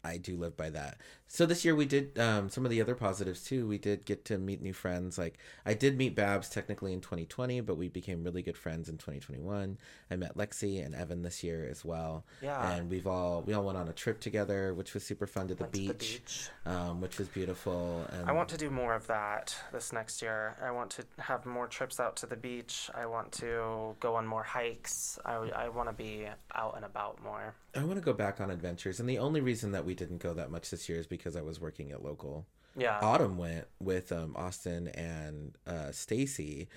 I 0.04 0.18
do 0.18 0.38
live 0.38 0.56
by 0.56 0.70
that. 0.70 0.98
So 1.28 1.46
this 1.46 1.66
year 1.66 1.76
we 1.76 1.86
did 1.86 2.18
um, 2.20 2.50
some 2.50 2.66
of 2.66 2.72
the 2.72 2.82
other 2.82 2.96
positives 2.96 3.44
too. 3.44 3.68
We 3.68 3.78
did 3.78 4.06
get 4.06 4.26
to 4.26 4.38
meet 4.38 4.62
new 4.62 4.74
friends. 4.74 5.18
Like 5.18 5.38
I 5.66 5.74
did 5.74 5.98
meet 5.98 6.16
Babs 6.16 6.50
technically 6.50 6.94
in 6.94 7.02
2020, 7.02 7.62
but 7.62 7.78
we 7.78 7.90
became 7.90 8.24
really 8.24 8.42
good 8.42 8.58
friends 8.58 8.90
in 8.90 8.98
2021. 8.98 9.78
I 10.12 10.16
met 10.16 10.38
Lexi 10.38 10.86
and 10.86 10.94
Evan 10.94 11.24
this 11.24 11.44
year 11.44 11.68
as 11.70 11.84
well. 11.84 12.26
Yeah. 12.42 12.72
And 12.72 12.90
we've 12.90 13.08
all 13.08 13.42
we 13.42 13.54
all 13.54 13.64
went 13.64 13.78
on 13.78 13.90
a 13.90 13.94
trip 13.94 14.20
together, 14.20 14.74
which 14.74 14.94
was 14.94 15.04
super 15.04 15.26
fun 15.28 15.48
to 15.48 15.56
the 15.56 15.64
Went 15.64 15.74
to 15.74 15.80
beach, 15.80 15.90
the 15.90 16.20
beach. 16.20 16.50
Um, 16.66 17.02
which 17.02 17.18
was 17.18 17.28
beautiful. 17.28 18.06
And 18.12 18.30
I 18.30 18.32
want 18.32 18.50
to 18.50 18.58
do 18.58 18.70
more 18.70 18.94
of 18.94 19.08
that 19.08 19.56
this 19.74 19.92
next 19.92 20.22
year. 20.22 20.56
I 20.64 20.72
want 20.72 20.92
to 20.92 21.06
have 21.20 21.46
more 21.46 21.68
trips 21.68 22.00
out 22.00 22.16
to 22.18 22.28
the 22.28 22.38
beach. 22.38 22.90
I 22.94 23.08
want 23.08 23.32
to 23.34 23.96
go 24.00 24.16
on 24.16 24.28
more 24.28 24.44
hikes. 24.44 25.20
I, 25.26 25.34
I 25.34 25.70
want 25.70 25.90
to 25.90 25.94
be 25.94 26.28
out 26.54 26.76
and 26.76 26.86
about 26.86 27.22
more. 27.24 27.56
I 27.76 27.84
want 27.84 27.96
to 27.96 28.02
go 28.02 28.14
back 28.14 28.40
on 28.40 28.52
adventures, 28.52 29.02
and 29.02 29.10
the 29.10 29.18
only 29.18 29.42
reason 29.42 29.74
that 29.74 29.84
we 29.84 29.96
didn't 29.96 30.20
go 30.20 30.34
that 30.34 30.50
much 30.50 30.70
this 30.70 30.88
year 30.88 30.98
is 30.98 31.08
because 31.08 31.15
I 31.36 31.42
was 31.42 31.60
working 31.60 31.92
at 31.92 32.04
local. 32.04 32.46
Yeah. 32.78 33.00
Autumn 33.02 33.38
went 33.38 33.68
with 33.80 34.12
um, 34.12 34.36
Austin 34.36 34.90
and 34.90 35.58
uh, 35.66 35.92
Stacy 35.92 36.68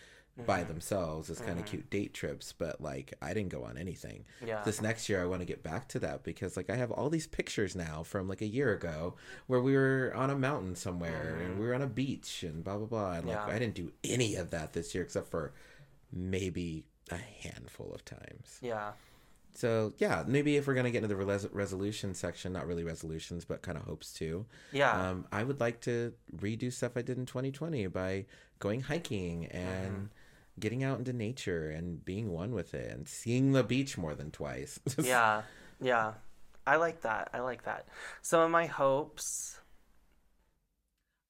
by 0.47 0.63
themselves 0.63 1.31
as 1.31 1.41
kind 1.41 1.59
of 1.59 1.67
cute 1.67 1.91
date 1.91 2.15
trips, 2.15 2.55
but 2.57 2.81
like 2.81 3.13
I 3.21 3.35
didn't 3.35 3.49
go 3.49 3.65
on 3.65 3.77
anything. 3.77 4.25
Yeah. 4.47 4.63
This 4.65 4.81
next 4.81 5.09
year, 5.09 5.21
I 5.21 5.27
want 5.27 5.41
to 5.41 5.45
get 5.45 5.65
back 5.65 5.89
to 5.89 5.99
that 5.99 6.23
because 6.23 6.57
like 6.57 6.71
I 6.71 6.77
have 6.77 6.93
all 6.93 7.11
these 7.11 7.27
pictures 7.27 7.75
now 7.75 8.05
from 8.05 8.29
like 8.29 8.41
a 8.41 8.47
year 8.47 8.73
ago 8.73 9.17
where 9.49 9.61
we 9.61 9.75
were 9.75 10.13
on 10.15 10.31
a 10.31 10.37
mountain 10.37 10.77
somewhere 10.77 11.39
and 11.43 11.59
we 11.59 11.67
were 11.67 11.75
on 11.75 11.83
a 11.83 11.89
beach 11.89 12.45
and 12.45 12.63
blah 12.63 12.77
blah 12.77 12.87
blah. 12.87 13.13
And 13.15 13.27
like 13.27 13.37
Yeah. 13.37 13.53
I 13.53 13.59
didn't 13.59 13.75
do 13.75 13.91
any 14.05 14.37
of 14.37 14.51
that 14.51 14.75
this 14.75 14.95
year 14.95 15.03
except 15.03 15.27
for 15.29 15.53
maybe 16.13 16.85
a 17.11 17.17
handful 17.17 17.93
of 17.93 18.05
times. 18.05 18.59
Yeah. 18.63 18.93
So 19.55 19.93
yeah, 19.99 20.25
maybe 20.27 20.57
if 20.57 20.67
we're 20.67 20.75
gonna 20.75 20.91
get 20.91 21.03
into 21.03 21.15
the 21.15 21.25
res- 21.25 21.49
resolution 21.53 22.15
section, 22.15 22.53
not 22.53 22.67
really 22.67 22.85
resolutions, 22.85 23.45
but 23.45 23.63
kind 23.63 23.77
of 23.77 23.85
hopes 23.85 24.13
too. 24.13 24.47
Yeah. 24.73 25.11
Um, 25.11 25.27
I 25.33 25.43
would 25.43 25.61
like 25.61 25.81
to 25.83 26.13
redo 26.37 26.73
stuff 26.73 26.93
I 26.97 27.03
did 27.03 27.19
in 27.19 27.27
2020 27.27 27.87
by 27.89 28.27
going 28.59 28.83
hiking 28.83 29.47
and 29.47 30.11
getting 30.59 30.83
out 30.83 30.99
into 30.99 31.13
nature 31.13 31.71
and 31.71 32.05
being 32.05 32.31
one 32.33 32.53
with 32.53 32.75
it 32.75 32.93
and 32.93 33.09
seeing 33.09 33.53
the 33.53 33.63
beach 33.63 33.97
more 33.97 34.15
than 34.15 34.31
twice. 34.31 34.81
yeah. 35.03 35.43
Yeah. 35.81 36.15
I 36.67 36.77
like 36.77 37.03
that. 37.03 37.31
I 37.33 37.41
like 37.41 37.65
that. 37.65 37.87
Some 38.23 38.41
of 38.41 38.51
my 38.51 38.67
hopes 38.67 39.59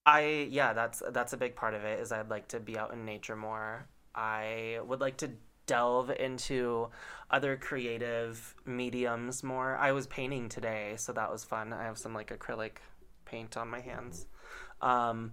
I 0.09 0.49
yeah, 0.51 0.73
that's 0.73 1.03
that's 1.11 1.35
a 1.35 1.37
big 1.37 1.55
part 1.55 1.75
of 1.75 1.85
it 1.85 2.01
is 2.01 2.13
I'd 2.13 2.31
like 2.31 2.49
to 2.49 2.61
be 2.61 2.79
out 2.79 2.95
in 2.95 3.05
nature 3.05 3.37
more. 3.37 3.87
I 4.15 4.79
would 4.83 5.01
like 5.01 5.19
to 5.19 5.31
delve 5.69 6.11
into 6.11 6.89
other 7.31 7.57
creative 7.57 8.57
mediums 8.67 9.45
more. 9.45 9.77
I 9.77 9.93
was 9.93 10.09
painting 10.09 10.49
today, 10.49 10.95
so 10.97 11.13
that 11.13 11.31
was 11.31 11.45
fun. 11.45 11.73
I 11.73 11.85
have 11.85 11.99
some 11.99 12.13
like 12.13 12.37
acrylic 12.37 12.79
paint 13.25 13.57
on 13.57 13.69
my 13.69 13.81
hands. 13.81 14.27
Um 14.83 15.33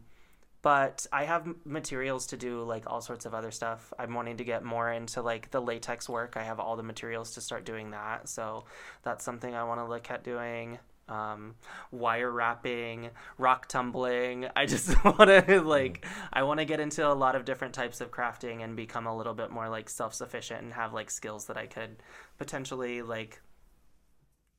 but 0.62 1.06
I 1.14 1.26
have 1.26 1.48
materials 1.64 2.26
to 2.28 2.38
do 2.38 2.64
like 2.64 2.86
all 2.88 3.00
sorts 3.00 3.28
of 3.28 3.36
other 3.36 3.52
stuff. 3.52 3.94
I'm 4.00 4.16
wanting 4.16 4.38
to 4.38 4.44
get 4.44 4.64
more 4.64 4.92
into 4.92 5.22
like 5.22 5.52
the 5.52 5.62
latex 5.62 6.10
work. 6.10 6.38
I 6.38 6.44
have 6.44 6.60
all 6.60 6.76
the 6.76 6.82
materials 6.82 7.36
to 7.36 7.42
start 7.42 7.66
doing 7.66 7.92
that. 7.92 8.28
So 8.28 8.66
that's 9.04 9.24
something 9.24 9.54
I 9.54 9.64
want 9.64 9.80
to 9.80 9.86
look 9.86 10.10
at 10.10 10.24
doing. 10.24 10.80
Um, 11.08 11.54
wire 11.92 12.32
wrapping, 12.32 13.12
rock 13.38 13.68
tumbling. 13.68 14.48
I 14.56 14.66
just 14.66 15.04
want 15.06 15.18
to 15.48 15.62
like 15.62 16.04
I 16.34 16.42
want 16.44 16.60
to 16.60 16.66
get 16.66 16.80
into 16.80 17.08
a 17.08 17.14
lot 17.14 17.36
of 17.36 17.46
different 17.46 17.76
types 17.76 18.02
of 18.02 18.10
crafting 18.10 18.64
and 18.64 18.76
become 18.76 19.06
a 19.06 19.16
little 19.16 19.36
bit 19.36 19.52
more 19.52 19.70
like 19.70 19.88
self-sufficient 19.90 20.64
and 20.64 20.74
have 20.74 20.94
like 20.94 21.12
skills 21.12 21.46
that 21.46 21.58
I 21.58 21.68
could 21.68 21.98
potentially 22.40 23.04
like 23.04 23.40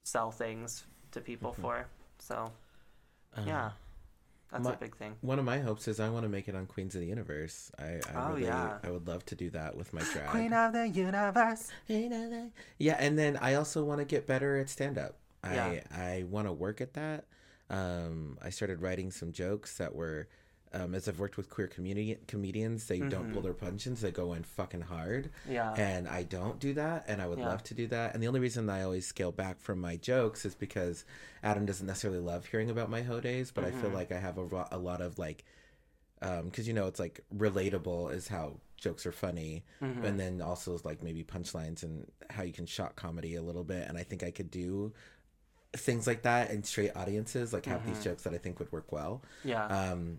sell 0.05 0.31
things 0.31 0.85
to 1.11 1.21
people 1.21 1.53
for. 1.53 1.87
So, 2.21 2.53
yeah. 3.45 3.71
That's 4.53 4.63
my- 4.65 4.75
a 4.75 4.77
big 4.77 4.97
thing. 4.97 5.17
One 5.23 5.41
of 5.41 5.45
my 5.45 5.59
hopes 5.59 5.89
is 5.89 5.99
I 5.99 6.09
want 6.09 6.23
to 6.23 6.29
make 6.29 6.47
it 6.47 6.55
on 6.55 6.67
Queens 6.67 6.95
of 6.95 7.01
the 7.01 7.09
Universe. 7.09 7.73
I, 7.79 7.85
I 7.85 8.01
Oh, 8.15 8.29
really, 8.29 8.45
yeah. 8.45 8.79
I 8.85 8.91
would 8.91 9.09
love 9.09 9.25
to 9.27 9.35
do 9.35 9.51
that 9.51 9.77
with 9.77 9.93
my 9.93 10.03
drag. 10.13 10.29
Queen 10.29 10.53
of 10.53 10.73
the 10.73 10.87
universe. 10.89 11.73
Yeah, 11.89 12.97
and 13.01 13.19
then 13.19 13.37
I 13.39 13.55
also 13.55 13.83
want 13.83 13.99
to 13.99 14.05
get 14.05 14.27
better 14.29 14.57
at 14.59 14.69
stand 14.71 14.97
up. 14.99 15.17
I 15.47 15.55
Yeah. 15.55 15.83
I 15.93 16.23
want 16.25 16.47
to 16.49 16.53
work 16.53 16.81
at 16.81 16.95
that. 16.95 17.25
Um, 17.71 18.39
I 18.43 18.51
started 18.51 18.81
writing 18.81 19.11
some 19.11 19.33
jokes 19.33 19.77
that 19.79 19.95
were, 19.95 20.29
um, 20.73 20.95
as 20.95 21.09
I've 21.09 21.19
worked 21.19 21.37
with 21.37 21.49
queer 21.51 21.67
community 21.67 22.17
comedians, 22.29 22.87
they 22.87 23.01
don't 23.01 23.33
pull 23.33 23.43
their 23.43 23.55
punches; 23.55 24.01
they 24.01 24.11
go 24.12 24.35
in 24.35 24.43
fucking 24.45 24.83
hard. 24.83 25.31
Mm-hmm. 25.45 25.53
Yeah. 25.53 25.73
And 25.75 26.07
I 26.09 26.23
don't 26.23 26.59
do 26.61 26.75
that, 26.75 27.05
and 27.09 27.20
I 27.23 27.27
would 27.27 27.39
Yeah. 27.39 27.49
love 27.49 27.62
to 27.64 27.75
do 27.75 27.87
that. 27.89 28.14
And 28.14 28.23
the 28.23 28.29
only 28.29 28.41
reason 28.41 28.68
I 28.70 28.83
always 28.83 29.07
scale 29.07 29.33
back 29.33 29.59
from 29.61 29.81
my 29.81 29.97
jokes 29.97 30.45
is 30.45 30.55
because 30.55 31.05
Adam 31.43 31.66
doesn't 31.66 31.87
necessarily 31.87 32.20
love 32.20 32.47
hearing 32.47 32.70
about 32.70 32.89
my 32.91 33.03
hoe 33.03 33.20
days, 33.20 33.51
but 33.51 33.64
I 33.64 33.70
feel 33.70 33.85
Mm-hmm. 33.87 33.95
like 33.95 34.12
I 34.12 34.18
have 34.18 34.39
a, 34.39 34.45
ro- 34.45 34.68
a 34.70 34.79
lot 34.79 35.01
of 35.01 35.18
like 35.18 35.45
because 36.45 36.66
you 36.66 36.73
know 36.75 36.87
it's 36.87 36.99
like 36.99 37.20
relatable 37.37 38.12
is 38.12 38.27
how 38.29 38.57
jokes 38.79 39.05
are 39.07 39.12
funny 39.12 39.64
Mm-hmm. 39.83 40.05
and 40.05 40.18
then 40.18 40.41
also 40.41 40.79
like 40.85 41.03
maybe 41.03 41.23
punchlines 41.23 41.83
and 41.83 42.07
how 42.31 42.43
you 42.43 42.53
can 42.53 42.66
shock 42.66 42.97
comedy 42.97 43.35
a 43.37 43.43
little 43.43 43.64
bit 43.64 43.87
and 43.89 43.97
i 43.99 44.03
think 44.03 44.23
i 44.23 44.31
could 44.31 44.51
do 44.51 44.93
things 45.77 46.07
like 46.07 46.22
that 46.22 46.51
and 46.51 46.64
straight 46.66 46.91
audiences 46.97 47.53
like 47.53 47.66
have 47.66 47.81
Mm-hmm. 47.83 47.95
these 47.95 48.05
jokes 48.05 48.22
that 48.24 48.35
i 48.35 48.39
think 48.39 48.59
would 48.59 48.70
work 48.72 48.91
well 48.93 49.22
Yeah. 49.45 49.66
um 49.66 50.18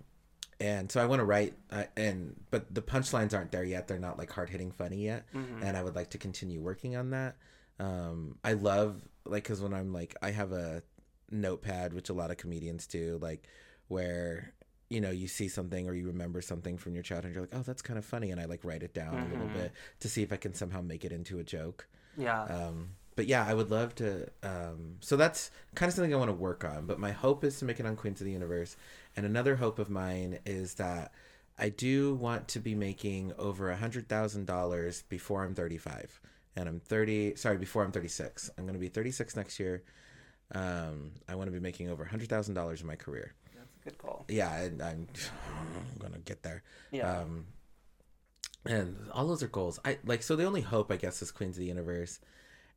and 0.60 0.92
so 0.92 1.02
i 1.02 1.06
want 1.06 1.20
to 1.20 1.26
write 1.26 1.54
uh, 1.72 1.84
and 1.96 2.36
but 2.50 2.74
the 2.74 2.82
punchlines 2.82 3.34
aren't 3.34 3.52
there 3.52 3.64
yet 3.64 3.88
they're 3.88 4.00
not 4.00 4.18
like 4.18 4.32
hard-hitting 4.32 4.72
funny 4.72 5.06
yet 5.06 5.26
Mm-hmm. 5.36 5.64
and 5.64 5.78
i 5.78 5.84
would 5.84 5.96
like 5.96 6.10
to 6.12 6.18
continue 6.18 6.60
working 6.62 6.96
on 6.96 7.10
that 7.12 7.36
um 7.80 8.38
i 8.44 8.54
love 8.54 9.08
like 9.26 9.44
because 9.44 9.62
when 9.62 9.74
i'm 9.74 9.94
like 9.94 10.16
i 10.22 10.32
have 10.32 10.52
a 10.52 10.82
notepad 11.30 11.94
which 11.94 12.10
a 12.10 12.14
lot 12.14 12.32
of 12.32 12.38
comedians 12.38 12.88
do 12.88 13.20
like 13.22 13.44
where 13.88 14.54
you 14.90 15.02
know 15.02 15.12
you 15.12 15.28
see 15.28 15.48
something 15.50 15.88
or 15.88 15.94
you 15.94 16.08
remember 16.08 16.42
something 16.42 16.78
from 16.78 16.94
your 16.94 17.04
childhood 17.04 17.34
you're 17.34 17.42
like 17.44 17.54
oh 17.56 17.62
that's 17.62 17.82
kind 17.82 18.00
of 18.00 18.06
funny 18.06 18.32
and 18.32 18.40
i 18.40 18.46
like 18.46 18.64
write 18.64 18.82
it 18.84 18.94
down 18.94 19.14
a 19.16 19.30
little 19.34 19.48
bit 19.50 19.72
to 20.00 20.08
see 20.08 20.24
if 20.24 20.32
i 20.32 20.38
can 20.38 20.54
somehow 20.54 20.82
make 20.82 21.04
it 21.04 21.12
into 21.12 21.40
a 21.40 21.44
joke 21.44 21.88
yeah. 22.18 22.44
um, 22.46 22.92
but 23.18 23.26
yeah, 23.26 23.44
I 23.46 23.56
would 23.56 23.72
love 23.72 23.96
to. 23.96 24.30
Um, 24.44 24.98
so 25.02 25.18
that's 25.18 25.50
kind 25.76 25.90
of 25.90 25.96
something 25.96 26.14
I 26.14 26.18
want 26.18 26.30
to 26.30 26.34
work 26.34 26.64
on. 26.64 26.86
But 26.86 27.00
my 27.00 27.12
hope 27.12 27.44
is 27.44 27.58
to 27.60 27.66
make 27.66 27.80
it 27.80 27.86
on 27.86 27.96
Queens 27.96 28.22
of 28.22 28.26
the 28.26 28.32
Universe. 28.32 28.78
And 29.18 29.26
another 29.26 29.56
hope 29.56 29.80
of 29.80 29.90
mine 29.90 30.38
is 30.46 30.76
that 30.76 31.12
I 31.58 31.70
do 31.70 32.14
want 32.14 32.48
to 32.50 32.60
be 32.60 32.76
making 32.76 33.34
over 33.40 33.72
a 33.72 33.76
hundred 33.76 34.08
thousand 34.08 34.46
dollars 34.46 35.02
before 35.10 35.44
I'm 35.44 35.56
35, 35.56 36.22
and 36.56 36.70
I'm 36.70 36.80
30. 36.80 37.36
Sorry, 37.36 37.58
before 37.58 37.84
I'm 37.84 37.92
36. 37.92 38.52
I'm 38.56 38.66
going 38.66 38.76
to 38.76 38.80
be 38.80 38.88
36 38.88 39.36
next 39.36 39.60
year. 39.60 39.84
Um, 40.54 41.14
I 41.28 41.34
want 41.34 41.48
to 41.48 41.52
be 41.52 41.60
making 41.60 41.90
over 41.90 42.04
a 42.04 42.08
hundred 42.08 42.30
thousand 42.30 42.54
dollars 42.54 42.82
in 42.82 42.88
my 42.88 42.96
career. 42.96 43.34
That's 43.56 43.76
a 43.82 43.90
good 43.90 43.98
goal. 43.98 44.26
Yeah, 44.30 44.56
and 44.62 44.80
I'm, 44.82 45.08
I'm 45.50 45.98
gonna 46.00 46.20
get 46.20 46.44
there. 46.44 46.62
Yeah. 46.92 47.20
Um, 47.22 47.48
and 48.64 48.96
all 49.12 49.28
those 49.28 49.42
are 49.42 49.48
goals. 49.48 49.80
I 49.84 49.98
like 50.06 50.22
so 50.22 50.36
the 50.36 50.46
only 50.46 50.62
hope 50.62 50.92
I 50.92 50.98
guess 50.98 51.22
is 51.24 51.32
Queens 51.32 51.58
of 51.58 51.62
the 51.62 51.68
Universe, 51.68 52.20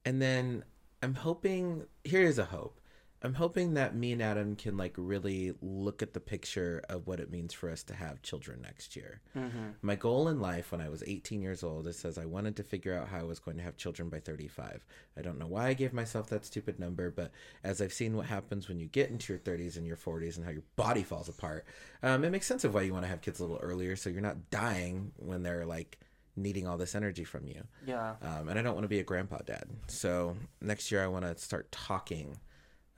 and 0.04 0.20
then 0.20 0.64
I'm 1.02 1.14
hoping 1.14 1.86
here 2.04 2.22
is 2.22 2.38
a 2.38 2.44
hope. 2.44 2.80
I'm 3.22 3.34
hoping 3.34 3.74
that 3.74 3.94
me 3.94 4.12
and 4.12 4.22
Adam 4.22 4.56
can 4.56 4.78
like 4.78 4.94
really 4.96 5.52
look 5.60 6.00
at 6.00 6.14
the 6.14 6.20
picture 6.20 6.82
of 6.88 7.06
what 7.06 7.20
it 7.20 7.30
means 7.30 7.52
for 7.52 7.68
us 7.68 7.82
to 7.84 7.94
have 7.94 8.22
children 8.22 8.62
next 8.62 8.96
year. 8.96 9.20
Mm-hmm. 9.36 9.72
My 9.82 9.94
goal 9.94 10.28
in 10.28 10.40
life 10.40 10.72
when 10.72 10.80
I 10.80 10.88
was 10.88 11.02
18 11.06 11.42
years 11.42 11.62
old 11.62 11.86
is 11.86 11.98
says 11.98 12.16
I 12.16 12.24
wanted 12.24 12.56
to 12.56 12.62
figure 12.62 12.98
out 12.98 13.08
how 13.08 13.18
I 13.18 13.24
was 13.24 13.38
going 13.38 13.58
to 13.58 13.62
have 13.62 13.76
children 13.76 14.08
by 14.08 14.20
35. 14.20 14.86
I 15.18 15.20
don't 15.20 15.38
know 15.38 15.46
why 15.46 15.66
I 15.66 15.74
gave 15.74 15.92
myself 15.92 16.30
that 16.30 16.46
stupid 16.46 16.80
number, 16.80 17.10
but 17.10 17.30
as 17.62 17.82
I've 17.82 17.92
seen 17.92 18.16
what 18.16 18.24
happens 18.24 18.68
when 18.68 18.80
you 18.80 18.86
get 18.86 19.10
into 19.10 19.34
your 19.34 19.40
30s 19.40 19.76
and 19.76 19.86
your 19.86 19.98
40s 19.98 20.36
and 20.36 20.46
how 20.46 20.52
your 20.52 20.64
body 20.76 21.02
falls 21.02 21.28
apart, 21.28 21.66
um, 22.02 22.24
it 22.24 22.30
makes 22.30 22.46
sense 22.46 22.64
of 22.64 22.72
why 22.72 22.82
you 22.82 22.94
want 22.94 23.04
to 23.04 23.10
have 23.10 23.20
kids 23.20 23.38
a 23.40 23.42
little 23.42 23.58
earlier 23.58 23.96
so 23.96 24.08
you're 24.08 24.22
not 24.22 24.48
dying 24.50 25.12
when 25.16 25.42
they're 25.42 25.66
like 25.66 25.98
needing 26.42 26.66
all 26.66 26.76
this 26.76 26.94
energy 26.94 27.24
from 27.24 27.46
you. 27.46 27.62
Yeah. 27.86 28.14
Um, 28.22 28.48
and 28.48 28.58
I 28.58 28.62
don't 28.62 28.74
want 28.74 28.84
to 28.84 28.88
be 28.88 29.00
a 29.00 29.04
grandpa 29.04 29.38
dad. 29.38 29.64
So 29.86 30.36
next 30.60 30.90
year 30.90 31.02
I 31.02 31.06
want 31.06 31.24
to 31.24 31.36
start 31.38 31.70
talking 31.72 32.38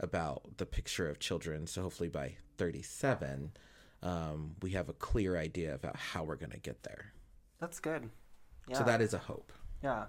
about 0.01 0.57
the 0.57 0.67
picture 0.67 1.09
of 1.09 1.19
children. 1.19 1.67
So 1.67 1.83
hopefully 1.83 2.09
by 2.09 2.37
37, 2.59 3.53
um, 4.03 4.57
we 4.63 4.71
have 4.71 4.89
a 4.89 4.93
clear 4.95 5.37
idea 5.37 5.75
about 5.75 5.97
how 5.97 6.25
we're 6.25 6.37
going 6.37 6.51
to 6.51 6.61
get 6.61 6.83
there. 6.83 7.13
That's 7.61 7.81
good. 7.81 8.11
Yeah. 8.69 8.79
So 8.79 8.85
that 8.85 9.01
is 9.01 9.15
a 9.15 9.19
hope. 9.19 9.53
Yeah. 9.83 10.07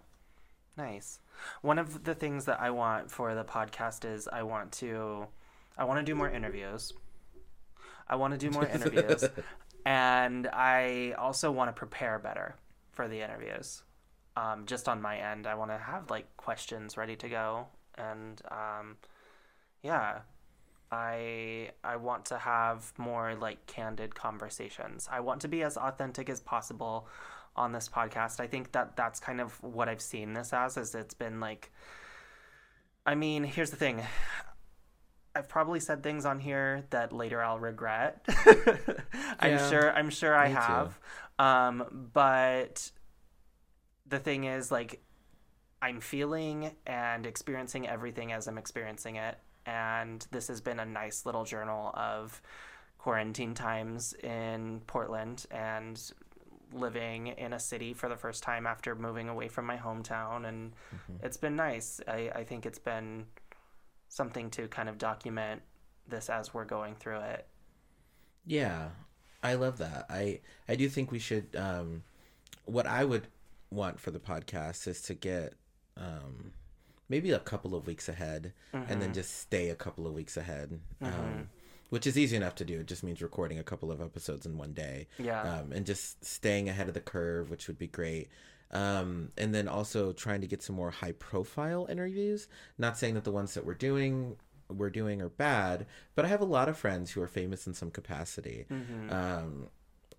Nice. 0.77 1.19
One 1.61 1.77
of 1.77 2.03
the 2.03 2.15
things 2.15 2.45
that 2.45 2.59
I 2.59 2.71
want 2.71 3.11
for 3.11 3.35
the 3.35 3.43
podcast 3.43 4.11
is 4.11 4.27
I 4.27 4.43
want 4.43 4.71
to 4.73 5.27
I 5.77 5.85
want 5.85 5.99
to 5.99 6.03
do 6.03 6.15
more 6.15 6.29
interviews. 6.29 6.93
I 8.07 8.15
want 8.15 8.33
to 8.33 8.37
do 8.39 8.49
more 8.49 8.65
interviews. 8.73 9.23
and 9.85 10.47
I 10.47 11.13
also 11.17 11.51
want 11.51 11.69
to 11.69 11.73
prepare 11.73 12.17
better 12.19 12.55
for 12.93 13.07
the 13.07 13.21
interviews. 13.21 13.83
Um, 14.35 14.65
just 14.65 14.87
on 14.89 15.01
my 15.01 15.17
end, 15.17 15.45
I 15.45 15.55
want 15.55 15.71
to 15.71 15.77
have 15.77 16.09
like 16.09 16.35
questions 16.37 16.97
ready 16.97 17.15
to 17.17 17.29
go 17.29 17.67
and 17.97 18.41
um, 18.49 18.97
yeah. 19.81 20.19
I 20.91 21.71
I 21.83 21.95
want 21.95 22.25
to 22.25 22.37
have 22.37 22.93
more 22.99 23.33
like 23.33 23.65
candid 23.65 24.13
conversations. 24.13 25.09
I 25.11 25.21
want 25.21 25.41
to 25.41 25.47
be 25.47 25.63
as 25.63 25.75
authentic 25.75 26.29
as 26.29 26.39
possible 26.39 27.07
on 27.55 27.71
this 27.71 27.89
podcast. 27.89 28.39
I 28.39 28.45
think 28.45 28.71
that 28.73 28.95
that's 28.95 29.19
kind 29.19 29.41
of 29.41 29.61
what 29.63 29.89
I've 29.89 30.01
seen 30.01 30.33
this 30.33 30.53
as 30.53 30.77
is 30.77 30.93
it's 30.93 31.15
been 31.15 31.39
like 31.39 31.71
I 33.05 33.15
mean, 33.15 33.43
here's 33.43 33.71
the 33.71 33.75
thing. 33.75 34.01
I've 35.35 35.49
probably 35.49 35.79
said 35.79 36.03
things 36.03 36.25
on 36.25 36.39
here 36.39 36.83
that 36.91 37.11
later 37.11 37.41
I'll 37.41 37.59
regret. 37.59 38.23
I'm 39.39 39.57
sure 39.69 39.91
I'm 39.91 40.11
sure 40.11 40.35
I 40.35 40.47
have. 40.49 40.89
too. 40.89 40.99
Um 41.39 42.09
but 42.13 42.91
the 44.05 44.19
thing 44.19 44.43
is 44.43 44.71
like 44.71 45.01
I'm 45.81 45.99
feeling 45.99 46.71
and 46.85 47.25
experiencing 47.25 47.87
everything 47.89 48.31
as 48.31 48.47
I'm 48.47 48.57
experiencing 48.57 49.17
it. 49.17 49.37
And 49.65 50.25
this 50.31 50.47
has 50.47 50.61
been 50.61 50.79
a 50.79 50.85
nice 50.85 51.25
little 51.25 51.43
journal 51.43 51.91
of 51.93 52.41
quarantine 52.97 53.53
times 53.53 54.13
in 54.13 54.81
Portland 54.87 55.45
and 55.51 56.01
living 56.71 57.27
in 57.27 57.51
a 57.51 57.59
city 57.59 57.93
for 57.93 58.07
the 58.07 58.15
first 58.15 58.43
time 58.43 58.65
after 58.65 58.95
moving 58.95 59.27
away 59.27 59.49
from 59.49 59.65
my 59.65 59.75
hometown. 59.75 60.47
And 60.47 60.71
it's 61.21 61.35
been 61.37 61.57
nice. 61.57 61.99
I, 62.07 62.31
I 62.33 62.43
think 62.45 62.65
it's 62.65 62.79
been 62.79 63.25
something 64.07 64.49
to 64.51 64.69
kind 64.69 64.87
of 64.87 64.97
document 64.97 65.63
this 66.07 66.29
as 66.29 66.53
we're 66.53 66.65
going 66.65 66.95
through 66.95 67.19
it. 67.19 67.47
Yeah, 68.45 68.89
I 69.43 69.55
love 69.55 69.77
that. 69.79 70.05
I 70.09 70.39
I 70.67 70.75
do 70.75 70.89
think 70.89 71.11
we 71.11 71.19
should. 71.19 71.55
Um, 71.55 72.03
what 72.65 72.87
I 72.87 73.03
would 73.03 73.27
want 73.69 73.99
for 73.99 74.11
the 74.11 74.19
podcast 74.19 74.87
is 74.87 75.01
to 75.03 75.13
get 75.13 75.53
um, 75.97 76.53
maybe 77.09 77.31
a 77.31 77.39
couple 77.39 77.75
of 77.75 77.85
weeks 77.85 78.07
ahead, 78.07 78.53
and 78.71 79.01
then 79.01 79.13
just 79.13 79.39
stay 79.39 79.69
a 79.69 79.75
couple 79.75 80.07
of 80.07 80.13
weeks 80.13 80.37
ahead. 80.37 80.79
Um, 81.01 81.49
which 81.89 82.07
is 82.07 82.17
easy 82.17 82.35
enough 82.35 82.55
to 82.55 82.65
do. 82.65 82.79
It 82.79 82.87
just 82.87 83.03
means 83.03 83.21
recording 83.21 83.59
a 83.59 83.63
couple 83.63 83.91
of 83.91 84.01
episodes 84.01 84.47
in 84.47 84.57
one 84.57 84.73
day. 84.73 85.05
Yeah. 85.19 85.41
Um, 85.41 85.71
and 85.71 85.85
just 85.85 86.25
staying 86.25 86.67
ahead 86.67 86.87
of 86.87 86.95
the 86.95 86.99
curve, 86.99 87.51
which 87.51 87.67
would 87.67 87.77
be 87.77 87.85
great. 87.85 88.29
Um, 88.71 89.31
and 89.37 89.53
then 89.53 89.67
also 89.67 90.11
trying 90.11 90.41
to 90.41 90.47
get 90.47 90.63
some 90.63 90.75
more 90.75 90.89
high 90.89 91.11
profile 91.11 91.85
interviews. 91.87 92.47
Not 92.79 92.97
saying 92.97 93.13
that 93.13 93.25
the 93.25 93.31
ones 93.31 93.53
that 93.53 93.63
we're 93.63 93.75
doing 93.75 94.37
we're 94.69 94.89
doing 94.89 95.21
are 95.21 95.29
bad, 95.29 95.85
but 96.15 96.25
I 96.25 96.27
have 96.27 96.41
a 96.41 96.45
lot 96.45 96.69
of 96.69 96.77
friends 96.77 97.11
who 97.11 97.21
are 97.21 97.27
famous 97.27 97.67
in 97.67 97.73
some 97.73 97.91
capacity. 97.91 98.65
Um, 99.11 99.67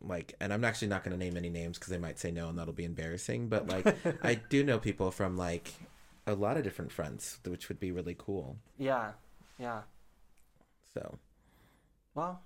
like, 0.00 0.34
and 0.40 0.52
I'm 0.52 0.64
actually 0.64 0.88
not 0.88 1.04
going 1.04 1.18
to 1.18 1.24
name 1.24 1.36
any 1.36 1.48
names 1.48 1.78
because 1.78 1.90
they 1.90 1.98
might 1.98 2.18
say 2.18 2.30
no, 2.30 2.48
and 2.48 2.58
that'll 2.58 2.74
be 2.74 2.84
embarrassing. 2.84 3.48
But 3.48 3.68
like, 3.68 3.96
I 4.22 4.34
do 4.34 4.62
know 4.62 4.78
people 4.78 5.10
from 5.10 5.36
like 5.36 5.72
a 6.26 6.34
lot 6.34 6.56
of 6.56 6.64
different 6.64 6.92
fronts, 6.92 7.38
which 7.46 7.68
would 7.68 7.80
be 7.80 7.92
really 7.92 8.16
cool. 8.16 8.56
Yeah. 8.78 9.12
Yeah. 9.58 9.82
So 10.92 11.18
Well, 12.14 12.42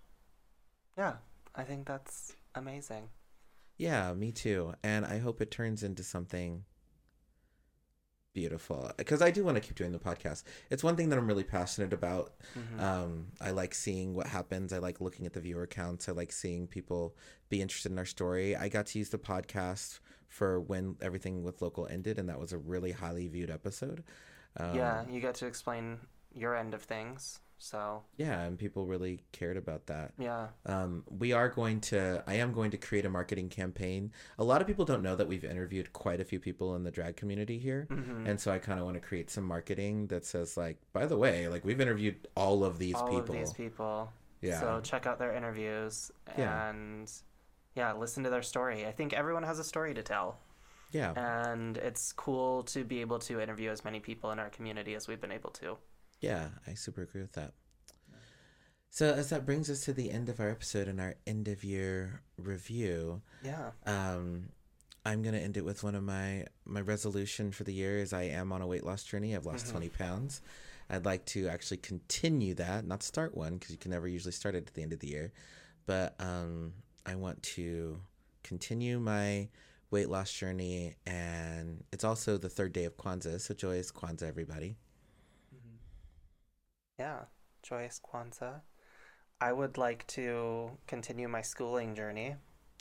yeah. 0.96 1.14
I 1.54 1.64
think 1.64 1.86
that's 1.86 2.34
amazing. 2.54 3.08
Yeah, 3.76 4.12
me 4.14 4.32
too. 4.32 4.74
And 4.82 5.04
I 5.04 5.18
hope 5.18 5.40
it 5.40 5.50
turns 5.50 5.82
into 5.82 6.02
something 6.02 6.64
beautiful 8.34 8.90
because 8.96 9.20
I 9.22 9.30
do 9.30 9.44
want 9.44 9.56
to 9.56 9.60
keep 9.60 9.76
doing 9.76 9.92
the 9.92 9.98
podcast. 9.98 10.44
It's 10.70 10.84
one 10.84 10.96
thing 10.96 11.08
that 11.08 11.18
I'm 11.18 11.26
really 11.26 11.44
passionate 11.44 11.92
about. 11.92 12.34
Um, 12.78 13.26
I 13.40 13.50
like 13.50 13.74
seeing 13.74 14.14
what 14.14 14.26
happens. 14.26 14.72
I 14.72 14.78
like 14.78 15.00
looking 15.00 15.26
at 15.26 15.32
the 15.32 15.40
viewer 15.40 15.66
counts. 15.66 16.08
I 16.08 16.12
like 16.12 16.32
seeing 16.32 16.66
people 16.66 17.16
be 17.48 17.60
interested 17.60 17.92
in 17.92 17.98
our 17.98 18.04
story. 18.04 18.54
I 18.56 18.68
got 18.68 18.86
to 18.86 18.98
use 18.98 19.10
the 19.10 19.18
podcast 19.18 20.00
for 20.28 20.60
when 20.60 20.96
everything 21.00 21.42
with 21.42 21.62
local 21.62 21.86
ended, 21.88 22.18
and 22.18 22.28
that 22.28 22.38
was 22.38 22.52
a 22.52 22.58
really 22.58 22.92
highly 22.92 23.28
viewed 23.28 23.50
episode. 23.50 24.04
Um, 24.56 24.74
yeah, 24.74 25.04
you 25.08 25.20
get 25.20 25.34
to 25.36 25.46
explain 25.46 25.98
your 26.34 26.54
end 26.56 26.74
of 26.74 26.82
things. 26.82 27.40
So, 27.60 28.02
yeah, 28.16 28.42
and 28.42 28.56
people 28.56 28.86
really 28.86 29.24
cared 29.32 29.56
about 29.56 29.86
that. 29.86 30.12
yeah. 30.18 30.46
Um, 30.64 31.02
we 31.08 31.32
are 31.32 31.48
going 31.48 31.80
to, 31.82 32.22
I 32.26 32.34
am 32.34 32.52
going 32.52 32.70
to 32.70 32.76
create 32.76 33.04
a 33.04 33.10
marketing 33.10 33.48
campaign. 33.48 34.12
A 34.38 34.44
lot 34.44 34.60
of 34.60 34.66
people 34.68 34.84
don't 34.84 35.02
know 35.02 35.16
that 35.16 35.26
we've 35.26 35.44
interviewed 35.44 35.92
quite 35.92 36.20
a 36.20 36.24
few 36.24 36.38
people 36.38 36.76
in 36.76 36.84
the 36.84 36.90
drag 36.92 37.16
community 37.16 37.58
here. 37.58 37.88
Mm-hmm. 37.90 38.26
And 38.28 38.40
so 38.40 38.52
I 38.52 38.58
kind 38.58 38.78
of 38.78 38.84
want 38.84 38.94
to 38.94 39.00
create 39.00 39.28
some 39.28 39.44
marketing 39.44 40.06
that 40.06 40.24
says, 40.24 40.56
like, 40.56 40.76
by 40.92 41.06
the 41.06 41.16
way, 41.16 41.48
like, 41.48 41.64
we've 41.64 41.80
interviewed 41.80 42.28
all 42.36 42.62
of 42.64 42.78
these 42.78 42.94
All 42.94 43.08
people. 43.08 43.34
of 43.34 43.40
these 43.40 43.52
people. 43.52 44.12
Yeah. 44.40 44.60
So 44.60 44.80
check 44.82 45.06
out 45.06 45.18
their 45.18 45.34
interviews 45.34 46.12
Yeah. 46.38 46.70
and 46.70 47.10
yeah, 47.74 47.92
listen 47.92 48.22
to 48.24 48.30
their 48.30 48.42
story. 48.42 48.86
I 48.86 48.92
think 48.92 49.12
everyone 49.12 49.42
has 49.42 49.58
a 49.58 49.64
story 49.64 49.94
to 49.94 50.02
tell. 50.02 50.38
yeah. 50.92 51.12
And 51.50 51.76
it's 51.76 52.12
cool 52.12 52.62
to 52.64 52.84
be 52.84 53.00
able 53.00 53.18
to 53.20 53.40
interview 53.40 53.70
as 53.70 53.84
many 53.84 53.98
people 54.00 54.30
in 54.30 54.38
our 54.38 54.48
community 54.48 54.94
as 54.94 55.08
we've 55.08 55.20
been 55.20 55.32
able 55.32 55.50
to. 55.50 55.76
Yeah, 56.20 56.48
I 56.66 56.74
super 56.74 57.02
agree 57.02 57.20
with 57.20 57.32
that. 57.32 57.52
So 58.90 59.12
as 59.12 59.28
that 59.30 59.44
brings 59.46 59.68
us 59.70 59.82
to 59.82 59.92
the 59.92 60.10
end 60.10 60.28
of 60.28 60.40
our 60.40 60.48
episode 60.48 60.88
and 60.88 61.00
our 61.00 61.14
end 61.26 61.46
of 61.48 61.62
year 61.62 62.22
review, 62.36 63.22
Yeah. 63.44 63.70
um, 63.86 64.48
I'm 65.04 65.22
gonna 65.22 65.38
end 65.38 65.56
it 65.56 65.64
with 65.64 65.82
one 65.84 65.94
of 65.94 66.02
my 66.02 66.46
my 66.64 66.80
resolution 66.80 67.52
for 67.52 67.64
the 67.64 67.72
year 67.72 67.98
is 67.98 68.12
I 68.12 68.22
am 68.24 68.52
on 68.52 68.60
a 68.62 68.66
weight 68.66 68.84
loss 68.84 69.04
journey. 69.04 69.34
I've 69.36 69.46
lost 69.46 69.68
20 69.70 69.88
pounds. 69.90 70.40
I'd 70.90 71.04
like 71.04 71.24
to 71.26 71.48
actually 71.48 71.76
continue 71.78 72.54
that, 72.54 72.86
not 72.86 73.02
start 73.02 73.36
one 73.36 73.54
because 73.54 73.70
you 73.70 73.76
can 73.78 73.90
never 73.90 74.08
usually 74.08 74.32
start 74.32 74.54
it 74.54 74.66
at 74.66 74.74
the 74.74 74.82
end 74.82 74.92
of 74.92 75.00
the 75.00 75.08
year, 75.08 75.32
but 75.86 76.14
um, 76.18 76.72
I 77.06 77.14
want 77.14 77.42
to 77.54 78.00
continue 78.42 78.98
my 78.98 79.48
weight 79.90 80.08
loss 80.08 80.32
journey, 80.32 80.96
and 81.06 81.84
it's 81.92 82.04
also 82.04 82.36
the 82.38 82.48
third 82.48 82.72
day 82.72 82.84
of 82.84 82.96
Kwanzaa, 82.96 83.40
so 83.40 83.54
joyous 83.54 83.92
Kwanzaa, 83.92 84.22
everybody. 84.28 84.76
Yeah. 86.98 87.20
Joyous 87.62 88.00
Kwanzaa. 88.00 88.60
I 89.40 89.52
would 89.52 89.78
like 89.78 90.06
to 90.08 90.70
continue 90.86 91.28
my 91.28 91.42
schooling 91.42 91.94
journey. 91.94 92.36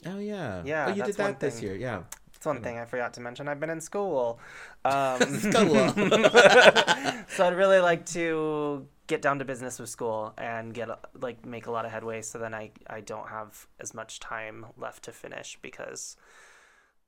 Oh 0.06 0.18
yeah, 0.18 0.62
Yeah, 0.64 0.86
Oh, 0.86 0.94
you 0.94 1.02
did 1.02 1.16
that 1.16 1.40
this 1.40 1.60
year, 1.60 1.74
yeah. 1.74 2.02
That's 2.32 2.46
one 2.46 2.62
thing 2.62 2.78
I 2.78 2.84
forgot 2.84 3.14
to 3.14 3.20
mention. 3.20 3.48
I've 3.48 3.58
been 3.58 3.70
in 3.70 3.80
school. 3.80 4.38
Um, 4.84 5.20
School. 5.40 5.88
so 7.28 7.46
I'd 7.46 7.56
really 7.56 7.80
like 7.80 8.06
to 8.06 8.86
get 9.06 9.20
down 9.20 9.38
to 9.40 9.44
business 9.44 9.78
with 9.78 9.88
school 9.90 10.32
and 10.38 10.72
get 10.72 10.88
like 11.20 11.44
make 11.44 11.66
a 11.66 11.70
lot 11.70 11.84
of 11.84 11.90
headway. 11.90 12.22
So 12.22 12.38
then 12.38 12.54
I 12.54 12.70
I 12.86 13.00
don't 13.00 13.28
have 13.28 13.66
as 13.80 13.92
much 13.92 14.20
time 14.20 14.66
left 14.78 15.02
to 15.04 15.12
finish 15.12 15.58
because 15.60 16.16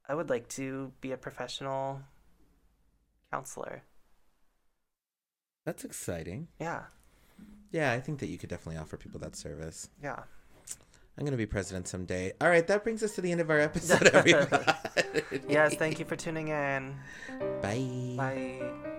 I 0.08 0.14
would 0.14 0.28
like 0.28 0.48
to 0.50 0.92
be 1.00 1.12
a 1.12 1.16
professional 1.16 2.00
counselor. 3.32 3.84
That's 5.64 5.84
exciting. 5.84 6.48
Yeah, 6.58 6.82
Yeah, 7.72 7.92
I 7.92 8.00
think 8.00 8.18
that 8.20 8.26
you 8.28 8.38
could 8.38 8.48
definitely 8.50 8.80
offer 8.80 8.96
people 8.96 9.20
that 9.20 9.36
service. 9.36 9.88
yeah. 10.02 10.20
I'm 11.18 11.24
gonna 11.26 11.36
be 11.36 11.44
president 11.46 11.86
someday. 11.86 12.32
All 12.40 12.48
right, 12.48 12.66
that 12.66 12.82
brings 12.82 13.02
us 13.02 13.14
to 13.16 13.20
the 13.20 13.30
end 13.30 13.42
of 13.42 13.50
our 13.50 13.58
episode, 13.58 14.06
everybody. 14.08 14.64
Yes, 15.48 15.74
thank 15.74 15.98
you 15.98 16.04
for 16.04 16.16
tuning 16.16 16.48
in. 16.48 16.94
Bye. 17.60 18.14
Bye. 18.16 18.96